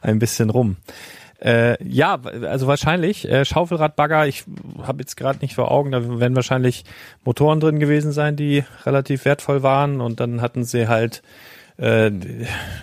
ein 0.02 0.20
bisschen 0.20 0.50
rum. 0.50 0.78
Äh, 1.46 1.78
ja, 1.88 2.20
also 2.42 2.66
wahrscheinlich 2.66 3.30
äh, 3.30 3.46
Schaufelradbagger. 3.46 4.26
Ich 4.26 4.46
habe 4.82 5.02
jetzt 5.02 5.16
gerade 5.16 5.40
nicht 5.40 5.54
vor 5.54 5.70
Augen. 5.70 5.92
Da 5.92 6.20
werden 6.20 6.36
wahrscheinlich 6.36 6.86
Motoren 7.24 7.60
drin 7.60 7.80
gewesen 7.80 8.12
sein, 8.12 8.36
die 8.36 8.64
relativ 8.84 9.26
wertvoll 9.26 9.62
waren. 9.62 10.02
Und 10.02 10.20
dann 10.20 10.42
hatten 10.42 10.64
sie 10.64 10.88
halt, 10.88 11.22
äh, 11.78 12.10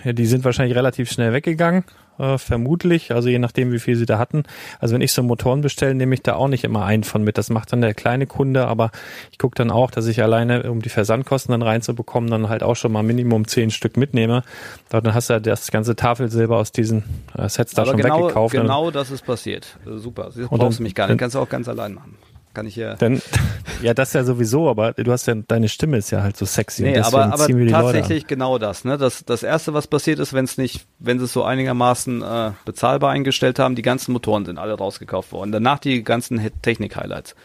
die 0.05 0.25
sind 0.25 0.45
wahrscheinlich 0.45 0.77
relativ 0.77 1.11
schnell 1.11 1.33
weggegangen. 1.33 1.83
Äh, 2.23 2.37
vermutlich, 2.37 3.13
also 3.13 3.27
je 3.27 3.39
nachdem, 3.39 3.71
wie 3.71 3.79
viel 3.79 3.95
sie 3.95 4.05
da 4.05 4.17
hatten. 4.17 4.43
Also 4.79 4.95
wenn 4.95 5.01
ich 5.01 5.11
so 5.11 5.23
Motoren 5.23 5.61
bestelle, 5.61 5.93
nehme 5.93 6.13
ich 6.15 6.23
da 6.23 6.35
auch 6.35 6.47
nicht 6.47 6.63
immer 6.63 6.85
einen 6.85 7.03
von 7.03 7.23
mit. 7.23 7.37
Das 7.37 7.49
macht 7.49 7.73
dann 7.73 7.81
der 7.81 7.93
kleine 7.93 8.27
Kunde, 8.27 8.67
aber 8.67 8.91
ich 9.31 9.37
gucke 9.37 9.55
dann 9.55 9.71
auch, 9.71 9.91
dass 9.91 10.07
ich 10.07 10.21
alleine, 10.21 10.71
um 10.71 10.81
die 10.81 10.89
Versandkosten 10.89 11.51
dann 11.51 11.61
reinzubekommen, 11.61 12.29
dann 12.29 12.49
halt 12.49 12.63
auch 12.63 12.75
schon 12.75 12.91
mal 12.91 13.03
Minimum 13.03 13.47
zehn 13.47 13.71
Stück 13.71 13.97
mitnehme. 13.97 14.43
Dann 14.89 15.13
hast 15.13 15.29
du 15.29 15.33
ja 15.33 15.39
das 15.39 15.71
ganze 15.71 15.95
Tafelsilber 15.95 16.57
aus 16.57 16.71
diesen 16.71 17.03
äh, 17.37 17.49
Sets 17.49 17.73
da 17.73 17.81
aber 17.81 17.91
schon 17.91 18.01
genau, 18.01 18.23
weggekauft. 18.23 18.53
Genau 18.53 18.91
das 18.91 19.11
ist 19.11 19.25
passiert. 19.25 19.77
Super. 19.85 20.31
Das 20.35 20.47
brauchst 20.47 20.79
du 20.79 20.83
mich 20.83 20.95
gar 20.95 21.07
nicht. 21.07 21.17
Kannst 21.17 21.35
du 21.35 21.39
auch 21.39 21.49
ganz 21.49 21.67
allein 21.67 21.93
machen 21.93 22.15
kann 22.53 22.67
ich 22.67 22.75
ja. 22.75 22.95
Dann, 22.95 23.21
ja, 23.83 23.93
das 23.93 24.13
ja 24.13 24.23
sowieso, 24.23 24.69
aber 24.69 24.93
du 24.93 25.11
hast 25.11 25.27
ja, 25.27 25.35
deine 25.35 25.67
Stimme 25.67 25.97
ist 25.97 26.09
ja 26.09 26.23
halt 26.23 26.37
so 26.37 26.45
sexy. 26.45 26.83
Nee, 26.83 26.99
aber, 26.99 27.25
aber 27.25 27.47
tatsächlich 27.67 28.27
genau 28.27 28.57
das, 28.57 28.85
ne? 28.85 28.97
Das, 28.97 29.25
das 29.25 29.43
erste, 29.43 29.73
was 29.73 29.87
passiert 29.87 30.19
ist, 30.19 30.33
wenn 30.33 30.45
es 30.45 30.57
nicht, 30.57 30.85
wenn 30.99 31.19
sie 31.19 31.25
es 31.25 31.33
so 31.33 31.43
einigermaßen 31.43 32.21
äh, 32.21 32.51
bezahlbar 32.63 33.11
eingestellt 33.11 33.59
haben, 33.59 33.75
die 33.75 33.81
ganzen 33.81 34.13
Motoren 34.13 34.45
sind 34.45 34.57
alle 34.57 34.73
rausgekauft 34.73 35.33
worden. 35.33 35.51
Danach 35.51 35.79
die 35.79 36.01
ganzen 36.03 36.39
Technik-Highlights. 36.61 37.35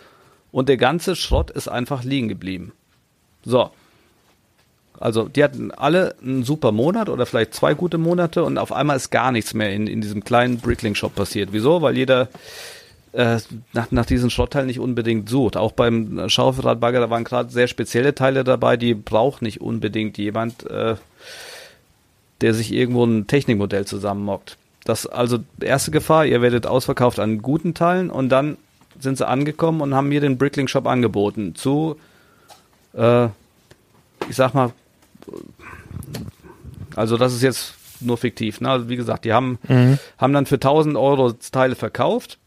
Und 0.52 0.68
der 0.68 0.76
ganze 0.76 1.16
Schrott 1.16 1.50
ist 1.50 1.66
einfach 1.68 2.04
liegen 2.04 2.28
geblieben. 2.28 2.72
So. 3.44 3.70
Also, 5.00 5.28
die 5.28 5.42
hatten 5.42 5.72
alle 5.72 6.14
einen 6.22 6.44
super 6.44 6.70
Monat 6.70 7.08
oder 7.08 7.26
vielleicht 7.26 7.54
zwei 7.54 7.74
gute 7.74 7.98
Monate 7.98 8.44
und 8.44 8.58
auf 8.58 8.72
einmal 8.72 8.96
ist 8.96 9.10
gar 9.10 9.32
nichts 9.32 9.54
mehr 9.54 9.72
in, 9.72 9.88
in 9.88 10.00
diesem 10.00 10.22
kleinen 10.22 10.58
Brickling-Shop 10.58 11.14
passiert. 11.14 11.50
Wieso? 11.52 11.82
Weil 11.82 11.96
jeder 11.96 12.28
äh, 13.12 13.38
nach, 13.72 13.90
nach 13.90 14.06
diesen 14.06 14.30
Schrottteilen 14.30 14.66
nicht 14.66 14.80
unbedingt 14.80 15.28
sucht. 15.28 15.56
Auch 15.56 15.72
beim 15.72 16.28
Schaufelradbagger, 16.28 17.00
da 17.00 17.10
waren 17.10 17.24
gerade 17.24 17.50
sehr 17.50 17.68
spezielle 17.68 18.14
Teile 18.14 18.44
dabei, 18.44 18.76
die 18.76 18.94
braucht 18.94 19.42
nicht 19.42 19.60
unbedingt 19.60 20.18
jemand, 20.18 20.68
äh, 20.68 20.96
der 22.40 22.54
sich 22.54 22.72
irgendwo 22.72 23.04
ein 23.04 23.26
Technikmodell 23.26 23.86
zusammenmockt. 23.86 24.56
Das 24.84 25.06
also 25.06 25.38
erste 25.60 25.90
Gefahr, 25.90 26.26
ihr 26.26 26.40
werdet 26.40 26.66
ausverkauft 26.66 27.18
an 27.18 27.42
guten 27.42 27.74
Teilen 27.74 28.10
und 28.10 28.28
dann 28.28 28.56
sind 29.00 29.18
sie 29.18 29.26
angekommen 29.26 29.80
und 29.80 29.94
haben 29.94 30.08
mir 30.08 30.20
den 30.20 30.38
Brickling 30.38 30.68
Shop 30.68 30.86
angeboten 30.86 31.54
zu, 31.54 31.96
äh, 32.94 33.26
ich 34.28 34.36
sag 34.36 34.54
mal, 34.54 34.72
also 36.96 37.16
das 37.16 37.34
ist 37.34 37.42
jetzt 37.42 37.74
nur 38.00 38.16
fiktiv. 38.16 38.60
Ne? 38.60 38.70
Also 38.70 38.88
wie 38.88 38.96
gesagt, 38.96 39.24
die 39.24 39.32
haben, 39.32 39.58
mhm. 39.68 39.98
haben 40.18 40.32
dann 40.32 40.46
für 40.46 40.56
1000 40.56 40.96
Euro 40.96 41.32
Teile 41.32 41.74
verkauft 41.74 42.38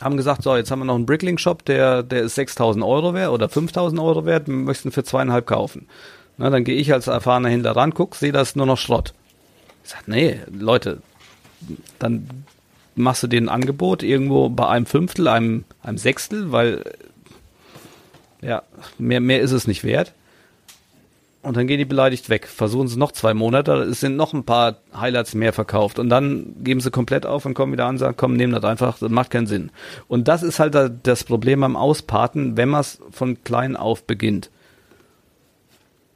haben 0.00 0.16
gesagt, 0.16 0.42
so, 0.42 0.56
jetzt 0.56 0.70
haben 0.70 0.80
wir 0.80 0.84
noch 0.84 0.94
einen 0.94 1.06
Brickling-Shop, 1.06 1.64
der, 1.64 2.02
der 2.02 2.22
ist 2.22 2.36
6000 2.36 2.84
Euro 2.84 3.14
wert 3.14 3.30
oder 3.30 3.48
5000 3.48 4.00
Euro 4.00 4.24
wert, 4.24 4.46
wir 4.46 4.54
möchten 4.54 4.92
für 4.92 5.04
zweieinhalb 5.04 5.46
kaufen. 5.46 5.88
Na, 6.36 6.50
dann 6.50 6.64
gehe 6.64 6.76
ich 6.76 6.92
als 6.92 7.08
erfahrener 7.08 7.48
Händler 7.48 7.74
ran, 7.74 7.94
guck, 7.94 8.14
sehe 8.14 8.32
das 8.32 8.54
nur 8.54 8.66
noch 8.66 8.78
Schrott. 8.78 9.12
Ich 9.82 9.90
sag, 9.90 10.06
nee, 10.06 10.38
Leute, 10.52 11.02
dann 11.98 12.44
machst 12.94 13.22
du 13.22 13.26
dir 13.26 13.40
ein 13.40 13.48
Angebot 13.48 14.02
irgendwo 14.02 14.48
bei 14.48 14.68
einem 14.68 14.86
Fünftel, 14.86 15.28
einem, 15.28 15.64
einem 15.82 15.98
Sechstel, 15.98 16.52
weil 16.52 16.84
ja, 18.40 18.62
mehr, 18.98 19.20
mehr 19.20 19.40
ist 19.40 19.52
es 19.52 19.66
nicht 19.66 19.82
wert. 19.82 20.12
Und 21.48 21.56
dann 21.56 21.66
gehen 21.66 21.78
die 21.78 21.86
beleidigt 21.86 22.28
weg. 22.28 22.46
Versuchen 22.46 22.88
sie 22.88 22.98
noch 22.98 23.10
zwei 23.10 23.32
Monate, 23.32 23.72
es 23.84 24.00
sind 24.00 24.16
noch 24.16 24.34
ein 24.34 24.44
paar 24.44 24.76
Highlights 24.94 25.34
mehr 25.34 25.54
verkauft. 25.54 25.98
Und 25.98 26.10
dann 26.10 26.54
geben 26.62 26.80
sie 26.80 26.90
komplett 26.90 27.24
auf 27.24 27.46
und 27.46 27.54
kommen 27.54 27.72
wieder 27.72 27.86
an 27.86 27.94
und 27.94 27.98
sagen, 27.98 28.16
komm, 28.18 28.34
nehmen 28.34 28.52
das 28.52 28.64
einfach, 28.64 28.98
das 28.98 29.10
macht 29.10 29.30
keinen 29.30 29.46
Sinn. 29.46 29.70
Und 30.08 30.28
das 30.28 30.42
ist 30.42 30.60
halt 30.60 30.76
das 31.02 31.24
Problem 31.24 31.60
beim 31.60 31.74
Ausparten, 31.74 32.58
wenn 32.58 32.68
man 32.68 32.82
es 32.82 33.00
von 33.10 33.42
klein 33.44 33.76
auf 33.76 34.04
beginnt. 34.04 34.50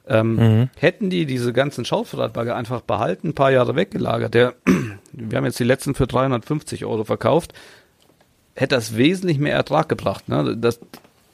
Ähm, 0.07 0.35
mhm. 0.35 0.71
Hätten 0.77 1.09
die 1.09 1.25
diese 1.25 1.55
ganzen 1.55 1.87
Schaufelradbagger 1.87 2.55
einfach 2.55 2.83
behalten, 2.83 3.29
ein 3.29 3.35
paar 3.35 3.53
Jahre 3.53 3.75
weggelagert, 3.75 4.35
der, 4.35 4.55
wir 5.13 5.39
haben 5.39 5.47
jetzt 5.47 5.61
die 5.61 5.65
letzten 5.65 5.95
für 5.95 6.07
350 6.07 6.85
Euro 6.85 7.05
verkauft, 7.05 7.55
hätte 8.55 8.75
das 8.75 8.99
wesentlich 8.99 9.39
mehr 9.39 9.55
Ertrag 9.55 9.89
gebracht. 9.89 10.29
Ne? 10.29 10.59
Das, 10.59 10.79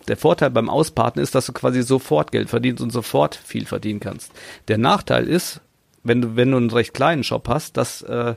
der 0.08 0.16
Vorteil 0.16 0.50
beim 0.50 0.68
Ausparten 0.68 1.22
ist, 1.22 1.34
dass 1.34 1.46
du 1.46 1.52
quasi 1.52 1.82
sofort 1.82 2.32
Geld 2.32 2.48
verdienst 2.48 2.82
und 2.82 2.90
sofort 2.90 3.36
viel 3.36 3.66
verdienen 3.66 4.00
kannst. 4.00 4.32
Der 4.68 4.78
Nachteil 4.78 5.28
ist, 5.28 5.60
wenn 6.02 6.22
du, 6.22 6.36
wenn 6.36 6.50
du 6.50 6.56
einen 6.56 6.70
recht 6.70 6.94
kleinen 6.94 7.24
Shop 7.24 7.48
hast, 7.48 7.76
dass 7.76 8.02
äh, 8.02 8.34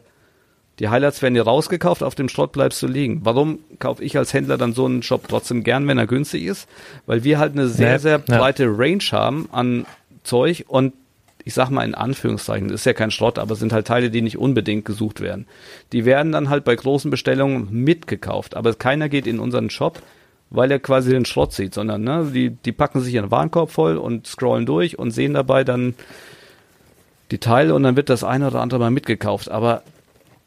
die 0.80 0.90
Highlights 0.90 1.22
werden 1.22 1.36
dir 1.36 1.44
rausgekauft, 1.44 2.04
auf 2.04 2.16
dem 2.16 2.30
Schrott 2.30 2.52
bleibst 2.52 2.82
du 2.82 2.88
liegen. 2.88 3.22
Warum 3.24 3.60
kaufe 3.80 4.04
ich 4.04 4.18
als 4.18 4.34
Händler 4.34 4.58
dann 4.58 4.74
so 4.74 4.86
einen 4.86 5.04
Shop 5.04 5.28
trotzdem 5.28 5.64
gern, 5.64 5.88
wenn 5.88 5.98
er 5.98 6.08
günstig 6.08 6.44
ist? 6.44 6.68
Weil 7.06 7.24
wir 7.24 7.40
halt 7.40 7.54
eine 7.54 7.68
sehr, 7.68 8.00
sehr 8.00 8.20
breite 8.20 8.66
Range 8.66 9.04
haben 9.12 9.48
an 9.52 9.86
Zeug 10.24 10.66
und 10.68 10.94
ich 11.44 11.54
sag 11.54 11.70
mal 11.70 11.84
in 11.84 11.96
Anführungszeichen, 11.96 12.68
das 12.68 12.82
ist 12.82 12.86
ja 12.86 12.94
kein 12.94 13.12
Schrott, 13.12 13.40
aber 13.40 13.56
sind 13.56 13.74
halt 13.74 13.88
Teile, 13.88 14.12
die 14.12 14.22
nicht 14.22 14.38
unbedingt 14.38 14.86
gesucht 14.86 15.22
werden. 15.22 15.48
Die 15.92 16.06
werden 16.06 16.32
dann 16.32 16.50
halt 16.50 16.64
bei 16.64 16.76
großen 16.76 17.10
Bestellungen 17.10 17.68
mitgekauft, 17.72 18.56
aber 18.56 18.74
keiner 18.76 19.10
geht 19.10 19.26
in 19.26 19.40
unseren 19.40 19.70
Shop 19.70 20.02
weil 20.52 20.70
er 20.70 20.80
quasi 20.80 21.12
den 21.12 21.26
Schrott 21.26 21.54
sieht, 21.54 21.74
sondern 21.74 22.04
ne, 22.04 22.30
die, 22.34 22.50
die 22.52 22.74
packen 22.74 23.00
sich 23.00 23.14
ihren 23.14 23.32
Warenkorb 23.32 23.72
voll 23.72 23.98
und 23.98 24.28
scrollen 24.28 24.66
durch 24.66 25.00
und 25.00 25.12
sehen 25.12 25.34
dabei 25.34 25.64
dann 25.64 25.96
die 27.32 27.40
Teile 27.40 27.74
und 27.74 27.84
dann 27.84 27.96
wird 27.96 28.10
das 28.10 28.24
eine 28.24 28.48
oder 28.48 28.60
andere 28.60 28.80
mal 28.80 28.92
mitgekauft. 28.92 29.50
Aber 29.50 29.82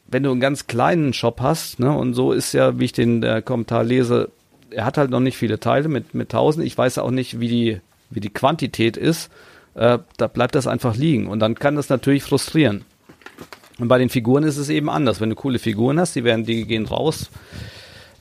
wenn 0.07 0.21
du 0.21 0.31
einen 0.31 0.39
ganz 0.39 0.67
kleinen 0.67 1.13
Shop 1.13 1.41
hast, 1.41 1.79
ne, 1.79 1.91
und 1.91 2.13
so 2.13 2.31
ist 2.31 2.53
ja, 2.53 2.79
wie 2.79 2.85
ich 2.85 2.93
den 2.93 3.23
äh, 3.23 3.41
Kommentar 3.43 3.83
lese, 3.83 4.29
er 4.69 4.85
hat 4.85 4.97
halt 4.97 5.09
noch 5.09 5.19
nicht 5.19 5.37
viele 5.37 5.59
Teile 5.59 5.87
mit, 5.87 6.13
mit 6.13 6.33
1000. 6.33 6.65
Ich 6.65 6.77
weiß 6.77 6.99
auch 6.99 7.11
nicht, 7.11 7.39
wie 7.39 7.47
die, 7.47 7.81
wie 8.11 8.19
die 8.19 8.29
Quantität 8.29 8.97
ist. 8.97 9.31
Äh, 9.73 9.99
da 10.17 10.27
bleibt 10.27 10.53
das 10.53 10.67
einfach 10.67 10.95
liegen. 10.95 11.27
Und 11.27 11.39
dann 11.39 11.55
kann 11.55 11.75
das 11.75 11.89
natürlich 11.89 12.23
frustrieren. 12.23 12.85
Und 13.79 13.87
bei 13.87 13.97
den 13.97 14.09
Figuren 14.09 14.43
ist 14.43 14.57
es 14.57 14.69
eben 14.69 14.89
anders. 14.89 15.19
Wenn 15.19 15.29
du 15.29 15.35
coole 15.35 15.59
Figuren 15.59 15.99
hast, 15.99 16.15
die 16.15 16.23
werden, 16.23 16.45
die 16.45 16.65
gehen 16.65 16.85
raus, 16.85 17.29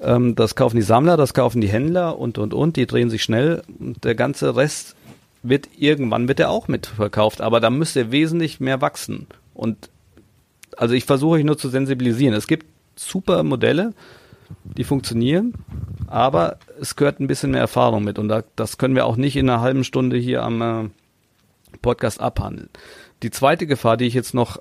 ähm, 0.05 0.34
das 0.34 0.55
kaufen 0.55 0.76
die 0.76 0.82
Sammler, 0.82 1.16
das 1.16 1.34
kaufen 1.34 1.61
die 1.61 1.68
Händler 1.68 2.18
und, 2.18 2.38
und, 2.38 2.55
und. 2.55 2.76
Die 2.76 2.86
drehen 2.86 3.11
sich 3.11 3.22
schnell. 3.22 3.62
Und 3.78 4.05
der 4.05 4.14
ganze 4.14 4.57
Rest 4.57 4.96
wird 5.42 5.68
irgendwann 5.78 6.28
wird 6.28 6.40
er 6.40 6.50
auch 6.50 6.68
mitverkauft. 6.68 7.40
Aber 7.40 7.61
da 7.61 7.70
müsste 7.70 8.12
wesentlich 8.12 8.61
mehr 8.61 8.80
wachsen. 8.80 9.26
Und 9.52 9.90
also 10.76 10.94
ich 10.94 11.05
versuche 11.05 11.36
euch 11.36 11.44
nur 11.44 11.59
zu 11.59 11.68
sensibilisieren. 11.68 12.34
Es 12.34 12.46
gibt 12.46 12.66
super 12.96 13.42
Modelle, 13.42 13.92
die 14.64 14.84
funktionieren, 14.84 15.55
aber 16.07 16.59
es 16.80 16.96
gehört 16.96 17.20
ein 17.20 17.26
bisschen 17.26 17.52
mehr 17.52 17.61
Erfahrung 17.61 18.05
mit 18.05 18.18
und 18.18 18.28
da, 18.28 18.42
das 18.57 18.78
können 18.78 18.94
wir 18.94 19.07
auch 19.07 19.16
nicht 19.16 19.36
in 19.36 19.48
einer 19.48 19.61
halben 19.61 19.84
Stunde 19.84 20.16
hier 20.16 20.42
am 20.42 20.62
äh, 20.62 20.88
Podcast 21.82 22.20
abhandeln. 22.20 22.68
Die 23.22 23.30
zweite 23.30 23.66
Gefahr, 23.66 23.96
die 23.96 24.07
ich 24.07 24.14
jetzt 24.14 24.34
noch 24.34 24.59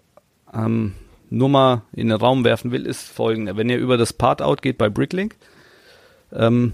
ähm, 0.54 0.94
nur 1.34 1.50
mal 1.50 1.82
in 1.94 2.10
den 2.10 2.18
Raum 2.18 2.44
werfen 2.44 2.72
will, 2.72 2.86
ist 2.86 3.10
folgende. 3.10 3.58
Wenn 3.58 3.70
ihr 3.70 3.78
über 3.78 3.98
das 3.98 4.14
Part-Out 4.14 4.62
geht 4.62 4.78
bei 4.78 4.90
Bricklink, 4.90 5.36
ähm, 6.32 6.74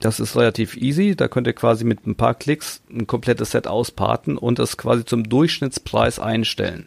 das 0.00 0.20
ist 0.20 0.36
relativ 0.36 0.76
easy. 0.76 1.14
Da 1.14 1.28
könnt 1.28 1.46
ihr 1.46 1.52
quasi 1.52 1.84
mit 1.84 2.06
ein 2.06 2.16
paar 2.16 2.34
Klicks 2.34 2.82
ein 2.90 3.06
komplettes 3.06 3.52
Set 3.52 3.66
ausparten 3.66 4.36
und 4.36 4.58
das 4.58 4.76
quasi 4.76 5.04
zum 5.04 5.28
Durchschnittspreis 5.28 6.18
einstellen. 6.18 6.86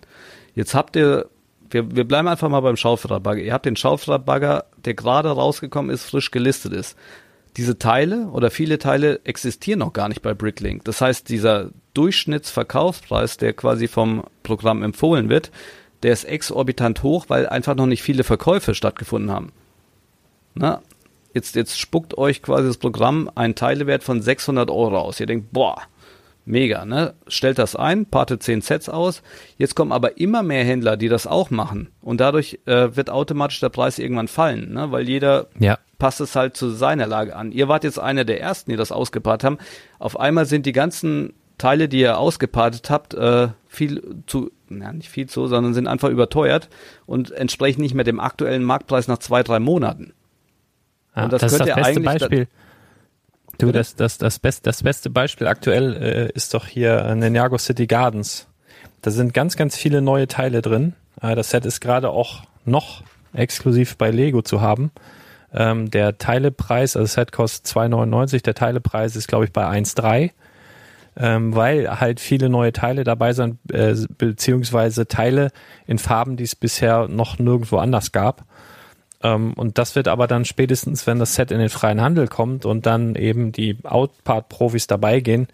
Jetzt 0.55 0.75
habt 0.75 0.95
ihr, 0.97 1.29
wir, 1.69 1.95
wir 1.95 2.03
bleiben 2.03 2.27
einfach 2.27 2.49
mal 2.49 2.59
beim 2.59 2.77
Schaufelradbagger. 2.77 3.41
Ihr 3.41 3.53
habt 3.53 3.65
den 3.65 3.77
Schaufelradbagger, 3.77 4.65
der 4.83 4.93
gerade 4.93 5.29
rausgekommen 5.29 5.91
ist, 5.91 6.03
frisch 6.03 6.31
gelistet 6.31 6.73
ist. 6.73 6.97
Diese 7.57 7.79
Teile 7.79 8.27
oder 8.27 8.51
viele 8.51 8.77
Teile 8.77 9.21
existieren 9.23 9.79
noch 9.79 9.93
gar 9.93 10.09
nicht 10.09 10.21
bei 10.21 10.33
Bricklink. 10.33 10.83
Das 10.83 11.01
heißt, 11.01 11.29
dieser 11.29 11.71
Durchschnittsverkaufspreis, 11.93 13.37
der 13.37 13.53
quasi 13.53 13.87
vom 13.87 14.23
Programm 14.43 14.83
empfohlen 14.83 15.29
wird, 15.29 15.51
der 16.03 16.13
ist 16.13 16.23
exorbitant 16.23 17.03
hoch, 17.03 17.25
weil 17.27 17.47
einfach 17.47 17.75
noch 17.75 17.85
nicht 17.85 18.03
viele 18.03 18.23
Verkäufe 18.23 18.73
stattgefunden 18.73 19.31
haben. 19.31 19.51
Na, 20.55 20.81
jetzt, 21.33 21.55
jetzt 21.55 21.79
spuckt 21.79 22.17
euch 22.17 22.41
quasi 22.41 22.67
das 22.67 22.77
Programm 22.77 23.29
einen 23.35 23.55
Teilewert 23.55 24.03
von 24.03 24.21
600 24.21 24.69
Euro 24.69 24.99
aus. 24.99 25.19
Ihr 25.19 25.25
denkt, 25.25 25.51
boah, 25.51 25.81
mega, 26.45 26.85
ne? 26.85 27.13
Stellt 27.27 27.59
das 27.59 27.75
ein, 27.75 28.05
parte 28.05 28.39
10 28.39 28.61
Sets 28.61 28.89
aus. 28.89 29.21
Jetzt 29.57 29.75
kommen 29.75 29.91
aber 29.91 30.17
immer 30.17 30.43
mehr 30.43 30.63
Händler, 30.63 30.97
die 30.97 31.09
das 31.09 31.27
auch 31.27 31.49
machen. 31.49 31.89
Und 32.01 32.19
dadurch 32.19 32.59
äh, 32.65 32.95
wird 32.95 33.09
automatisch 33.09 33.59
der 33.59 33.69
Preis 33.69 33.99
irgendwann 33.99 34.27
fallen, 34.27 34.73
ne? 34.73 34.91
Weil 34.91 35.07
jeder 35.07 35.47
ja. 35.59 35.77
passt 35.97 36.21
es 36.21 36.35
halt 36.35 36.57
zu 36.57 36.69
seiner 36.71 37.07
Lage 37.07 37.35
an. 37.35 37.51
Ihr 37.51 37.67
wart 37.67 37.83
jetzt 37.83 37.99
einer 37.99 38.25
der 38.25 38.41
ersten, 38.41 38.71
die 38.71 38.77
das 38.77 38.91
ausgepaart 38.91 39.43
haben. 39.43 39.59
Auf 39.99 40.19
einmal 40.19 40.45
sind 40.45 40.65
die 40.65 40.71
ganzen 40.71 41.33
Teile, 41.57 41.87
die 41.87 41.99
ihr 41.99 42.17
ausgepartet 42.17 42.89
habt, 42.89 43.13
äh, 43.13 43.49
viel 43.67 44.23
zu 44.25 44.51
ja, 44.69 44.93
nicht 44.93 45.09
viel 45.09 45.27
zu, 45.27 45.47
sondern 45.47 45.73
sind 45.73 45.87
einfach 45.87 46.09
überteuert 46.09 46.69
und 47.05 47.31
entsprechen 47.31 47.81
nicht 47.81 47.93
mehr 47.93 48.03
dem 48.03 48.19
aktuellen 48.19 48.63
Marktpreis 48.63 49.07
nach 49.07 49.17
zwei, 49.17 49.43
drei 49.43 49.59
Monaten. 49.59 50.13
Ja, 51.15 51.25
und 51.25 51.33
das, 51.33 51.41
das 51.41 51.53
ist 51.53 51.59
das 51.59 51.75
beste 51.75 52.01
Beispiel. 52.01 52.47
Du, 53.57 53.71
das, 53.73 53.95
das, 53.95 54.17
das, 54.17 54.39
best, 54.39 54.65
das 54.65 54.83
beste 54.83 55.09
Beispiel 55.09 55.47
aktuell 55.47 55.95
äh, 55.95 56.31
ist 56.33 56.53
doch 56.53 56.65
hier 56.65 56.99
äh, 56.99 57.15
Ninjago 57.15 57.57
City 57.57 57.87
Gardens. 57.87 58.47
Da 59.01 59.11
sind 59.11 59.33
ganz, 59.33 59.57
ganz 59.57 59.75
viele 59.75 60.01
neue 60.01 60.27
Teile 60.27 60.61
drin. 60.61 60.93
Äh, 61.21 61.35
das 61.35 61.49
Set 61.49 61.65
ist 61.65 61.81
gerade 61.81 62.09
auch 62.09 62.43
noch 62.63 63.03
exklusiv 63.33 63.97
bei 63.97 64.11
Lego 64.11 64.41
zu 64.41 64.61
haben. 64.61 64.91
Ähm, 65.53 65.91
der 65.91 66.17
Teilepreis, 66.17 66.95
also 66.95 67.03
das 67.03 67.13
Set 67.13 67.31
kostet 67.31 67.65
2,99, 67.75 68.43
der 68.43 68.53
Teilepreis 68.53 69.15
ist, 69.15 69.27
glaube 69.27 69.45
ich, 69.45 69.51
bei 69.51 69.65
1,3. 69.65 70.31
Ähm, 71.19 71.53
weil 71.53 71.99
halt 71.99 72.19
viele 72.21 72.49
neue 72.49 72.71
Teile 72.71 73.03
dabei 73.03 73.33
sind, 73.33 73.59
äh, 73.71 73.95
beziehungsweise 74.17 75.07
Teile 75.07 75.51
in 75.85 75.97
Farben, 75.97 76.37
die 76.37 76.45
es 76.45 76.55
bisher 76.55 77.07
noch 77.09 77.37
nirgendwo 77.37 77.77
anders 77.77 78.13
gab. 78.13 78.45
Ähm, 79.21 79.53
und 79.53 79.77
das 79.77 79.95
wird 79.95 80.07
aber 80.07 80.27
dann 80.27 80.45
spätestens, 80.45 81.05
wenn 81.05 81.19
das 81.19 81.35
Set 81.35 81.51
in 81.51 81.59
den 81.59 81.69
freien 81.69 81.99
Handel 81.99 82.29
kommt 82.29 82.65
und 82.65 82.85
dann 82.85 83.15
eben 83.15 83.51
die 83.51 83.77
Outpart-Profis 83.83 84.87
dabei 84.87 85.19
gehen, 85.19 85.47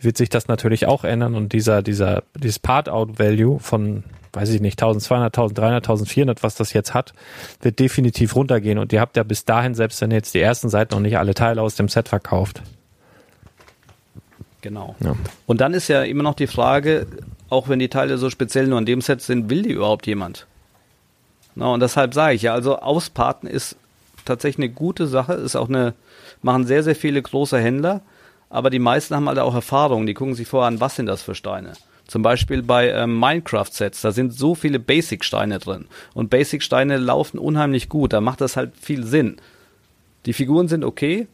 wird 0.00 0.16
sich 0.16 0.28
das 0.28 0.46
natürlich 0.46 0.86
auch 0.86 1.02
ändern 1.02 1.34
und 1.34 1.52
dieser, 1.52 1.82
dieser, 1.82 2.22
dieses 2.36 2.60
Part-Out-Value 2.60 3.58
von, 3.58 4.04
weiß 4.32 4.50
ich 4.50 4.60
nicht, 4.60 4.80
1200, 4.80 5.36
1300, 5.36 5.84
1400, 5.84 6.44
was 6.44 6.54
das 6.54 6.72
jetzt 6.72 6.94
hat, 6.94 7.12
wird 7.60 7.80
definitiv 7.80 8.36
runtergehen 8.36 8.78
und 8.78 8.92
ihr 8.92 9.00
habt 9.00 9.16
ja 9.16 9.24
bis 9.24 9.44
dahin, 9.44 9.74
selbst 9.74 10.00
wenn 10.00 10.12
jetzt 10.12 10.34
die 10.34 10.40
ersten 10.40 10.68
Seiten 10.68 10.94
noch 10.94 11.00
nicht 11.00 11.18
alle 11.18 11.34
Teile 11.34 11.62
aus 11.62 11.74
dem 11.74 11.88
Set 11.88 12.08
verkauft. 12.08 12.62
Genau. 14.60 14.96
Ja. 15.00 15.14
Und 15.46 15.60
dann 15.60 15.74
ist 15.74 15.88
ja 15.88 16.02
immer 16.02 16.22
noch 16.22 16.34
die 16.34 16.46
Frage, 16.46 17.06
auch 17.48 17.68
wenn 17.68 17.78
die 17.78 17.88
Teile 17.88 18.18
so 18.18 18.30
speziell 18.30 18.66
nur 18.66 18.78
an 18.78 18.86
dem 18.86 19.00
Set 19.00 19.20
sind, 19.20 19.50
will 19.50 19.62
die 19.62 19.72
überhaupt 19.72 20.06
jemand? 20.06 20.46
Na, 21.54 21.66
und 21.72 21.80
deshalb 21.80 22.14
sage 22.14 22.34
ich 22.34 22.42
ja, 22.42 22.54
also 22.54 22.78
Ausparten 22.78 23.48
ist 23.48 23.76
tatsächlich 24.24 24.66
eine 24.66 24.74
gute 24.74 25.06
Sache, 25.06 25.34
ist 25.34 25.56
auch 25.56 25.68
eine, 25.68 25.94
machen 26.42 26.66
sehr, 26.66 26.82
sehr 26.82 26.96
viele 26.96 27.20
große 27.22 27.58
Händler, 27.58 28.02
aber 28.50 28.70
die 28.70 28.78
meisten 28.78 29.14
haben 29.14 29.28
halt 29.28 29.38
auch 29.38 29.54
Erfahrung, 29.54 30.06
die 30.06 30.14
gucken 30.14 30.34
sich 30.34 30.48
vorher 30.48 30.68
an, 30.68 30.80
was 30.80 30.96
sind 30.96 31.06
das 31.06 31.22
für 31.22 31.34
Steine. 31.34 31.72
Zum 32.06 32.22
Beispiel 32.22 32.62
bei 32.62 32.90
ähm, 32.90 33.18
Minecraft-Sets, 33.18 34.00
da 34.00 34.12
sind 34.12 34.32
so 34.32 34.54
viele 34.54 34.78
Basic-Steine 34.78 35.58
drin. 35.58 35.86
Und 36.14 36.30
Basic-Steine 36.30 36.96
laufen 36.96 37.38
unheimlich 37.38 37.88
gut, 37.88 38.12
da 38.12 38.20
macht 38.20 38.40
das 38.40 38.56
halt 38.56 38.72
viel 38.80 39.04
Sinn. 39.04 39.36
Die 40.24 40.32
Figuren 40.32 40.68
sind 40.68 40.84
okay, 40.84 41.28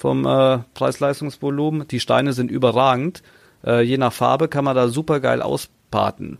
vom 0.00 0.24
äh, 0.24 0.60
Preis-Leistungsvolumen. 0.72 1.86
Die 1.86 2.00
Steine 2.00 2.32
sind 2.32 2.50
überragend. 2.50 3.22
Äh, 3.64 3.82
je 3.82 3.98
nach 3.98 4.14
Farbe 4.14 4.48
kann 4.48 4.64
man 4.64 4.74
da 4.74 4.88
super 4.88 5.20
geil 5.20 5.42
auspaten. 5.42 6.38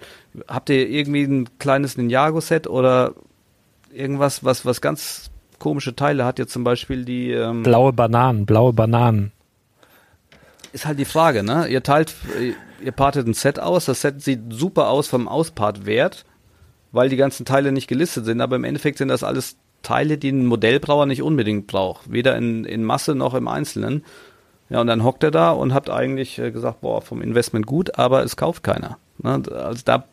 Habt 0.49 0.71
ihr 0.71 0.89
irgendwie 0.89 1.25
ein 1.25 1.59
kleines 1.59 1.99
Ninjago-Set 1.99 2.67
oder 2.67 3.13
irgendwas, 3.93 4.45
was, 4.45 4.65
was 4.65 4.81
ganz 4.81 5.31
komische 5.59 5.95
Teile 5.95 6.25
hat? 6.25 6.39
Jetzt 6.39 6.55
zum 6.55 6.65
Beispiel 6.65 7.05
die 7.05 7.33
ähm, 7.33 7.63
blaue 7.63 7.93
Bananen, 7.93 8.47
blaue 8.47 8.73
Bananen. 8.73 9.31
Ist 10.73 10.87
halt 10.87 10.99
die 10.99 11.05
Frage, 11.05 11.43
ne? 11.43 11.67
Ihr 11.69 11.83
teilt, 11.83 12.15
ihr 12.83 12.93
partet 12.93 13.27
ein 13.27 13.35
Set 13.35 13.61
aus. 13.61 13.85
Das 13.85 14.01
Set 14.01 14.23
sieht 14.23 14.41
super 14.49 14.89
aus 14.89 15.09
vom 15.09 15.29
Auspartwert, 15.29 16.25
weil 16.93 17.11
die 17.11 17.17
ganzen 17.17 17.45
Teile 17.45 17.73
nicht 17.73 17.89
gelistet 17.89 18.25
sind. 18.25 18.41
Aber 18.41 18.57
im 18.57 18.65
Endeffekt 18.65 18.97
sind 18.97 19.09
das 19.09 19.23
alles 19.23 19.57
Teile, 19.83 20.19
die 20.19 20.31
ein 20.31 20.47
Modellbrauer 20.47 21.07
nicht 21.07 21.23
unbedingt 21.23 21.67
braucht. 21.67 22.13
Weder 22.13 22.37
in, 22.37 22.65
in 22.65 22.85
Masse 22.85 23.15
noch 23.15 23.35
im 23.35 23.49
Einzelnen. 23.49 24.05
Ja, 24.69 24.81
und 24.81 24.87
dann 24.87 25.03
hockt 25.03 25.25
er 25.25 25.31
da 25.31 25.51
und 25.51 25.75
hat 25.75 25.91
eigentlich 25.91 26.39
äh, 26.39 26.51
gesagt, 26.53 26.81
boah, 26.81 27.03
vom 27.03 27.23
Investment 27.23 27.67
gut, 27.67 27.99
aber 27.99 28.23
es 28.23 28.37
kauft 28.37 28.63
keiner. 28.63 28.99
Ne? 29.19 29.43
Also 29.53 29.83
da 29.85 30.05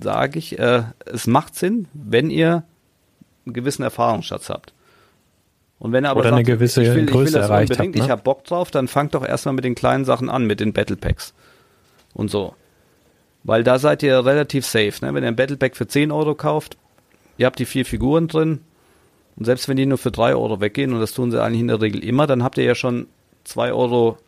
sage 0.00 0.38
ich, 0.38 0.58
äh, 0.58 0.82
es 1.06 1.26
macht 1.26 1.56
Sinn, 1.56 1.88
wenn 1.92 2.30
ihr 2.30 2.64
einen 3.44 3.54
gewissen 3.54 3.82
Erfahrungsschatz 3.82 4.50
habt. 4.50 4.72
Und 5.78 5.90
wenn 5.90 6.04
er 6.04 6.10
aber 6.10 6.20
Oder 6.20 6.30
sagt, 6.30 6.38
eine 6.38 6.44
gewisse 6.44 6.82
ich 6.82 6.94
will, 6.94 7.06
Größe 7.06 7.30
ich 7.30 7.34
will 7.34 7.40
das 7.40 7.50
erreicht 7.50 7.72
unbedingt, 7.72 7.96
habt, 7.96 7.98
ne? 7.98 8.04
ich 8.04 8.10
habe 8.10 8.22
Bock 8.22 8.44
drauf, 8.44 8.70
dann 8.70 8.86
fangt 8.86 9.14
doch 9.14 9.26
erstmal 9.26 9.54
mit 9.54 9.64
den 9.64 9.74
kleinen 9.74 10.04
Sachen 10.04 10.30
an, 10.30 10.46
mit 10.46 10.60
den 10.60 10.72
Battle 10.72 10.96
Packs. 10.96 11.34
Und 12.14 12.30
so. 12.30 12.54
Weil 13.42 13.64
da 13.64 13.80
seid 13.80 14.04
ihr 14.04 14.24
relativ 14.24 14.64
safe. 14.64 14.92
Ne? 15.04 15.12
Wenn 15.12 15.24
ihr 15.24 15.28
ein 15.28 15.34
Battle 15.34 15.56
Pack 15.56 15.76
für 15.76 15.88
10 15.88 16.12
Euro 16.12 16.36
kauft, 16.36 16.76
ihr 17.36 17.46
habt 17.46 17.58
die 17.58 17.64
vier 17.64 17.84
Figuren 17.84 18.28
drin, 18.28 18.60
und 19.36 19.44
selbst 19.44 19.68
wenn 19.68 19.76
die 19.76 19.86
nur 19.86 19.98
für 19.98 20.10
drei 20.10 20.34
Euro 20.34 20.60
weggehen, 20.60 20.92
und 20.92 21.00
das 21.00 21.12
tun 21.12 21.30
sie 21.30 21.42
eigentlich 21.42 21.60
in 21.60 21.68
der 21.68 21.80
Regel 21.80 22.04
immer, 22.04 22.26
dann 22.26 22.42
habt 22.42 22.58
ihr 22.58 22.64
ja 22.64 22.74
schon 22.74 23.06
zwei 23.44 23.72
Euro 23.72 24.18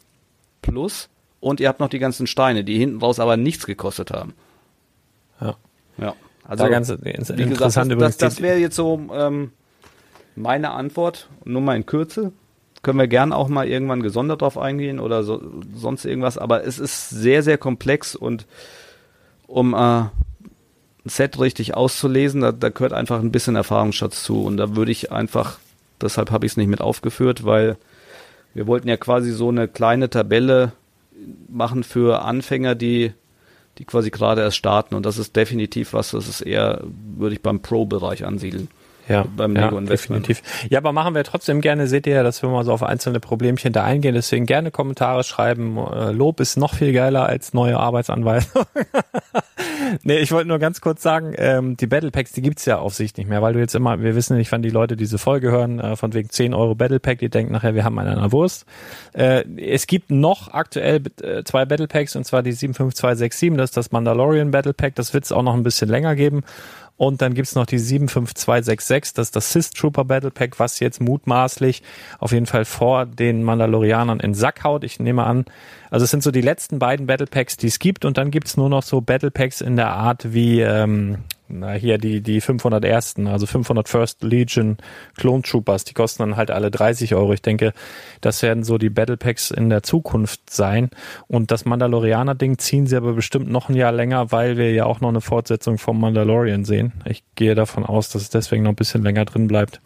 plus 0.62 1.08
und 1.40 1.60
ihr 1.60 1.68
habt 1.68 1.80
noch 1.80 1.88
die 1.88 1.98
ganzen 1.98 2.26
Steine, 2.26 2.64
die 2.64 2.78
hinten 2.78 2.98
raus 2.98 3.20
aber 3.20 3.36
nichts 3.36 3.66
gekostet 3.66 4.10
haben. 4.10 4.34
Ja. 5.40 5.56
Ja. 5.98 6.14
Also, 6.46 6.68
ganz 6.68 6.90
wie 6.90 7.12
gesagt, 7.12 7.76
das, 7.76 7.88
das, 7.88 8.16
das 8.16 8.42
wäre 8.42 8.58
jetzt 8.58 8.76
so 8.76 9.00
ähm, 9.14 9.52
meine 10.36 10.70
Antwort, 10.70 11.28
nur 11.44 11.62
mal 11.62 11.76
in 11.76 11.86
Kürze. 11.86 12.32
Können 12.82 12.98
wir 12.98 13.08
gern 13.08 13.32
auch 13.32 13.48
mal 13.48 13.66
irgendwann 13.66 14.02
gesondert 14.02 14.42
drauf 14.42 14.58
eingehen 14.58 15.00
oder 15.00 15.22
so, 15.22 15.40
sonst 15.74 16.04
irgendwas, 16.04 16.36
aber 16.36 16.64
es 16.66 16.78
ist 16.78 17.08
sehr, 17.08 17.42
sehr 17.42 17.56
komplex 17.56 18.14
und 18.14 18.46
um 19.46 19.72
äh, 19.72 20.04
Set 21.04 21.38
richtig 21.38 21.74
auszulesen, 21.74 22.40
da, 22.40 22.52
da 22.52 22.70
gehört 22.70 22.92
einfach 22.92 23.20
ein 23.20 23.32
bisschen 23.32 23.56
Erfahrungsschatz 23.56 24.22
zu. 24.22 24.42
Und 24.42 24.56
da 24.56 24.74
würde 24.76 24.92
ich 24.92 25.12
einfach, 25.12 25.58
deshalb 26.00 26.30
habe 26.30 26.46
ich 26.46 26.52
es 26.52 26.56
nicht 26.56 26.68
mit 26.68 26.80
aufgeführt, 26.80 27.44
weil 27.44 27.76
wir 28.54 28.66
wollten 28.66 28.88
ja 28.88 28.96
quasi 28.96 29.32
so 29.32 29.48
eine 29.48 29.68
kleine 29.68 30.08
Tabelle 30.08 30.72
machen 31.48 31.84
für 31.84 32.22
Anfänger, 32.22 32.74
die, 32.74 33.12
die 33.78 33.84
quasi 33.84 34.10
gerade 34.10 34.42
erst 34.42 34.56
starten. 34.56 34.94
Und 34.94 35.04
das 35.04 35.18
ist 35.18 35.36
definitiv 35.36 35.92
was, 35.92 36.12
das 36.12 36.28
ist 36.28 36.40
eher, 36.40 36.82
würde 37.16 37.34
ich 37.34 37.42
beim 37.42 37.60
Pro-Bereich 37.60 38.24
ansiedeln 38.24 38.68
ja, 39.08 39.24
beim 39.36 39.54
Lego 39.54 39.74
ja, 39.74 39.78
Investment. 39.78 40.28
Definitiv. 40.28 40.70
Ja, 40.70 40.78
aber 40.78 40.92
machen 40.92 41.14
wir 41.14 41.24
trotzdem 41.24 41.60
gerne, 41.60 41.86
seht 41.86 42.06
ihr 42.06 42.14
ja, 42.14 42.22
dass 42.22 42.42
wir 42.42 42.48
mal 42.48 42.64
so 42.64 42.72
auf 42.72 42.82
einzelne 42.82 43.20
Problemchen 43.20 43.72
da 43.72 43.84
eingehen. 43.84 44.14
Deswegen 44.14 44.46
gerne 44.46 44.70
Kommentare 44.70 45.24
schreiben. 45.24 45.76
Äh, 45.76 46.12
Lob 46.12 46.40
ist 46.40 46.56
noch 46.56 46.74
viel 46.74 46.92
geiler 46.92 47.26
als 47.26 47.52
neue 47.52 47.78
Arbeitsanweisung. 47.78 48.64
nee, 50.02 50.18
ich 50.18 50.32
wollte 50.32 50.48
nur 50.48 50.58
ganz 50.58 50.80
kurz 50.80 51.02
sagen, 51.02 51.34
ähm, 51.36 51.76
die 51.76 51.86
Battle 51.86 52.10
Packs, 52.10 52.32
die 52.32 52.42
gibt's 52.42 52.64
ja 52.64 52.78
auf 52.78 52.94
sich 52.94 53.16
nicht 53.16 53.28
mehr, 53.28 53.42
weil 53.42 53.52
du 53.52 53.60
jetzt 53.60 53.74
immer, 53.74 54.00
wir 54.00 54.14
wissen 54.14 54.36
nicht, 54.36 54.50
wann 54.52 54.62
die 54.62 54.70
Leute 54.70 54.96
diese 54.96 55.18
Folge 55.18 55.50
hören, 55.50 55.78
äh, 55.80 55.96
von 55.96 56.12
wegen 56.14 56.30
10 56.30 56.54
Euro 56.54 56.74
Battle 56.74 57.00
Pack, 57.00 57.18
die 57.18 57.28
denken 57.28 57.52
nachher, 57.52 57.74
wir 57.74 57.84
haben 57.84 57.98
einen 57.98 58.14
an 58.14 58.20
der 58.20 58.32
Wurst. 58.32 58.66
Äh, 59.12 59.44
es 59.56 59.86
gibt 59.86 60.10
noch 60.10 60.52
aktuell 60.52 61.02
äh, 61.22 61.44
zwei 61.44 61.64
Battle 61.64 61.88
Packs 61.88 62.16
und 62.16 62.24
zwar 62.24 62.42
die 62.42 62.52
75267, 62.52 63.56
das 63.56 63.70
ist 63.70 63.76
das 63.76 63.92
Mandalorian 63.92 64.50
Battle 64.50 64.74
Pack, 64.74 64.94
das 64.94 65.14
wird's 65.14 65.32
auch 65.32 65.42
noch 65.42 65.54
ein 65.54 65.62
bisschen 65.62 65.88
länger 65.88 66.16
geben. 66.16 66.42
Und 66.96 67.22
dann 67.22 67.34
gibt's 67.34 67.56
noch 67.56 67.66
die 67.66 67.78
75266, 67.78 69.14
das 69.14 69.28
ist 69.28 69.36
das 69.36 69.52
Sith 69.52 69.70
Trooper 69.70 70.04
Battle 70.04 70.30
Pack, 70.30 70.60
was 70.60 70.78
jetzt 70.78 71.00
mutmaßlich 71.00 71.82
auf 72.20 72.30
jeden 72.30 72.46
Fall 72.46 72.64
vor 72.64 73.04
den 73.04 73.42
Mandalorianern 73.42 74.20
in 74.20 74.34
Sack 74.34 74.62
haut. 74.62 74.84
Ich 74.84 75.00
nehme 75.00 75.24
an, 75.24 75.44
also 75.90 76.04
es 76.04 76.10
sind 76.12 76.22
so 76.22 76.30
die 76.30 76.40
letzten 76.40 76.78
beiden 76.78 77.06
Battle 77.06 77.26
Packs, 77.26 77.56
die 77.56 77.66
es 77.66 77.80
gibt. 77.80 78.04
Und 78.04 78.16
dann 78.16 78.30
gibt's 78.30 78.56
nur 78.56 78.68
noch 78.68 78.84
so 78.84 79.00
Battle 79.00 79.32
Packs 79.32 79.60
in 79.60 79.74
der 79.74 79.90
Art 79.90 80.32
wie 80.32 80.60
ähm, 80.60 81.18
na, 81.46 81.72
hier 81.72 81.98
die, 81.98 82.22
die 82.22 82.40
501. 82.40 83.16
Also 83.26 83.46
500 83.46 83.88
First 83.88 84.22
Legion 84.22 84.78
Clone 85.16 85.42
Troopers, 85.42 85.84
die 85.84 85.92
kosten 85.92 86.22
dann 86.22 86.36
halt 86.36 86.50
alle 86.50 86.70
30 86.70 87.14
Euro. 87.14 87.32
Ich 87.34 87.42
denke, 87.42 87.72
das 88.20 88.42
werden 88.42 88.64
so 88.64 88.78
die 88.78 88.90
Battle 88.90 89.16
Packs 89.16 89.50
in 89.50 89.68
der 89.68 89.82
Zukunft 89.82 90.48
sein. 90.50 90.90
Und 91.28 91.50
das 91.50 91.64
Mandalorianer-Ding 91.64 92.58
ziehen 92.58 92.86
sie 92.86 92.96
aber 92.96 93.12
bestimmt 93.12 93.50
noch 93.50 93.68
ein 93.68 93.76
Jahr 93.76 93.92
länger, 93.92 94.32
weil 94.32 94.56
wir 94.56 94.72
ja 94.72 94.86
auch 94.86 95.00
noch 95.00 95.10
eine 95.10 95.20
Fortsetzung 95.20 95.76
vom 95.76 96.00
Mandalorian 96.00 96.64
sehen. 96.64 96.92
Ich 97.04 97.22
gehe 97.34 97.54
davon 97.54 97.84
aus, 97.84 98.08
dass 98.08 98.22
es 98.22 98.30
deswegen 98.30 98.62
noch 98.62 98.72
ein 98.72 98.76
bisschen 98.76 99.02
länger 99.02 99.26
drin 99.26 99.46
bleibt. 99.46 99.80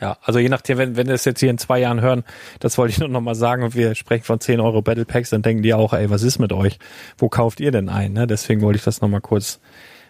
Ja, 0.00 0.16
also 0.22 0.38
je 0.38 0.48
nachdem, 0.48 0.78
wenn, 0.78 0.96
wenn 0.96 1.06
wir 1.08 1.14
es 1.14 1.24
jetzt 1.24 1.40
hier 1.40 1.50
in 1.50 1.58
zwei 1.58 1.80
Jahren 1.80 2.00
hören, 2.00 2.24
das 2.60 2.78
wollte 2.78 2.92
ich 2.92 2.98
nur 3.00 3.08
noch 3.08 3.20
mal 3.20 3.34
sagen 3.34 3.64
und 3.64 3.74
wir 3.74 3.94
sprechen 3.94 4.24
von 4.24 4.40
10 4.40 4.60
Euro 4.60 4.80
Battle 4.82 5.04
Packs, 5.04 5.30
dann 5.30 5.42
denken 5.42 5.62
die 5.62 5.74
auch, 5.74 5.92
ey, 5.92 6.08
was 6.10 6.22
ist 6.22 6.38
mit 6.38 6.52
euch? 6.52 6.78
Wo 7.16 7.28
kauft 7.28 7.60
ihr 7.60 7.72
denn 7.72 7.88
ein? 7.88 8.12
Ne? 8.12 8.26
Deswegen 8.26 8.60
wollte 8.60 8.78
ich 8.78 8.84
das 8.84 9.00
noch 9.00 9.08
mal 9.08 9.20
kurz 9.20 9.60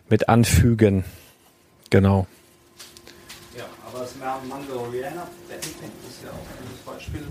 mit 0.09 0.29
anfügen. 0.29 1.05
Genau. 1.91 2.27
Ja, 3.57 3.65
aber 3.87 4.01
das 4.01 4.15
Mandalorianer 4.17 5.29
Battlepack 5.49 5.91
ist 6.09 6.23
ja 6.25 6.31
auch 6.31 6.35
ein 6.35 6.59
gutes 6.63 6.85
Beispiel. 6.85 7.23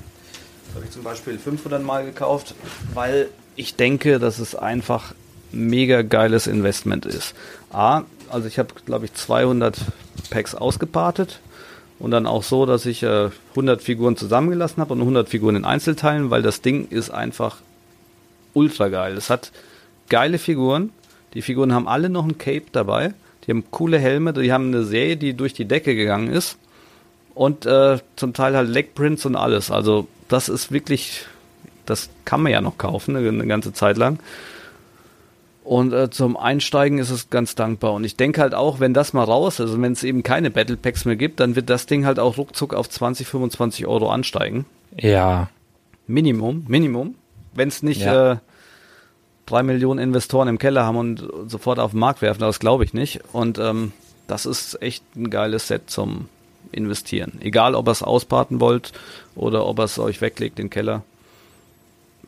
Das 0.66 0.76
habe 0.76 0.86
ich 0.86 0.92
zum 0.92 1.04
Beispiel 1.04 1.38
500 1.38 1.84
Mal 1.84 2.06
gekauft, 2.06 2.56
weil 2.94 3.30
ich 3.56 3.76
denke, 3.76 4.20
dass 4.20 4.40
es 4.40 4.56
einfach 4.56 5.14
mega 5.52 6.02
geiles 6.02 6.48
Investment 6.48 7.06
ist. 7.06 7.34
A, 7.72 8.04
also 8.30 8.48
ich 8.48 8.60
habe, 8.60 8.74
glaube 8.86 9.06
ich, 9.06 9.14
200 9.14 9.78
Packs 10.30 10.56
ausgepartet 10.56 11.40
und 12.00 12.12
dann 12.12 12.28
auch 12.28 12.44
so, 12.44 12.66
dass 12.66 12.86
ich 12.86 13.04
äh, 13.04 13.30
100 13.52 13.82
Figuren 13.82 14.18
zusammengelassen 14.18 14.82
habe 14.82 14.94
und 14.94 15.00
100 15.00 15.30
Figuren 15.30 15.56
in 15.56 15.66
Einzelteilen, 15.66 16.30
weil 16.30 16.42
das 16.42 16.62
Ding 16.62 16.88
ist 16.90 17.10
einfach 17.10 17.58
ultra 18.54 18.90
geil. 18.90 19.16
Es 19.18 19.30
hat 19.30 19.52
geile 20.10 20.38
Figuren, 20.38 20.92
die 21.38 21.44
Figuren 21.44 21.72
haben 21.72 21.88
alle 21.88 22.10
noch 22.10 22.26
ein 22.26 22.40
Cape 22.40 22.66
dabei. 22.72 23.14
Die 23.46 23.52
haben 23.52 23.66
coole 23.70 24.00
Helme, 24.00 24.34
die 24.34 24.52
haben 24.52 24.70
eine 24.70 24.84
Serie, 24.84 25.18
die 25.18 25.36
durch 25.36 25.54
die 25.54 25.66
Decke 25.66 25.96
gegangen 25.96 26.30
ist. 26.30 26.58
Und 27.36 27.68
äh, 27.68 28.00
zum 28.16 28.34
Teil 28.34 28.58
halt 28.58 28.68
Legprints 28.68 29.24
und 29.24 29.36
alles. 29.36 29.70
Also 29.70 30.08
das 30.30 30.50
ist 30.50 30.72
wirklich, 30.72 31.28
das 31.86 32.10
kann 32.26 32.42
man 32.42 32.52
ja 32.52 32.60
noch 32.60 32.80
kaufen, 32.80 33.16
eine, 33.16 33.30
eine 33.30 33.46
ganze 33.46 33.72
Zeit 33.72 33.98
lang. 33.98 34.18
Und 35.64 35.94
äh, 35.94 36.10
zum 36.10 36.38
Einsteigen 36.38 36.98
ist 36.98 37.12
es 37.12 37.30
ganz 37.30 37.54
dankbar. 37.54 37.94
Und 37.94 38.04
ich 38.04 38.16
denke 38.16 38.42
halt 38.42 38.56
auch, 38.56 38.80
wenn 38.80 38.96
das 38.96 39.14
mal 39.14 39.24
raus 39.24 39.60
ist 39.60 39.70
und 39.70 39.84
wenn 39.84 39.92
es 39.92 40.04
eben 40.04 40.24
keine 40.24 40.50
Battle 40.50 40.76
Packs 40.76 41.06
mehr 41.06 41.18
gibt, 41.18 41.40
dann 41.40 41.56
wird 41.56 41.70
das 41.70 41.86
Ding 41.86 42.04
halt 42.04 42.18
auch 42.18 42.40
ruckzuck 42.40 42.74
auf 42.74 42.90
20, 42.90 43.28
25 43.28 43.86
Euro 43.86 44.10
ansteigen. 44.10 44.66
Ja. 44.96 45.52
Minimum, 46.08 46.66
Minimum. 46.68 47.14
Wenn 47.54 47.68
es 47.68 47.84
nicht 47.84 48.02
ja. 48.02 48.32
äh, 48.32 48.38
drei 49.48 49.64
Millionen 49.64 50.00
Investoren 50.00 50.48
im 50.48 50.60
Keller 50.60 50.86
haben 50.86 50.98
und 50.98 51.28
sofort 51.48 51.80
auf 51.80 51.92
den 51.92 52.00
Markt 52.00 52.22
werfen, 52.22 52.42
das 52.42 52.60
glaube 52.60 52.84
ich 52.84 52.94
nicht. 52.94 53.22
Und 53.34 53.58
ähm, 53.58 53.94
das 54.28 54.46
ist 54.46 54.80
echt 54.82 55.04
ein 55.16 55.32
geiles 55.32 55.68
Set 55.68 55.90
zum 55.90 56.30
Investieren. 56.72 57.40
Egal, 57.42 57.74
ob 57.74 57.88
ihr 57.88 57.92
es 57.92 58.04
ausparten 58.04 58.60
wollt 58.60 58.92
oder 59.36 59.66
ob 59.66 59.80
ihr 59.80 59.86
es 59.86 59.98
euch 59.98 60.22
weglegt 60.22 60.60
den 60.60 60.70
Keller. 60.70 61.02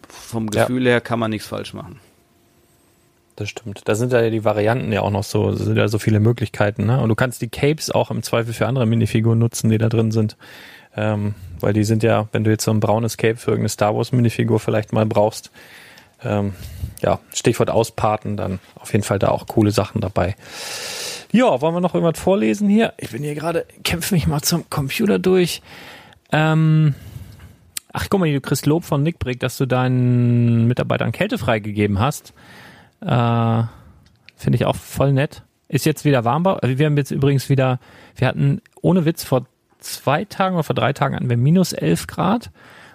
vom 0.08 0.50
Gefühl 0.50 0.86
ja. 0.86 0.94
her 0.94 1.02
kann 1.02 1.20
man 1.20 1.30
nichts 1.30 1.48
falsch 1.48 1.74
machen. 1.74 2.00
Das 3.36 3.50
stimmt. 3.50 3.82
Da 3.86 3.96
sind 3.96 4.12
ja 4.12 4.30
die 4.30 4.44
Varianten 4.44 4.92
ja 4.92 5.02
auch 5.02 5.12
noch 5.12 5.24
so, 5.24 5.54
sind 5.54 5.78
ja 5.78 5.88
so 5.88 5.98
viele 5.98 6.20
Möglichkeiten, 6.20 6.86
ne? 6.86 7.00
Und 7.00 7.08
du 7.08 7.16
kannst 7.16 7.42
die 7.42 7.48
Capes 7.48 7.90
auch 7.90 8.12
im 8.12 8.22
Zweifel 8.22 8.54
für 8.54 8.68
andere 8.68 8.86
Minifiguren 8.86 9.40
nutzen, 9.40 9.70
die 9.70 9.78
da 9.78 9.88
drin 9.88 10.12
sind. 10.12 10.36
Ähm, 10.98 11.36
weil 11.62 11.72
die 11.72 11.84
sind 11.84 12.04
ja, 12.04 12.28
wenn 12.32 12.44
du 12.44 12.52
jetzt 12.52 12.66
so 12.66 12.72
ein 12.72 12.82
braunes 12.82 13.16
Cape 13.16 13.38
für 13.38 13.52
irgendeine 13.52 13.70
Star 13.70 13.96
Wars 13.96 14.12
Minifigur 14.12 14.60
vielleicht 14.60 14.92
mal 14.92 15.06
brauchst, 15.06 15.52
ähm, 16.24 16.54
ja, 17.02 17.20
Stichwort 17.34 17.70
ausparten, 17.70 18.38
dann 18.38 18.60
auf 18.76 18.92
jeden 18.92 19.04
Fall 19.04 19.20
da 19.20 19.30
auch 19.30 19.48
coole 19.48 19.72
Sachen 19.72 20.02
dabei. 20.02 20.36
Ja, 21.32 21.62
wollen 21.62 21.76
wir 21.76 21.82
noch 21.82 21.94
irgendwas 21.94 22.22
vorlesen 22.22 22.68
hier? 22.70 22.94
Ich 22.98 23.12
bin 23.12 23.24
hier 23.24 23.36
gerade, 23.36 23.66
kämpfe 23.84 24.16
mich 24.16 24.28
mal 24.28 24.42
zum 24.42 24.70
Computer 24.70 25.20
durch. 25.20 25.62
Ähm, 26.32 26.96
ach, 27.94 28.08
guck 28.10 28.20
mal, 28.20 28.32
du 28.32 28.42
kriegst 28.42 28.66
Lob 28.66 28.84
von 28.84 29.04
Nick 29.04 29.20
Brick, 29.20 29.40
dass 29.40 29.58
du 29.58 29.66
deinen 29.66 30.68
Mitarbeitern 30.68 31.12
Kälte 31.12 31.38
freigegeben 31.38 32.00
hast. 32.00 32.34
Äh, 33.02 33.64
Finde 34.36 34.56
ich 34.56 34.66
auch 34.66 34.76
voll 34.76 35.14
nett. 35.14 35.44
Ist 35.68 35.86
jetzt 35.86 36.06
wieder 36.06 36.26
warm. 36.26 36.46
Wir 36.46 36.86
haben 36.86 36.98
jetzt 36.98 37.12
übrigens 37.12 37.50
wieder, 37.50 37.80
wir 38.16 38.28
hatten 38.28 38.62
ohne 38.82 39.06
Witz 39.06 39.24
vor 39.24 39.46
zwei 39.80 40.26
Tagen 40.26 40.56
oder 40.56 40.64
vor 40.64 40.76
drei 40.76 40.94
Tagen 40.94 41.16
hatten 41.16 41.30
wir 41.30 41.38
minus 41.38 41.74
elf 41.74 42.08
Grad 42.08 42.52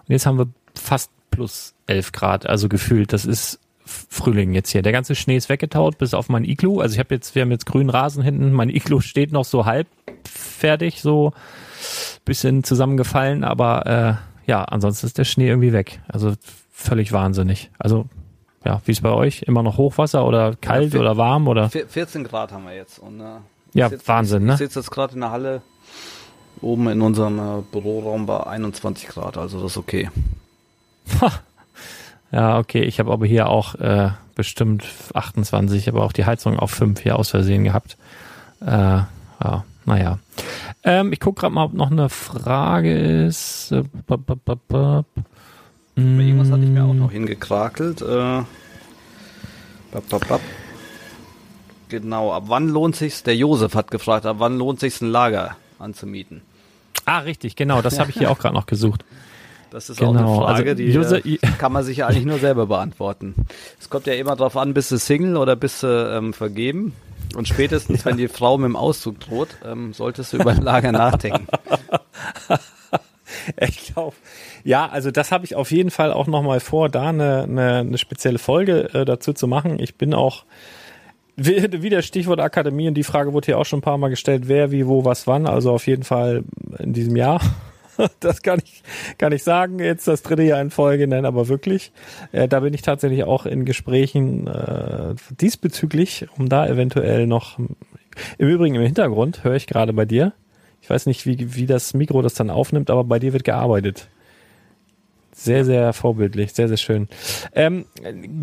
und 0.06 0.12
jetzt 0.12 0.26
haben 0.26 0.38
wir 0.38 0.48
fast 0.74 1.10
plus 1.34 1.74
elf 1.86 2.12
Grad, 2.12 2.46
also 2.46 2.68
gefühlt. 2.68 3.12
Das 3.12 3.24
ist 3.24 3.60
Frühling 3.84 4.54
jetzt 4.54 4.70
hier. 4.70 4.82
Der 4.82 4.92
ganze 4.92 5.14
Schnee 5.14 5.36
ist 5.36 5.48
weggetaut, 5.48 5.98
bis 5.98 6.14
auf 6.14 6.28
mein 6.28 6.44
Iglu. 6.44 6.80
Also 6.80 6.94
ich 6.94 6.98
habe 6.98 7.14
jetzt, 7.14 7.34
wir 7.34 7.42
haben 7.42 7.50
jetzt 7.50 7.66
grünen 7.66 7.90
Rasen 7.90 8.22
hinten. 8.22 8.52
Mein 8.52 8.70
Iglu 8.70 9.00
steht 9.00 9.32
noch 9.32 9.44
so 9.44 9.66
halb 9.66 9.86
fertig, 10.24 11.02
so 11.02 11.32
bisschen 12.24 12.64
zusammengefallen, 12.64 13.44
aber 13.44 13.86
äh, 14.46 14.50
ja, 14.50 14.64
ansonsten 14.64 15.06
ist 15.06 15.18
der 15.18 15.24
Schnee 15.24 15.48
irgendwie 15.48 15.72
weg. 15.72 16.00
Also 16.08 16.32
völlig 16.70 17.12
wahnsinnig. 17.12 17.70
Also 17.78 18.06
ja, 18.64 18.80
wie 18.86 18.92
ist 18.92 19.02
bei 19.02 19.10
euch? 19.10 19.42
Immer 19.42 19.62
noch 19.62 19.76
Hochwasser 19.76 20.26
oder 20.26 20.56
kalt 20.56 20.94
ja, 20.94 21.00
oder 21.00 21.16
warm 21.16 21.48
oder? 21.48 21.68
14 21.68 22.24
Grad 22.24 22.52
haben 22.52 22.64
wir 22.64 22.74
jetzt 22.74 22.98
und 22.98 23.20
äh, 23.20 23.24
ja, 23.74 23.90
sitz, 23.90 24.08
Wahnsinn, 24.08 24.44
ne? 24.44 24.52
Ich 24.52 24.58
sitze 24.58 24.78
jetzt 24.80 24.90
gerade 24.90 25.14
in 25.14 25.20
der 25.20 25.30
Halle 25.30 25.62
oben 26.62 26.88
in 26.88 27.02
unserem 27.02 27.38
äh, 27.38 27.62
Büroraum 27.70 28.24
bei 28.24 28.46
21 28.46 29.08
Grad, 29.08 29.36
also 29.36 29.60
das 29.60 29.72
ist 29.72 29.76
okay. 29.76 30.08
Ja, 32.32 32.58
okay. 32.58 32.82
Ich 32.82 32.98
habe 32.98 33.12
aber 33.12 33.26
hier 33.26 33.48
auch 33.48 33.76
äh, 33.76 34.10
bestimmt 34.34 34.84
28, 35.14 35.88
aber 35.88 36.02
auch 36.02 36.12
die 36.12 36.24
Heizung 36.26 36.58
auf 36.58 36.72
5 36.72 37.00
hier 37.00 37.16
aus 37.16 37.30
Versehen 37.30 37.62
gehabt. 37.62 37.96
Äh, 38.60 38.66
ja, 38.66 39.64
naja. 39.84 40.18
Ähm, 40.82 41.12
ich 41.12 41.20
gucke 41.20 41.42
gerade 41.42 41.54
mal, 41.54 41.62
ob 41.64 41.74
noch 41.74 41.92
eine 41.92 42.08
Frage 42.08 42.98
ist. 43.26 43.70
Äh, 43.70 43.84
Irgendwas 45.96 46.50
hatte 46.50 46.64
ich 46.64 46.70
mir 46.70 46.82
auch 46.84 46.94
noch 46.94 47.12
hingekrakelt. 47.12 48.02
Äh, 48.02 48.42
Genau, 51.88 52.32
ab 52.32 52.44
wann 52.46 52.68
lohnt 52.68 52.96
sich's? 52.96 53.22
Der 53.22 53.36
Josef 53.36 53.76
hat 53.76 53.92
gefragt, 53.92 54.26
ab 54.26 54.36
wann 54.40 54.58
lohnt 54.58 54.80
sich's 54.80 55.00
ein 55.00 55.10
Lager 55.10 55.56
anzumieten? 55.78 56.42
Ah, 57.04 57.18
richtig, 57.18 57.54
genau, 57.54 57.80
das 57.80 58.00
habe 58.00 58.10
ich 58.10 58.16
hier 58.16 58.30
auch 58.30 58.38
gerade 58.40 58.56
noch 58.56 58.66
gesucht. 58.66 59.04
Das 59.74 59.90
ist 59.90 59.98
genau. 59.98 60.10
auch 60.10 60.14
eine 60.14 60.24
genau, 60.24 60.36
Frage, 60.36 60.70
also, 60.70 60.82
die 60.84 60.96
User, 60.96 61.26
äh, 61.26 61.38
kann 61.58 61.72
man 61.72 61.82
sich 61.82 61.96
ja 61.96 62.06
eigentlich 62.06 62.26
nur 62.26 62.38
selber 62.38 62.66
beantworten. 62.66 63.34
Es 63.80 63.90
kommt 63.90 64.06
ja 64.06 64.12
immer 64.12 64.36
darauf 64.36 64.56
an, 64.56 64.72
bist 64.72 64.92
du 64.92 64.98
Single 64.98 65.36
oder 65.36 65.56
bist 65.56 65.82
du 65.82 65.88
ähm, 66.16 66.32
vergeben. 66.32 66.94
Und 67.34 67.48
spätestens, 67.48 68.04
ja. 68.04 68.10
wenn 68.12 68.16
die 68.16 68.28
Frau 68.28 68.56
mit 68.56 68.66
dem 68.66 68.76
Auszug 68.76 69.18
droht, 69.18 69.48
ähm, 69.64 69.92
solltest 69.92 70.32
du 70.32 70.36
über 70.36 70.52
ein 70.52 70.62
Lager 70.62 70.92
nachdenken. 70.92 71.48
ich 73.60 73.92
glaube, 73.92 74.14
ja, 74.62 74.88
also 74.88 75.10
das 75.10 75.32
habe 75.32 75.44
ich 75.44 75.56
auf 75.56 75.72
jeden 75.72 75.90
Fall 75.90 76.12
auch 76.12 76.28
nochmal 76.28 76.60
vor, 76.60 76.88
da 76.88 77.08
eine, 77.08 77.42
eine, 77.42 77.78
eine 77.78 77.98
spezielle 77.98 78.38
Folge 78.38 78.94
äh, 78.94 79.04
dazu 79.04 79.32
zu 79.32 79.48
machen. 79.48 79.80
Ich 79.80 79.96
bin 79.96 80.14
auch 80.14 80.44
wieder 81.34 82.02
Stichwort 82.02 82.38
Akademie 82.38 82.86
und 82.86 82.94
die 82.94 83.02
Frage 83.02 83.32
wurde 83.32 83.46
hier 83.46 83.58
auch 83.58 83.66
schon 83.66 83.80
ein 83.80 83.82
paar 83.82 83.98
Mal 83.98 84.10
gestellt, 84.10 84.44
wer, 84.46 84.70
wie, 84.70 84.86
wo, 84.86 85.04
was, 85.04 85.26
wann. 85.26 85.48
Also 85.48 85.72
auf 85.72 85.88
jeden 85.88 86.04
Fall 86.04 86.44
in 86.78 86.92
diesem 86.92 87.16
Jahr 87.16 87.40
das 88.20 88.42
kann 88.42 88.60
ich, 88.62 88.82
kann 89.18 89.32
ich 89.32 89.42
sagen, 89.42 89.78
jetzt 89.78 90.08
das 90.08 90.22
dritte 90.22 90.42
Jahr 90.42 90.60
in 90.60 90.70
Folge 90.70 91.06
nennen, 91.06 91.26
aber 91.26 91.48
wirklich. 91.48 91.92
Äh, 92.32 92.48
da 92.48 92.60
bin 92.60 92.74
ich 92.74 92.82
tatsächlich 92.82 93.24
auch 93.24 93.46
in 93.46 93.64
Gesprächen 93.64 94.46
äh, 94.46 95.14
diesbezüglich, 95.40 96.26
um 96.36 96.48
da 96.48 96.66
eventuell 96.66 97.26
noch, 97.26 97.58
im 97.58 98.48
Übrigen 98.48 98.76
im 98.76 98.82
Hintergrund 98.82 99.44
höre 99.44 99.54
ich 99.54 99.66
gerade 99.66 99.92
bei 99.92 100.04
dir, 100.04 100.32
ich 100.84 100.90
weiß 100.90 101.06
nicht, 101.06 101.24
wie, 101.24 101.54
wie 101.54 101.66
das 101.66 101.94
Mikro 101.94 102.20
das 102.20 102.34
dann 102.34 102.50
aufnimmt, 102.50 102.90
aber 102.90 103.04
bei 103.04 103.18
dir 103.18 103.32
wird 103.32 103.44
gearbeitet. 103.44 104.08
Sehr, 105.32 105.64
sehr 105.64 105.92
vorbildlich, 105.92 106.52
sehr, 106.52 106.68
sehr 106.68 106.76
schön. 106.76 107.08
Ähm, 107.54 107.86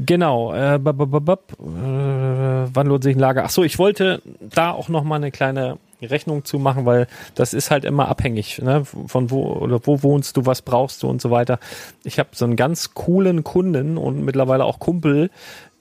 genau, 0.06 0.52
äh, 0.52 0.78
b 0.78 0.90
-b 0.90 1.06
-b 1.06 1.34
äh, 1.34 2.70
wann 2.74 2.88
lohnt 2.88 3.04
sich 3.04 3.16
ein 3.16 3.20
Lager? 3.20 3.46
Ach 3.46 3.50
so, 3.50 3.64
ich 3.64 3.80
wollte 3.80 4.22
da 4.42 4.72
auch 4.72 4.90
noch 4.90 5.04
mal 5.04 5.16
eine 5.16 5.32
kleine 5.32 5.78
Rechnung 6.06 6.46
zu 6.46 6.60
machen, 6.60 6.86
weil 6.86 7.08
das 7.36 7.54
ist 7.54 7.72
halt 7.72 7.86
immer 7.86 8.08
abhängig, 8.08 8.62
ne? 8.62 8.84
von 8.86 9.32
wo 9.32 9.44
oder 9.54 9.80
wo 9.86 10.04
wohnst 10.04 10.38
du, 10.38 10.46
was 10.46 10.62
brauchst 10.62 11.04
du 11.04 11.10
und 11.10 11.22
so 11.22 11.32
weiter. 11.32 11.60
Ich 12.04 12.20
habe 12.20 12.30
so 12.34 12.46
einen 12.46 12.56
ganz 12.56 12.94
coolen 12.94 13.44
Kunden 13.44 13.98
und 13.98 14.24
mittlerweile 14.24 14.66
auch 14.66 14.80
Kumpel, 14.80 15.30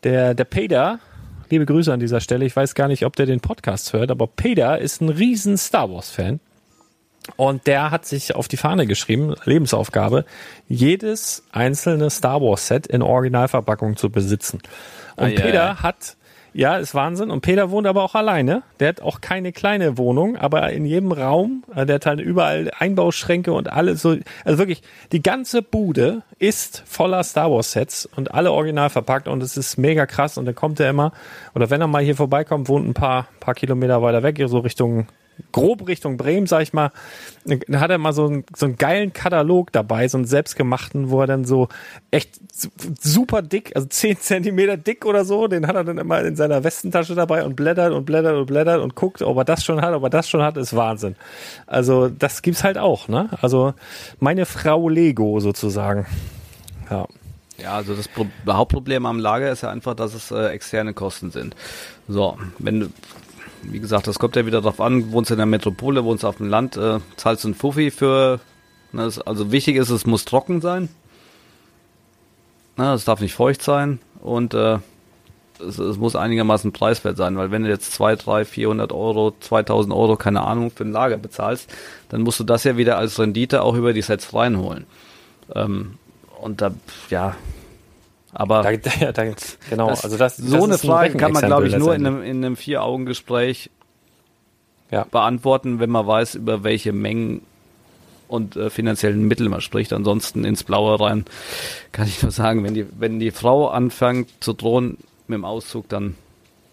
der 0.03 0.35
der 0.35 0.45
Peter, 0.45 1.01
liebe 1.51 1.67
Grüße 1.67 1.93
an 1.93 2.01
dieser 2.01 2.21
Stelle. 2.21 2.45
Ich 2.45 2.57
weiß 2.57 2.75
gar 2.75 2.89
nicht, 2.89 3.05
ob 3.05 3.17
der 3.17 3.27
den 3.27 3.41
Podcast 3.41 3.93
hört, 3.93 4.11
aber 4.11 4.27
Peter 4.27 4.79
ist 4.79 5.01
ein 5.01 5.09
riesen 5.09 5.57
Star 5.57 5.91
Wars 5.91 6.11
Fan. 6.11 6.41
Und 7.37 7.67
der 7.67 7.91
hat 7.91 8.07
sich 8.07 8.35
auf 8.35 8.49
die 8.49 8.57
Fahne 8.57 8.87
geschrieben, 8.87 9.35
Lebensaufgabe, 9.45 10.25
jedes 10.69 11.45
einzelne 11.53 12.11
Star 12.11 12.41
Wars 12.41 12.67
Set 12.67 12.87
in 12.87 13.03
Originalverpackung 13.03 13.97
zu 13.97 14.11
besitzen. 14.11 14.61
Und 15.17 15.27
ah, 15.27 15.43
Peter 15.43 15.55
ja. 15.55 15.83
hat 15.83 16.17
ja, 16.53 16.77
ist 16.77 16.95
Wahnsinn. 16.95 17.31
Und 17.31 17.41
Peter 17.43 17.71
wohnt 17.71 17.87
aber 17.87 18.03
auch 18.03 18.15
alleine. 18.15 18.63
Der 18.81 18.89
hat 18.89 19.01
auch 19.01 19.21
keine 19.21 19.53
kleine 19.53 19.99
Wohnung, 19.99 20.37
aber 20.37 20.71
in 20.73 20.85
jedem 20.85 21.13
Raum, 21.13 21.65
äh, 21.75 21.87
der 21.87 21.97
hat 21.97 22.07
halt 22.07 22.21
überall 22.21 22.71
Einbauschränke 22.79 23.53
und 23.53 23.73
alles 23.73 24.03
so. 24.03 24.17
Also 24.45 24.59
wirklich, 24.59 24.83
die 25.13 25.23
ganze 25.23 25.63
Bude 25.63 26.23
ist 26.39 26.83
voller 26.87 27.23
Star 27.23 27.51
Wars 27.51 27.73
Sets 27.73 28.07
und 28.07 28.35
alle 28.35 28.53
original 28.53 28.91
verpackt 28.91 29.29
und 29.29 29.43
es 29.43 29.57
ist 29.57 29.77
mega 29.79 30.07
krass. 30.07 30.39
Und 30.39 30.47
dann 30.47 30.55
kommt 30.55 30.81
er 30.81 30.91
immer, 30.91 31.13
oder 31.55 31.71
wenn 31.71 31.81
er 31.81 31.87
mal 31.87 32.03
hier 32.03 32.17
vorbeikommt, 32.17 32.69
wohnt 32.69 32.89
ein 32.89 32.95
paar, 32.95 33.29
paar 33.41 33.55
Kilometer 33.55 34.03
weiter 34.03 34.23
weg, 34.23 34.41
so 34.47 34.59
Richtung 34.59 35.07
grob 35.53 35.87
Richtung 35.89 36.17
Bremen, 36.17 36.47
sag 36.47 36.63
ich 36.63 36.73
mal, 36.73 36.91
da 37.45 37.81
hat 37.81 37.91
er 37.91 37.99
mal 37.99 38.13
so 38.13 38.27
einen, 38.27 38.45
so 38.55 38.67
einen 38.67 38.77
geilen 38.77 39.13
Katalog 39.13 39.73
dabei, 39.73 40.09
so 40.09 40.19
einen 40.19 40.27
selbstgemachten, 40.27 41.11
wo 41.11 41.21
er 41.21 41.27
dann 41.27 41.45
so 41.45 41.69
echt 42.11 42.41
super 43.01 43.43
dick, 43.43 43.73
also 43.75 43.89
zehn 43.89 44.17
Zentimeter 44.21 44.77
dick 44.77 45.07
oder 45.07 45.25
so, 45.25 45.49
den 45.49 45.67
hat 45.67 45.77
er 45.77 45.85
dann 45.85 45.99
immer 45.99 46.21
in 46.23 46.37
seiner 46.37 46.65
Westentasche 46.65 47.15
dabei 47.15 47.45
und 47.45 47.57
blättert 47.57 47.93
und 47.93 48.05
blättert 48.05 48.37
und 48.37 48.47
blättert 48.47 48.81
und 48.81 48.95
guckt, 48.95 49.23
ob 49.23 49.37
er 49.37 49.45
das 49.45 49.65
schon 49.65 49.81
hat, 49.81 49.95
ob 49.95 50.03
er 50.03 50.11
das 50.11 50.29
schon 50.29 50.43
hat, 50.43 50.57
ist 50.57 50.77
Wahnsinn. 50.77 51.17
Also 51.67 52.09
das 52.09 52.43
gibt's 52.43 52.65
halt 52.65 52.79
auch, 52.79 53.09
ne? 53.09 53.31
Also 53.41 53.75
meine 54.19 54.47
Frau 54.47 54.89
Lego 54.89 55.41
sozusagen. 55.41 56.07
Ja. 56.91 57.07
Ja, 57.63 57.75
also 57.75 57.95
das 57.95 58.09
Pro 58.09 58.27
Hauptproblem 58.47 59.05
am 59.07 59.19
Lager 59.19 59.51
ist 59.51 59.63
ja 59.63 59.71
einfach, 59.71 59.95
dass 59.95 60.15
es 60.15 60.31
äh, 60.31 60.47
externe 60.49 60.95
Kosten 60.95 61.31
sind. 61.31 61.55
So, 62.09 62.39
wenn 62.59 62.81
du 62.81 62.87
wie 63.63 63.81
gesagt, 63.81 64.07
das 64.07 64.19
kommt 64.19 64.37
ja 64.37 64.47
wieder 64.47 64.61
darauf 64.61 64.81
an, 64.81 65.13
wohnst 65.13 65.31
du 65.31 65.35
in 65.35 65.39
der 65.39 65.47
Metropole, 65.47 66.05
wohnst 66.05 66.25
du 66.25 66.29
auf 66.29 66.37
dem 66.37 66.49
Land, 66.49 66.77
äh, 66.77 66.99
zahlst 67.17 67.45
du 67.45 67.49
ein 67.49 67.55
Fuffi 67.55 67.91
für, 67.91 68.41
ne, 68.93 69.05
das, 69.05 69.21
also 69.21 69.53
wichtig 69.53 69.77
ist, 69.77 69.91
es 69.91 70.07
muss 70.07 70.25
trocken 70.25 70.61
sein. 70.61 70.89
Ne, 72.77 72.93
es 72.93 73.05
darf 73.05 73.21
nicht 73.21 73.35
feucht 73.35 73.63
sein 73.63 74.01
und 74.23 74.55
äh, 74.55 74.79
es, 75.61 75.79
es, 75.79 75.99
muss 75.99 76.17
einigermaßen 76.17 76.73
preiswert 76.73 77.17
sein, 77.17 77.37
weil 77.37 77.51
wenn 77.51 77.65
du 77.65 77.69
jetzt 77.69 77.93
2, 77.93 78.17
3, 78.17 78.45
400 78.45 78.93
Euro, 78.93 79.35
2000 79.39 79.95
Euro, 79.95 80.17
keine 80.17 80.43
Ahnung, 80.43 80.71
für 80.71 80.85
ein 80.85 80.93
Lager 80.93 81.19
bezahlst, 81.19 81.71
dann 82.09 82.23
musst 82.23 82.41
du 82.41 82.45
das 82.45 82.65
ja 82.65 82.77
wieder 82.77 82.97
als 82.97 83.19
Rendite 83.19 83.63
auch 83.63 83.75
über 83.75 83.93
die 83.93 84.03
Sets 84.03 84.33
reinholen. 84.35 84.87
Ähm, 85.55 85.99
und 86.41 86.63
da, 86.63 86.73
ja, 87.11 87.37
aber 88.33 88.63
da, 88.63 88.77
da, 89.01 89.13
da, 89.13 89.35
genau, 89.69 89.89
das, 89.89 90.05
also 90.05 90.17
das, 90.17 90.37
so 90.37 90.57
das 90.57 90.65
eine 90.65 90.79
Frage 90.79 91.13
ein 91.13 91.19
kann 91.19 91.33
man, 91.33 91.45
glaube 91.45 91.69
ich, 91.69 91.77
nur 91.77 91.95
in 91.95 92.07
einem, 92.07 92.23
in 92.23 92.45
einem 92.45 92.57
Vier-Augen-Gespräch 92.57 93.71
ja. 94.91 95.05
beantworten, 95.05 95.81
wenn 95.81 95.91
man 95.91 96.07
weiß, 96.07 96.37
über 96.37 96.65
welche 96.65 96.93
Mengen 96.93 97.43
und 98.29 98.57
äh, 98.57 98.71
finanziellen 98.71 99.27
Mittel 99.27 99.49
man 99.49 99.61
spricht. 99.61 99.93
Ansonsten 99.93 100.45
ins 100.45 100.65
Blaue 100.65 101.01
rein 101.01 101.25
kann 101.93 102.07
ich 102.07 102.23
nur 102.23 102.31
sagen, 102.31 102.65
wenn 102.65 102.75
die, 102.75 102.87
wenn 102.99 103.19
die 103.19 103.33
Frau 103.33 103.69
anfängt 103.69 104.31
zu 104.41 104.53
drohen 104.53 104.99
mit 105.27 105.37
dem 105.37 105.45
Auszug, 105.45 105.89
dann 105.89 106.15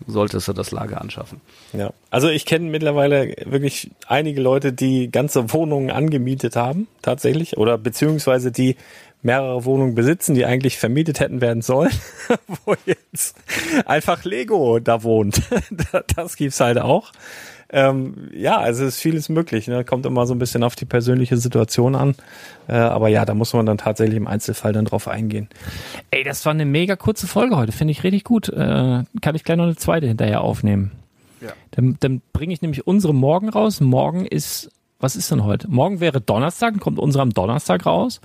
solltest 0.06 0.48
du 0.48 0.54
das 0.54 0.72
Lager 0.72 1.02
anschaffen. 1.02 1.42
Ja, 1.74 1.92
also 2.12 2.30
ich 2.30 2.46
kenne 2.46 2.70
mittlerweile 2.70 3.34
wirklich 3.46 3.90
einige 4.08 4.42
Leute, 4.42 4.72
die 4.72 5.10
ganze 5.10 5.52
Wohnungen 5.54 5.90
angemietet 5.90 6.56
haben, 6.56 6.88
tatsächlich, 7.02 7.58
oder 7.58 7.80
beziehungsweise 7.80 8.52
die 8.52 8.76
mehrere 9.28 9.66
Wohnungen 9.66 9.94
besitzen, 9.94 10.34
die 10.36 10.46
eigentlich 10.46 10.78
vermietet 10.80 11.20
hätten 11.20 11.42
werden 11.42 11.62
sollen, 11.62 11.92
wo 12.66 12.76
jetzt 12.86 13.36
einfach 13.86 14.24
Lego 14.24 14.80
da 14.80 15.04
wohnt. 15.04 15.42
das 16.16 16.38
gibt's 16.38 16.60
halt 16.62 16.80
auch. 16.80 17.12
ähm, 17.70 18.30
ja, 18.34 18.58
also 18.58 18.86
es 18.86 18.96
ist 18.96 19.02
vieles 19.02 19.28
möglich. 19.28 19.68
Ne? 19.68 19.84
Kommt 19.84 20.06
immer 20.06 20.26
so 20.26 20.34
ein 20.34 20.40
bisschen 20.40 20.64
auf 20.64 20.76
die 20.76 20.86
persönliche 20.86 21.36
Situation 21.36 21.96
an. 21.96 22.16
Äh, 22.70 22.76
aber 22.76 23.10
ja, 23.10 23.26
da 23.26 23.34
muss 23.34 23.54
man 23.54 23.66
dann 23.66 23.78
tatsächlich 23.78 24.16
im 24.16 24.28
Einzelfall 24.28 24.72
dann 24.72 24.86
drauf 24.86 25.10
eingehen. 25.10 25.50
Ey, 26.10 26.24
das 26.24 26.46
war 26.46 26.54
eine 26.54 26.66
mega 26.66 26.96
kurze 26.96 27.28
Folge 27.28 27.58
heute. 27.58 27.74
Finde 27.74 27.92
ich 27.92 28.06
richtig 28.06 28.24
gut. 28.24 28.48
Äh, 28.48 29.04
kann 29.22 29.36
ich 29.36 29.44
gleich 29.44 29.58
noch 29.58 29.66
eine 29.66 29.76
zweite 29.76 30.08
hinterher 30.08 30.40
aufnehmen. 30.40 30.92
Ja. 31.42 31.50
Dann, 31.72 31.98
dann 32.00 32.22
bringe 32.32 32.54
ich 32.54 32.62
nämlich 32.62 32.88
unsere 32.88 33.14
Morgen 33.14 33.50
raus. 33.50 33.82
Morgen 33.82 34.26
ist 34.26 34.72
was 35.00 35.16
ist 35.16 35.32
denn 35.32 35.44
heute? 35.44 35.70
Morgen 35.70 36.00
wäre 36.00 36.22
Donnerstag, 36.22 36.74
dann 36.74 36.80
kommt 36.80 37.00
unsere 37.00 37.22
am 37.22 37.32
Donnerstag 37.32 37.86
raus. 37.86 38.20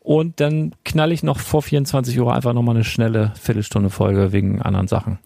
Und 0.00 0.40
dann 0.40 0.72
knall 0.84 1.12
ich 1.12 1.22
noch 1.22 1.38
vor 1.38 1.62
24 1.62 2.18
Uhr 2.20 2.34
einfach 2.34 2.52
nochmal 2.52 2.74
eine 2.74 2.84
schnelle 2.84 3.32
Viertelstunde 3.40 3.90
Folge 3.90 4.32
wegen 4.32 4.60
anderen 4.60 4.88
Sachen. 4.88 5.18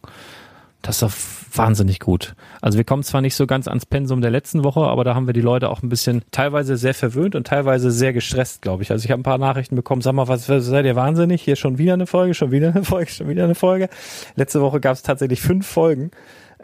Das 0.82 0.96
ist 0.96 1.02
doch 1.02 1.12
wahnsinnig 1.56 2.00
gut. 2.00 2.34
Also 2.60 2.76
wir 2.76 2.84
kommen 2.84 3.04
zwar 3.04 3.20
nicht 3.20 3.36
so 3.36 3.46
ganz 3.46 3.68
ans 3.68 3.86
Pensum 3.86 4.20
der 4.20 4.30
letzten 4.30 4.64
Woche, 4.64 4.80
aber 4.80 5.04
da 5.04 5.14
haben 5.14 5.26
wir 5.26 5.32
die 5.32 5.40
Leute 5.40 5.70
auch 5.70 5.82
ein 5.82 5.88
bisschen 5.88 6.22
teilweise 6.32 6.76
sehr 6.76 6.94
verwöhnt 6.94 7.36
und 7.36 7.46
teilweise 7.46 7.90
sehr 7.90 8.12
gestresst, 8.12 8.62
glaube 8.62 8.82
ich. 8.82 8.90
Also 8.90 9.04
ich 9.04 9.10
habe 9.10 9.20
ein 9.20 9.24
paar 9.24 9.38
Nachrichten 9.38 9.76
bekommen, 9.76 10.02
sag 10.02 10.14
mal, 10.14 10.28
was 10.28 10.46
seid 10.46 10.84
ihr 10.84 10.96
wahnsinnig? 10.96 11.42
Hier 11.42 11.56
schon 11.56 11.78
wieder 11.78 11.94
eine 11.94 12.06
Folge, 12.06 12.34
schon 12.34 12.50
wieder 12.50 12.70
eine 12.70 12.84
Folge, 12.84 13.10
schon 13.10 13.28
wieder 13.28 13.44
eine 13.44 13.54
Folge. 13.54 13.88
Letzte 14.34 14.60
Woche 14.60 14.80
gab 14.80 14.94
es 14.94 15.02
tatsächlich 15.02 15.40
fünf 15.40 15.66
Folgen. 15.66 16.10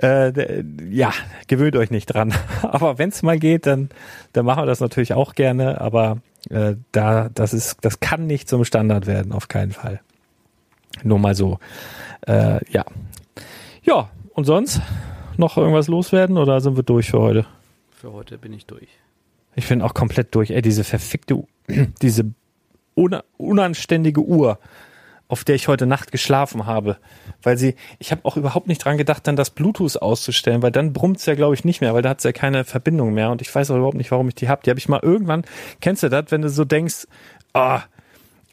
Äh, 0.01 0.62
ja, 0.88 1.12
gewöhnt 1.49 1.76
euch 1.76 1.90
nicht 1.90 2.07
dran. 2.07 2.32
Aber 2.62 2.99
wenn 2.99 3.09
es 3.09 3.22
mal 3.22 3.38
geht, 3.38 3.66
dann, 3.66 3.90
dann 4.32 4.46
machen 4.46 4.62
wir 4.62 4.66
das 4.66 4.80
natürlich 4.80 5.12
auch 5.14 5.34
gerne. 5.34 5.80
Aber 5.80 6.18
äh, 6.51 6.76
da, 6.92 7.28
das 7.28 7.53
ist, 7.53 7.78
das 7.82 8.01
kann 8.01 8.26
nicht 8.26 8.49
zum 8.49 8.64
Standard 8.64 9.07
werden, 9.07 9.32
auf 9.32 9.49
keinen 9.49 9.72
Fall. 9.72 10.01
Nur 11.03 11.18
mal 11.18 11.34
so. 11.34 11.59
Äh, 12.26 12.61
ja. 12.70 12.84
Ja, 13.82 14.11
und 14.34 14.44
sonst 14.44 14.80
noch 15.36 15.57
irgendwas 15.57 15.88
loswerden 15.88 16.36
oder 16.36 16.61
sind 16.61 16.76
wir 16.76 16.82
durch 16.82 17.11
für 17.11 17.20
heute? 17.20 17.46
Für 17.90 18.12
heute 18.12 18.38
bin 18.38 18.53
ich 18.53 18.66
durch. 18.66 18.88
Ich 19.57 19.68
bin 19.68 19.82
auch 19.82 19.94
komplett 19.94 20.34
durch. 20.34 20.51
Ey, 20.51 20.62
diese 20.62 20.84
verfickte, 20.84 21.42
diese 22.03 22.30
unanständige 22.94 24.20
Uhr 24.20 24.59
auf 25.29 25.45
der 25.45 25.55
ich 25.55 25.68
heute 25.68 25.87
Nacht 25.87 26.11
geschlafen 26.11 26.66
habe. 26.66 26.97
Weil 27.43 27.59
sie, 27.59 27.76
ich 27.99 28.11
habe 28.11 28.24
auch 28.24 28.37
überhaupt 28.37 28.66
nicht 28.66 28.85
dran 28.85 28.99
gedacht, 28.99 29.26
dann 29.26 29.37
das 29.37 29.51
Bluetooth 29.51 30.01
auszustellen, 30.01 30.62
weil 30.62 30.72
dann 30.72 30.93
brummt's 30.93 31.26
ja, 31.26 31.35
glaube 31.35 31.55
ich, 31.55 31.64
nicht 31.64 31.81
mehr, 31.81 31.95
weil 31.95 32.03
da 32.03 32.11
hat's 32.11 32.24
ja 32.24 32.33
keine 32.33 32.64
Verbindung 32.64 33.12
mehr. 33.12 33.31
Und 33.31 33.43
ich 33.43 33.55
weiß 33.55 33.70
auch 33.70 33.76
überhaupt 33.76 33.97
nicht, 33.97 34.11
warum 34.11 34.29
ich 34.29 34.35
die 34.35 34.49
hab. 34.49 34.62
Die 34.62 34.70
habe 34.70 34.81
ich 34.81 34.89
mal 34.89 35.01
irgendwann, 35.03 35.45
kennst 35.81 36.03
du 36.03 36.09
das, 36.09 36.26
wenn 36.31 36.43
du 36.43 36.49
so 36.49 36.64
denkst, 36.64 37.07
ah, 37.53 37.79
oh, 37.79 37.81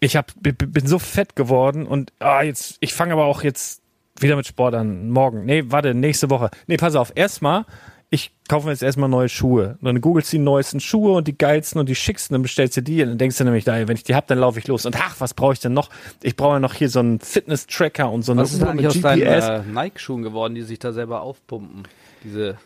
ich 0.02 0.16
hab, 0.16 0.34
bin 0.38 0.86
so 0.86 1.00
fett 1.00 1.36
geworden 1.36 1.88
und 1.88 2.12
ah, 2.20 2.44
jetzt, 2.44 2.78
ich 2.82 2.94
fange 2.94 3.14
aber 3.14 3.26
auch 3.26 3.44
jetzt 3.44 3.82
wieder 4.20 4.36
mit 4.36 4.46
Sport 4.46 4.76
an. 4.76 5.10
Morgen. 5.10 5.46
Nee, 5.46 5.64
warte, 5.68 5.94
nächste 5.94 6.30
Woche. 6.30 6.50
Nee, 6.68 6.78
pass 6.78 6.96
auf, 6.96 7.14
erstmal 7.16 7.66
ich 8.10 8.32
kaufe 8.48 8.68
mir 8.68 8.72
jetzt 8.72 8.84
erstmal 8.84 9.10
neue 9.10 9.30
Schuhe. 9.30 9.78
Und 9.82 9.86
dann 9.86 10.02
googelst 10.02 10.32
du 10.32 10.38
die 10.38 10.44
neuesten 10.44 10.80
Schuhe 10.80 11.14
und 11.14 11.28
die 11.28 11.38
geilsten 11.38 11.80
und 11.80 11.90
die 11.90 11.96
schicksten, 11.96 12.34
dann 12.36 12.42
bestellst 12.42 12.78
du 12.78 12.82
die 12.82 13.02
und 13.02 13.10
dann 13.10 13.18
denkst 13.18 13.38
du 13.38 13.44
nämlich, 13.44 13.64
da, 13.66 13.88
wenn 13.88 13.96
ich 13.96 14.04
die 14.04 14.16
hab, 14.16 14.28
dann 14.28 14.40
laufe 14.40 14.60
ich 14.60 14.68
los. 14.68 14.86
Und 14.86 14.96
ach, 15.00 15.16
was 15.20 15.34
brauche 15.34 15.54
ich 15.54 15.60
denn 15.60 15.74
noch? 15.74 15.90
Ich 16.22 16.36
brauche 16.36 16.54
ja 16.54 16.60
noch 16.60 16.74
hier 16.74 16.90
so 16.90 17.00
einen 17.00 17.20
Fitness-Tracker 17.20 18.10
und 18.10 18.24
so 18.24 18.32
eine 18.32 18.44
was 18.44 18.54
ist 18.54 18.62
Uhr 18.62 18.74
mit 18.74 18.86
aus 18.86 18.94
GPS. 18.94 19.02
Deinen, 19.02 19.32
äh, 19.32 19.62
Nike-Schuhen 19.74 20.24
geworden, 20.24 20.56
die 20.56 20.62
sich 20.62 20.80
da 20.80 20.94
selber 20.94 21.22
aufpumpen? 21.22 21.84
Diese. 22.24 22.58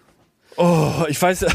Oh, 0.57 1.05
ich 1.07 1.21
weiß. 1.21 1.45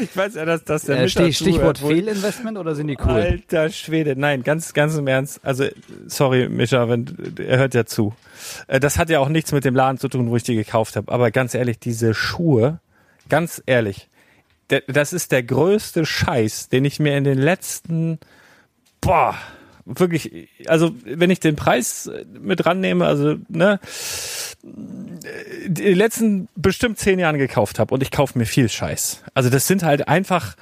Ich 0.00 0.16
weiß 0.16 0.34
ja, 0.34 0.44
dass 0.44 0.64
das 0.64 0.82
der 0.82 1.00
äh, 1.00 1.08
Stich, 1.08 1.38
Stichwort 1.38 1.78
Fehlinvestment 1.78 2.58
oder 2.58 2.74
sind 2.74 2.88
die 2.88 2.96
cool? 2.98 3.10
Alter 3.10 3.70
Schwede, 3.70 4.14
nein, 4.16 4.42
ganz, 4.42 4.74
ganz 4.74 4.96
im 4.96 5.06
Ernst. 5.06 5.40
Also, 5.42 5.66
sorry, 6.06 6.48
Mischa, 6.48 6.88
wenn, 6.88 7.06
er 7.38 7.58
hört 7.58 7.74
ja 7.74 7.84
zu. 7.84 8.14
Äh, 8.66 8.80
das 8.80 8.98
hat 8.98 9.10
ja 9.10 9.20
auch 9.20 9.28
nichts 9.28 9.52
mit 9.52 9.64
dem 9.64 9.74
Laden 9.74 9.98
zu 9.98 10.08
tun, 10.08 10.30
wo 10.30 10.36
ich 10.36 10.42
die 10.42 10.54
gekauft 10.54 10.96
habe. 10.96 11.10
Aber 11.10 11.30
ganz 11.30 11.54
ehrlich, 11.54 11.78
diese 11.78 12.14
Schuhe, 12.14 12.80
ganz 13.28 13.62
ehrlich, 13.66 14.08
das 14.86 15.12
ist 15.12 15.32
der 15.32 15.42
größte 15.42 16.04
Scheiß, 16.04 16.68
den 16.68 16.84
ich 16.84 17.00
mir 17.00 17.16
in 17.16 17.24
den 17.24 17.38
letzten, 17.38 18.18
boah, 19.00 19.34
wirklich, 19.88 20.48
also 20.66 20.94
wenn 21.04 21.30
ich 21.30 21.40
den 21.40 21.56
Preis 21.56 22.10
mit 22.40 22.66
rannehme, 22.66 23.06
also 23.06 23.36
ne, 23.48 23.80
die 25.66 25.94
letzten 25.94 26.48
bestimmt 26.56 26.98
zehn 26.98 27.18
Jahren 27.18 27.38
gekauft 27.38 27.78
habe 27.78 27.94
und 27.94 28.02
ich 28.02 28.10
kaufe 28.10 28.38
mir 28.38 28.46
viel 28.46 28.68
Scheiß. 28.68 29.22
Also 29.34 29.50
das 29.50 29.66
sind 29.66 29.82
halt 29.82 30.08
einfach, 30.08 30.56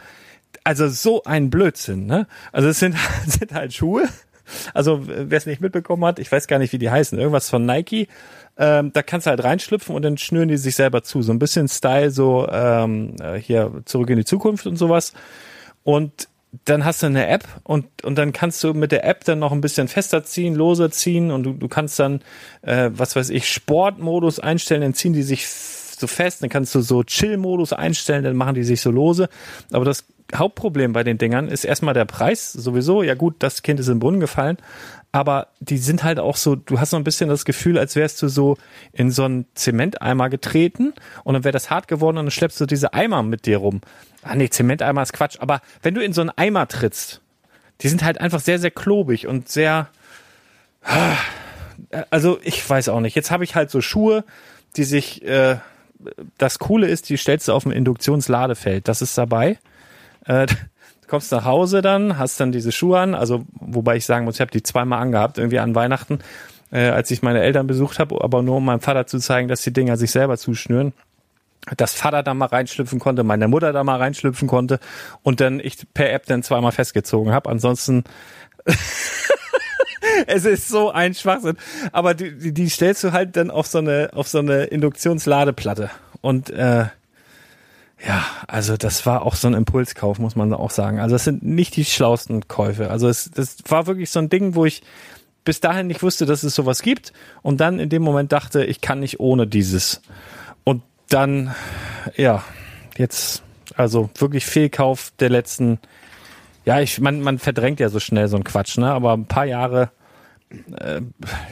also 0.64 0.88
so 0.88 1.24
ein 1.24 1.50
Blödsinn, 1.50 2.06
ne? 2.06 2.26
Also 2.52 2.68
es 2.68 2.78
sind, 2.78 2.96
sind 3.26 3.52
halt 3.52 3.74
Schuhe. 3.74 4.08
Also 4.74 5.02
wer 5.06 5.36
es 5.36 5.46
nicht 5.46 5.60
mitbekommen 5.60 6.04
hat, 6.04 6.20
ich 6.20 6.30
weiß 6.30 6.46
gar 6.46 6.58
nicht, 6.58 6.72
wie 6.72 6.78
die 6.78 6.90
heißen, 6.90 7.18
irgendwas 7.18 7.50
von 7.50 7.66
Nike. 7.66 8.06
Ähm, 8.56 8.92
da 8.92 9.02
kannst 9.02 9.26
du 9.26 9.30
halt 9.30 9.42
reinschlüpfen 9.42 9.94
und 9.94 10.02
dann 10.02 10.18
schnüren 10.18 10.48
die 10.48 10.56
sich 10.56 10.76
selber 10.76 11.02
zu. 11.02 11.20
So 11.22 11.32
ein 11.32 11.40
bisschen 11.40 11.68
Style, 11.68 12.10
so 12.10 12.48
ähm, 12.48 13.16
hier 13.40 13.82
zurück 13.86 14.08
in 14.10 14.18
die 14.18 14.24
Zukunft 14.24 14.66
und 14.66 14.76
sowas. 14.76 15.12
Und 15.82 16.28
dann 16.64 16.84
hast 16.84 17.02
du 17.02 17.06
eine 17.06 17.26
App 17.26 17.44
und, 17.64 17.86
und 18.04 18.16
dann 18.16 18.32
kannst 18.32 18.62
du 18.64 18.74
mit 18.74 18.92
der 18.92 19.04
App 19.04 19.24
dann 19.24 19.38
noch 19.38 19.52
ein 19.52 19.60
bisschen 19.60 19.88
fester 19.88 20.24
ziehen, 20.24 20.54
loser 20.54 20.90
ziehen 20.90 21.30
und 21.30 21.42
du, 21.42 21.52
du 21.52 21.68
kannst 21.68 21.98
dann, 21.98 22.20
äh, 22.62 22.90
was 22.92 23.16
weiß 23.16 23.30
ich, 23.30 23.48
Sportmodus 23.50 24.40
einstellen, 24.40 24.82
dann 24.82 24.94
ziehen 24.94 25.12
die 25.12 25.22
sich 25.22 25.48
so 25.48 26.06
fest, 26.06 26.42
dann 26.42 26.50
kannst 26.50 26.74
du 26.74 26.80
so 26.80 27.02
Chill-Modus 27.02 27.72
einstellen, 27.72 28.24
dann 28.24 28.36
machen 28.36 28.54
die 28.54 28.64
sich 28.64 28.80
so 28.80 28.90
lose. 28.90 29.28
Aber 29.72 29.84
das 29.84 30.04
Hauptproblem 30.34 30.92
bei 30.92 31.04
den 31.04 31.18
Dingern 31.18 31.48
ist 31.48 31.64
erstmal 31.64 31.94
der 31.94 32.04
Preis 32.04 32.52
sowieso. 32.52 33.02
Ja 33.02 33.14
gut, 33.14 33.36
das 33.38 33.62
Kind 33.62 33.80
ist 33.80 33.88
im 33.88 33.98
Brunnen 33.98 34.20
gefallen, 34.20 34.58
aber 35.16 35.48
die 35.60 35.78
sind 35.78 36.04
halt 36.04 36.18
auch 36.18 36.36
so, 36.36 36.56
du 36.56 36.78
hast 36.78 36.90
so 36.90 36.96
ein 36.96 37.04
bisschen 37.04 37.30
das 37.30 37.44
Gefühl, 37.44 37.78
als 37.78 37.96
wärst 37.96 38.20
du 38.20 38.28
so 38.28 38.58
in 38.92 39.10
so 39.10 39.24
einen 39.24 39.46
Zementeimer 39.54 40.28
getreten 40.28 40.92
und 41.24 41.34
dann 41.34 41.44
wäre 41.44 41.52
das 41.52 41.70
hart 41.70 41.88
geworden 41.88 42.18
und 42.18 42.26
dann 42.26 42.30
schleppst 42.30 42.60
du 42.60 42.66
diese 42.66 42.92
Eimer 42.92 43.22
mit 43.22 43.46
dir 43.46 43.58
rum. 43.58 43.80
Ah 44.22 44.34
nee, 44.34 44.50
Zementeimer 44.50 45.02
ist 45.02 45.12
Quatsch, 45.12 45.38
aber 45.40 45.62
wenn 45.82 45.94
du 45.94 46.02
in 46.02 46.12
so 46.12 46.20
einen 46.20 46.30
Eimer 46.36 46.68
trittst, 46.68 47.22
die 47.80 47.88
sind 47.88 48.04
halt 48.04 48.20
einfach 48.20 48.40
sehr, 48.40 48.58
sehr 48.58 48.70
klobig 48.70 49.26
und 49.26 49.48
sehr, 49.48 49.88
also 52.10 52.38
ich 52.42 52.68
weiß 52.68 52.90
auch 52.90 53.00
nicht. 53.00 53.14
Jetzt 53.14 53.30
habe 53.30 53.44
ich 53.44 53.54
halt 53.54 53.70
so 53.70 53.80
Schuhe, 53.80 54.24
die 54.76 54.84
sich, 54.84 55.24
äh, 55.24 55.56
das 56.36 56.58
Coole 56.58 56.88
ist, 56.88 57.08
die 57.08 57.16
stellst 57.16 57.48
du 57.48 57.52
auf 57.52 57.62
dem 57.62 57.72
Induktionsladefeld. 57.72 58.86
Das 58.86 59.00
ist 59.00 59.16
dabei. 59.16 59.58
Äh, 60.26 60.46
kommst 61.08 61.32
nach 61.32 61.44
Hause 61.44 61.82
dann, 61.82 62.18
hast 62.18 62.40
dann 62.40 62.52
diese 62.52 62.72
Schuhe 62.72 62.98
an, 62.98 63.14
also 63.14 63.44
wobei 63.52 63.96
ich 63.96 64.04
sagen 64.06 64.24
muss, 64.24 64.36
ich 64.36 64.40
habe 64.40 64.50
die 64.50 64.62
zweimal 64.62 65.00
angehabt, 65.00 65.38
irgendwie 65.38 65.58
an 65.58 65.74
Weihnachten, 65.74 66.20
äh, 66.72 66.88
als 66.88 67.10
ich 67.10 67.22
meine 67.22 67.42
Eltern 67.42 67.66
besucht 67.66 67.98
habe, 67.98 68.22
aber 68.22 68.42
nur 68.42 68.56
um 68.56 68.64
meinem 68.64 68.80
Vater 68.80 69.06
zu 69.06 69.18
zeigen, 69.18 69.48
dass 69.48 69.62
die 69.62 69.72
Dinger 69.72 69.96
sich 69.96 70.10
selber 70.10 70.36
zuschnüren 70.36 70.92
dass 71.76 71.94
Vater 71.94 72.22
da 72.22 72.32
mal 72.32 72.46
reinschlüpfen 72.46 73.00
konnte, 73.00 73.24
meine 73.24 73.48
Mutter 73.48 73.72
da 73.72 73.82
mal 73.82 73.96
reinschlüpfen 73.96 74.46
konnte 74.46 74.78
und 75.22 75.40
dann 75.40 75.58
ich 75.58 75.78
per 75.94 76.12
App 76.12 76.26
dann 76.26 76.42
zweimal 76.42 76.72
festgezogen 76.72 77.32
habe. 77.32 77.50
Ansonsten 77.50 78.04
es 80.26 80.44
ist 80.44 80.68
so 80.68 80.90
ein 80.90 81.14
Schwachsinn. 81.14 81.56
Aber 81.92 82.14
die, 82.14 82.36
die, 82.38 82.54
die 82.54 82.68
stellst 82.68 83.02
du 83.04 83.12
halt 83.12 83.36
dann 83.36 83.50
auf 83.50 83.66
so 83.66 83.78
eine 83.78 84.10
auf 84.12 84.28
so 84.28 84.38
eine 84.38 84.64
Induktionsladeplatte 84.64 85.90
und 86.20 86.50
äh, 86.50 86.86
ja, 88.06 88.24
also 88.46 88.76
das 88.76 89.04
war 89.04 89.22
auch 89.22 89.34
so 89.34 89.48
ein 89.48 89.54
Impulskauf, 89.54 90.18
muss 90.18 90.36
man 90.36 90.52
auch 90.52 90.70
sagen. 90.70 91.00
Also 91.00 91.16
es 91.16 91.24
sind 91.24 91.42
nicht 91.42 91.74
die 91.76 91.84
schlausten 91.84 92.46
Käufe. 92.46 92.90
Also 92.90 93.08
es 93.08 93.30
das 93.32 93.56
war 93.68 93.86
wirklich 93.86 94.10
so 94.10 94.20
ein 94.20 94.28
Ding, 94.28 94.54
wo 94.54 94.64
ich 94.64 94.82
bis 95.44 95.60
dahin 95.60 95.86
nicht 95.86 96.02
wusste, 96.02 96.26
dass 96.26 96.42
es 96.42 96.54
sowas 96.54 96.82
gibt 96.82 97.12
und 97.42 97.60
dann 97.60 97.78
in 97.78 97.88
dem 97.88 98.02
Moment 98.02 98.32
dachte, 98.32 98.64
ich 98.64 98.80
kann 98.80 99.00
nicht 99.00 99.18
ohne 99.18 99.46
dieses. 99.46 100.02
Und 100.64 100.82
dann, 101.08 101.54
ja, 102.16 102.44
jetzt, 102.96 103.42
also 103.76 104.10
wirklich 104.18 104.44
Fehlkauf 104.46 105.12
der 105.18 105.30
letzten, 105.30 105.78
ja, 106.64 106.80
ich, 106.80 107.00
man, 107.00 107.20
man 107.20 107.38
verdrängt 107.38 107.80
ja 107.80 107.88
so 107.88 108.00
schnell 108.00 108.28
so 108.28 108.36
ein 108.36 108.44
Quatsch, 108.44 108.76
ne? 108.78 108.90
Aber 108.92 109.12
ein 109.12 109.26
paar 109.26 109.46
Jahre, 109.46 109.90
äh, 110.78 111.00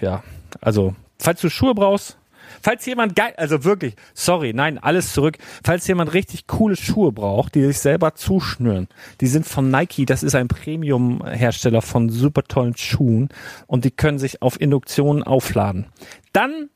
ja, 0.01 0.23
also, 0.61 0.95
falls 1.19 1.41
du 1.41 1.49
Schuhe 1.49 1.75
brauchst, 1.75 2.19
Falls 2.65 2.87
jemand 2.87 3.15
geil, 3.15 3.35
also 3.37 3.63
wirklich, 3.65 3.95
sorry, 4.15 4.55
nein, 4.55 4.79
alles 4.79 5.13
zurück. 5.13 5.37
Falls 5.63 5.87
jemand 5.87 6.15
richtig 6.15 6.47
coole 6.47 6.77
Schuhe 6.77 7.13
braucht, 7.13 7.55
die 7.55 7.63
sich 7.63 7.79
selber 7.79 8.15
zuschnüren, 8.15 8.89
die 9.21 9.27
sind 9.27 9.47
von 9.47 9.71
Nike, 9.71 10.07
das 10.07 10.23
ist 10.23 10.35
ein 10.35 10.49
Premium-Hersteller 10.49 11.83
von 11.83 12.09
super 12.09 12.43
tollen 12.43 12.75
Schuhen 12.75 13.29
und 13.67 13.85
die 13.85 13.91
können 13.91 14.19
sich 14.19 14.41
auf 14.41 14.59
Induktion 14.59 15.23
aufladen. 15.23 15.89
Dann 16.33 16.71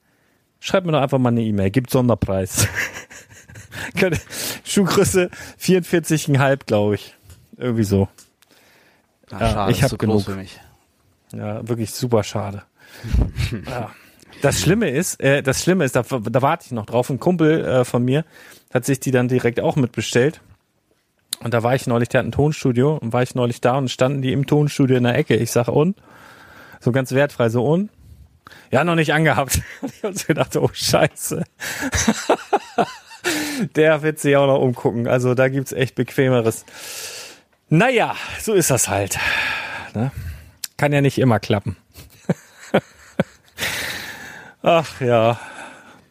schreibt 0.60 0.84
mir 0.84 0.92
doch 0.92 1.00
einfach 1.00 1.16
mal 1.16 1.30
eine 1.30 1.42
E-Mail, 1.42 1.70
gibt 1.70 1.88
Sonderpreis. 1.88 2.68
Schuhgröße 4.64 5.30
44,5, 5.58 6.66
glaube 6.66 6.96
ich. 6.96 7.16
Irgendwie 7.56 7.84
so. 7.84 8.10
Ach, 9.30 9.40
ja, 9.40 9.50
schade, 9.50 9.72
ich 9.72 9.82
habe 9.82 9.96
genug. 9.96 10.24
Für 10.24 10.36
mich. 10.36 10.60
Ja, 11.32 11.66
wirklich 11.66 11.92
super 11.92 12.22
schade. 12.24 12.64
ja. 13.66 13.90
Das 14.42 14.60
Schlimme 14.60 14.90
ist, 14.90 15.20
äh, 15.20 15.42
das 15.42 15.62
Schlimme 15.62 15.84
ist, 15.84 15.96
da, 15.96 16.02
da 16.02 16.42
warte 16.42 16.66
ich 16.66 16.72
noch 16.72 16.86
drauf. 16.86 17.10
Ein 17.10 17.18
Kumpel 17.18 17.64
äh, 17.64 17.84
von 17.84 18.04
mir 18.04 18.24
hat 18.72 18.84
sich 18.84 19.00
die 19.00 19.10
dann 19.10 19.28
direkt 19.28 19.60
auch 19.60 19.76
mitbestellt. 19.76 20.40
Und 21.40 21.54
da 21.54 21.62
war 21.62 21.74
ich 21.74 21.86
neulich, 21.86 22.08
der 22.08 22.20
hat 22.20 22.26
ein 22.26 22.32
Tonstudio 22.32 22.96
und 22.96 23.12
war 23.12 23.22
ich 23.22 23.34
neulich 23.34 23.60
da 23.60 23.76
und 23.76 23.90
standen 23.90 24.22
die 24.22 24.32
im 24.32 24.46
Tonstudio 24.46 24.96
in 24.96 25.04
der 25.04 25.16
Ecke. 25.16 25.36
Ich 25.36 25.50
sag 25.52 25.68
und? 25.68 25.96
So 26.80 26.92
ganz 26.92 27.12
wertfrei, 27.12 27.48
so 27.48 27.64
und? 27.64 27.90
Ja, 28.70 28.84
noch 28.84 28.94
nicht 28.94 29.12
angehabt. 29.12 29.60
Ich 29.82 30.02
hab 30.02 30.16
so 30.16 30.26
gedacht, 30.26 30.56
oh 30.56 30.70
Scheiße. 30.72 31.44
der 33.76 34.02
wird 34.02 34.18
sich 34.18 34.36
auch 34.36 34.46
noch 34.46 34.60
umgucken. 34.60 35.06
Also 35.06 35.34
da 35.34 35.48
gibt's 35.48 35.72
echt 35.72 35.94
bequemeres. 35.94 36.64
Naja, 37.68 38.14
so 38.40 38.54
ist 38.54 38.70
das 38.70 38.88
halt. 38.88 39.18
Ne? 39.94 40.10
Kann 40.76 40.92
ja 40.92 41.00
nicht 41.00 41.18
immer 41.18 41.38
klappen. 41.40 41.76
Ach 44.62 45.00
ja. 45.00 45.38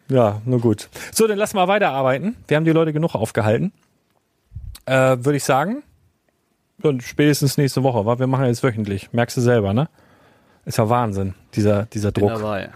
Ja, 0.10 0.42
nur 0.46 0.62
gut. 0.62 0.90
So, 1.12 1.28
dann 1.28 1.38
lass 1.38 1.54
mal 1.54 1.68
weiterarbeiten. 1.68 2.38
Wir 2.48 2.58
haben 2.58 2.66
die 2.66 2.72
Leute 2.72 2.94
genug 2.94 3.16
aufgehalten. 3.16 3.74
Äh, 4.86 5.18
Würde 5.20 5.36
ich 5.36 5.44
sagen. 5.44 5.84
Und 6.82 7.04
spätestens 7.04 7.58
nächste 7.58 7.84
Woche, 7.84 8.06
weil 8.06 8.20
wir 8.20 8.28
machen 8.28 8.46
jetzt 8.46 8.64
wöchentlich. 8.64 9.12
Merkst 9.12 9.36
du 9.38 9.42
selber, 9.42 9.74
ne? 9.74 9.90
Ist 10.66 10.78
ja 10.78 10.90
Wahnsinn, 10.90 11.34
dieser, 11.54 11.86
dieser 11.86 12.12
Druck. 12.12 12.30
Dabei. 12.30 12.70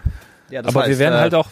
Ja, 0.50 0.60
Aber 0.64 0.80
heißt, 0.80 0.90
wir 0.90 0.98
werden 0.98 1.14
äh, 1.14 1.20
halt 1.20 1.34
auch. 1.34 1.48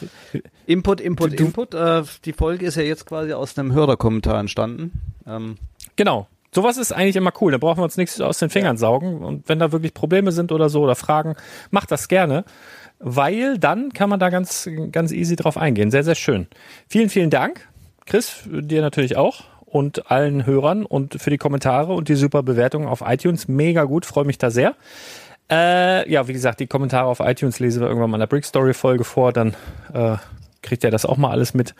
Input, 0.66 1.00
Input, 1.00 1.38
du, 1.38 1.44
Input. 1.44 1.74
Äh, 1.74 2.02
die 2.24 2.32
Folge 2.32 2.66
ist 2.66 2.74
ja 2.76 2.82
jetzt 2.82 3.06
quasi 3.06 3.32
aus 3.32 3.58
einem 3.58 3.72
Hörerkommentar 3.72 4.38
entstanden. 4.38 5.00
Ähm, 5.26 5.56
genau. 5.96 6.28
Sowas 6.52 6.76
ist 6.76 6.92
eigentlich 6.92 7.16
immer 7.16 7.32
cool. 7.40 7.52
Da 7.52 7.58
brauchen 7.58 7.78
wir 7.78 7.84
uns 7.84 7.96
nichts 7.96 8.20
aus 8.20 8.38
den 8.38 8.50
Fingern 8.50 8.76
ja. 8.76 8.80
saugen. 8.80 9.22
Und 9.22 9.48
wenn 9.48 9.58
da 9.58 9.70
wirklich 9.72 9.94
Probleme 9.94 10.32
sind 10.32 10.50
oder 10.50 10.68
so 10.68 10.82
oder 10.82 10.96
Fragen, 10.96 11.36
macht 11.70 11.90
das 11.90 12.08
gerne 12.08 12.44
weil 13.00 13.58
dann 13.58 13.92
kann 13.92 14.10
man 14.10 14.20
da 14.20 14.28
ganz, 14.28 14.68
ganz 14.92 15.10
easy 15.10 15.34
drauf 15.34 15.56
eingehen. 15.56 15.90
Sehr, 15.90 16.04
sehr 16.04 16.14
schön. 16.14 16.46
Vielen, 16.88 17.08
vielen 17.08 17.30
Dank. 17.30 17.66
Chris, 18.06 18.42
dir 18.46 18.82
natürlich 18.82 19.16
auch 19.16 19.44
und 19.64 20.10
allen 20.10 20.46
Hörern 20.46 20.84
und 20.84 21.20
für 21.20 21.30
die 21.30 21.38
Kommentare 21.38 21.92
und 21.94 22.08
die 22.08 22.14
super 22.14 22.42
Bewertungen 22.42 22.86
auf 22.86 23.02
iTunes. 23.04 23.48
Mega 23.48 23.84
gut, 23.84 24.04
freue 24.04 24.24
mich 24.24 24.38
da 24.38 24.50
sehr. 24.50 24.74
Äh, 25.50 26.10
ja, 26.10 26.28
wie 26.28 26.32
gesagt, 26.32 26.60
die 26.60 26.66
Kommentare 26.66 27.08
auf 27.08 27.20
iTunes 27.20 27.58
lesen 27.58 27.80
wir 27.80 27.88
irgendwann 27.88 28.10
mal 28.10 28.16
in 28.16 28.20
der 28.20 28.26
Brick 28.26 28.44
Story 28.44 28.74
Folge 28.74 29.04
vor, 29.04 29.32
dann 29.32 29.56
äh, 29.92 30.16
kriegt 30.62 30.84
ihr 30.84 30.90
das 30.90 31.04
auch 31.04 31.16
mal 31.16 31.30
alles 31.30 31.54
mit. 31.54 31.74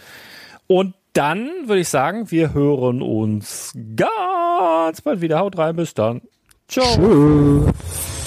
Und 0.67 0.95
dann 1.13 1.51
würde 1.67 1.81
ich 1.81 1.89
sagen, 1.89 2.31
wir 2.31 2.55
hören 2.55 3.03
uns 3.03 3.73
ganz 3.97 5.01
bald 5.03 5.21
wieder. 5.21 5.41
Haut 5.41 5.59
rein, 5.59 5.77
bis 5.77 5.95
dann. 5.95 6.23
Ciao. 6.69 6.87
Tschüss. 6.97 8.20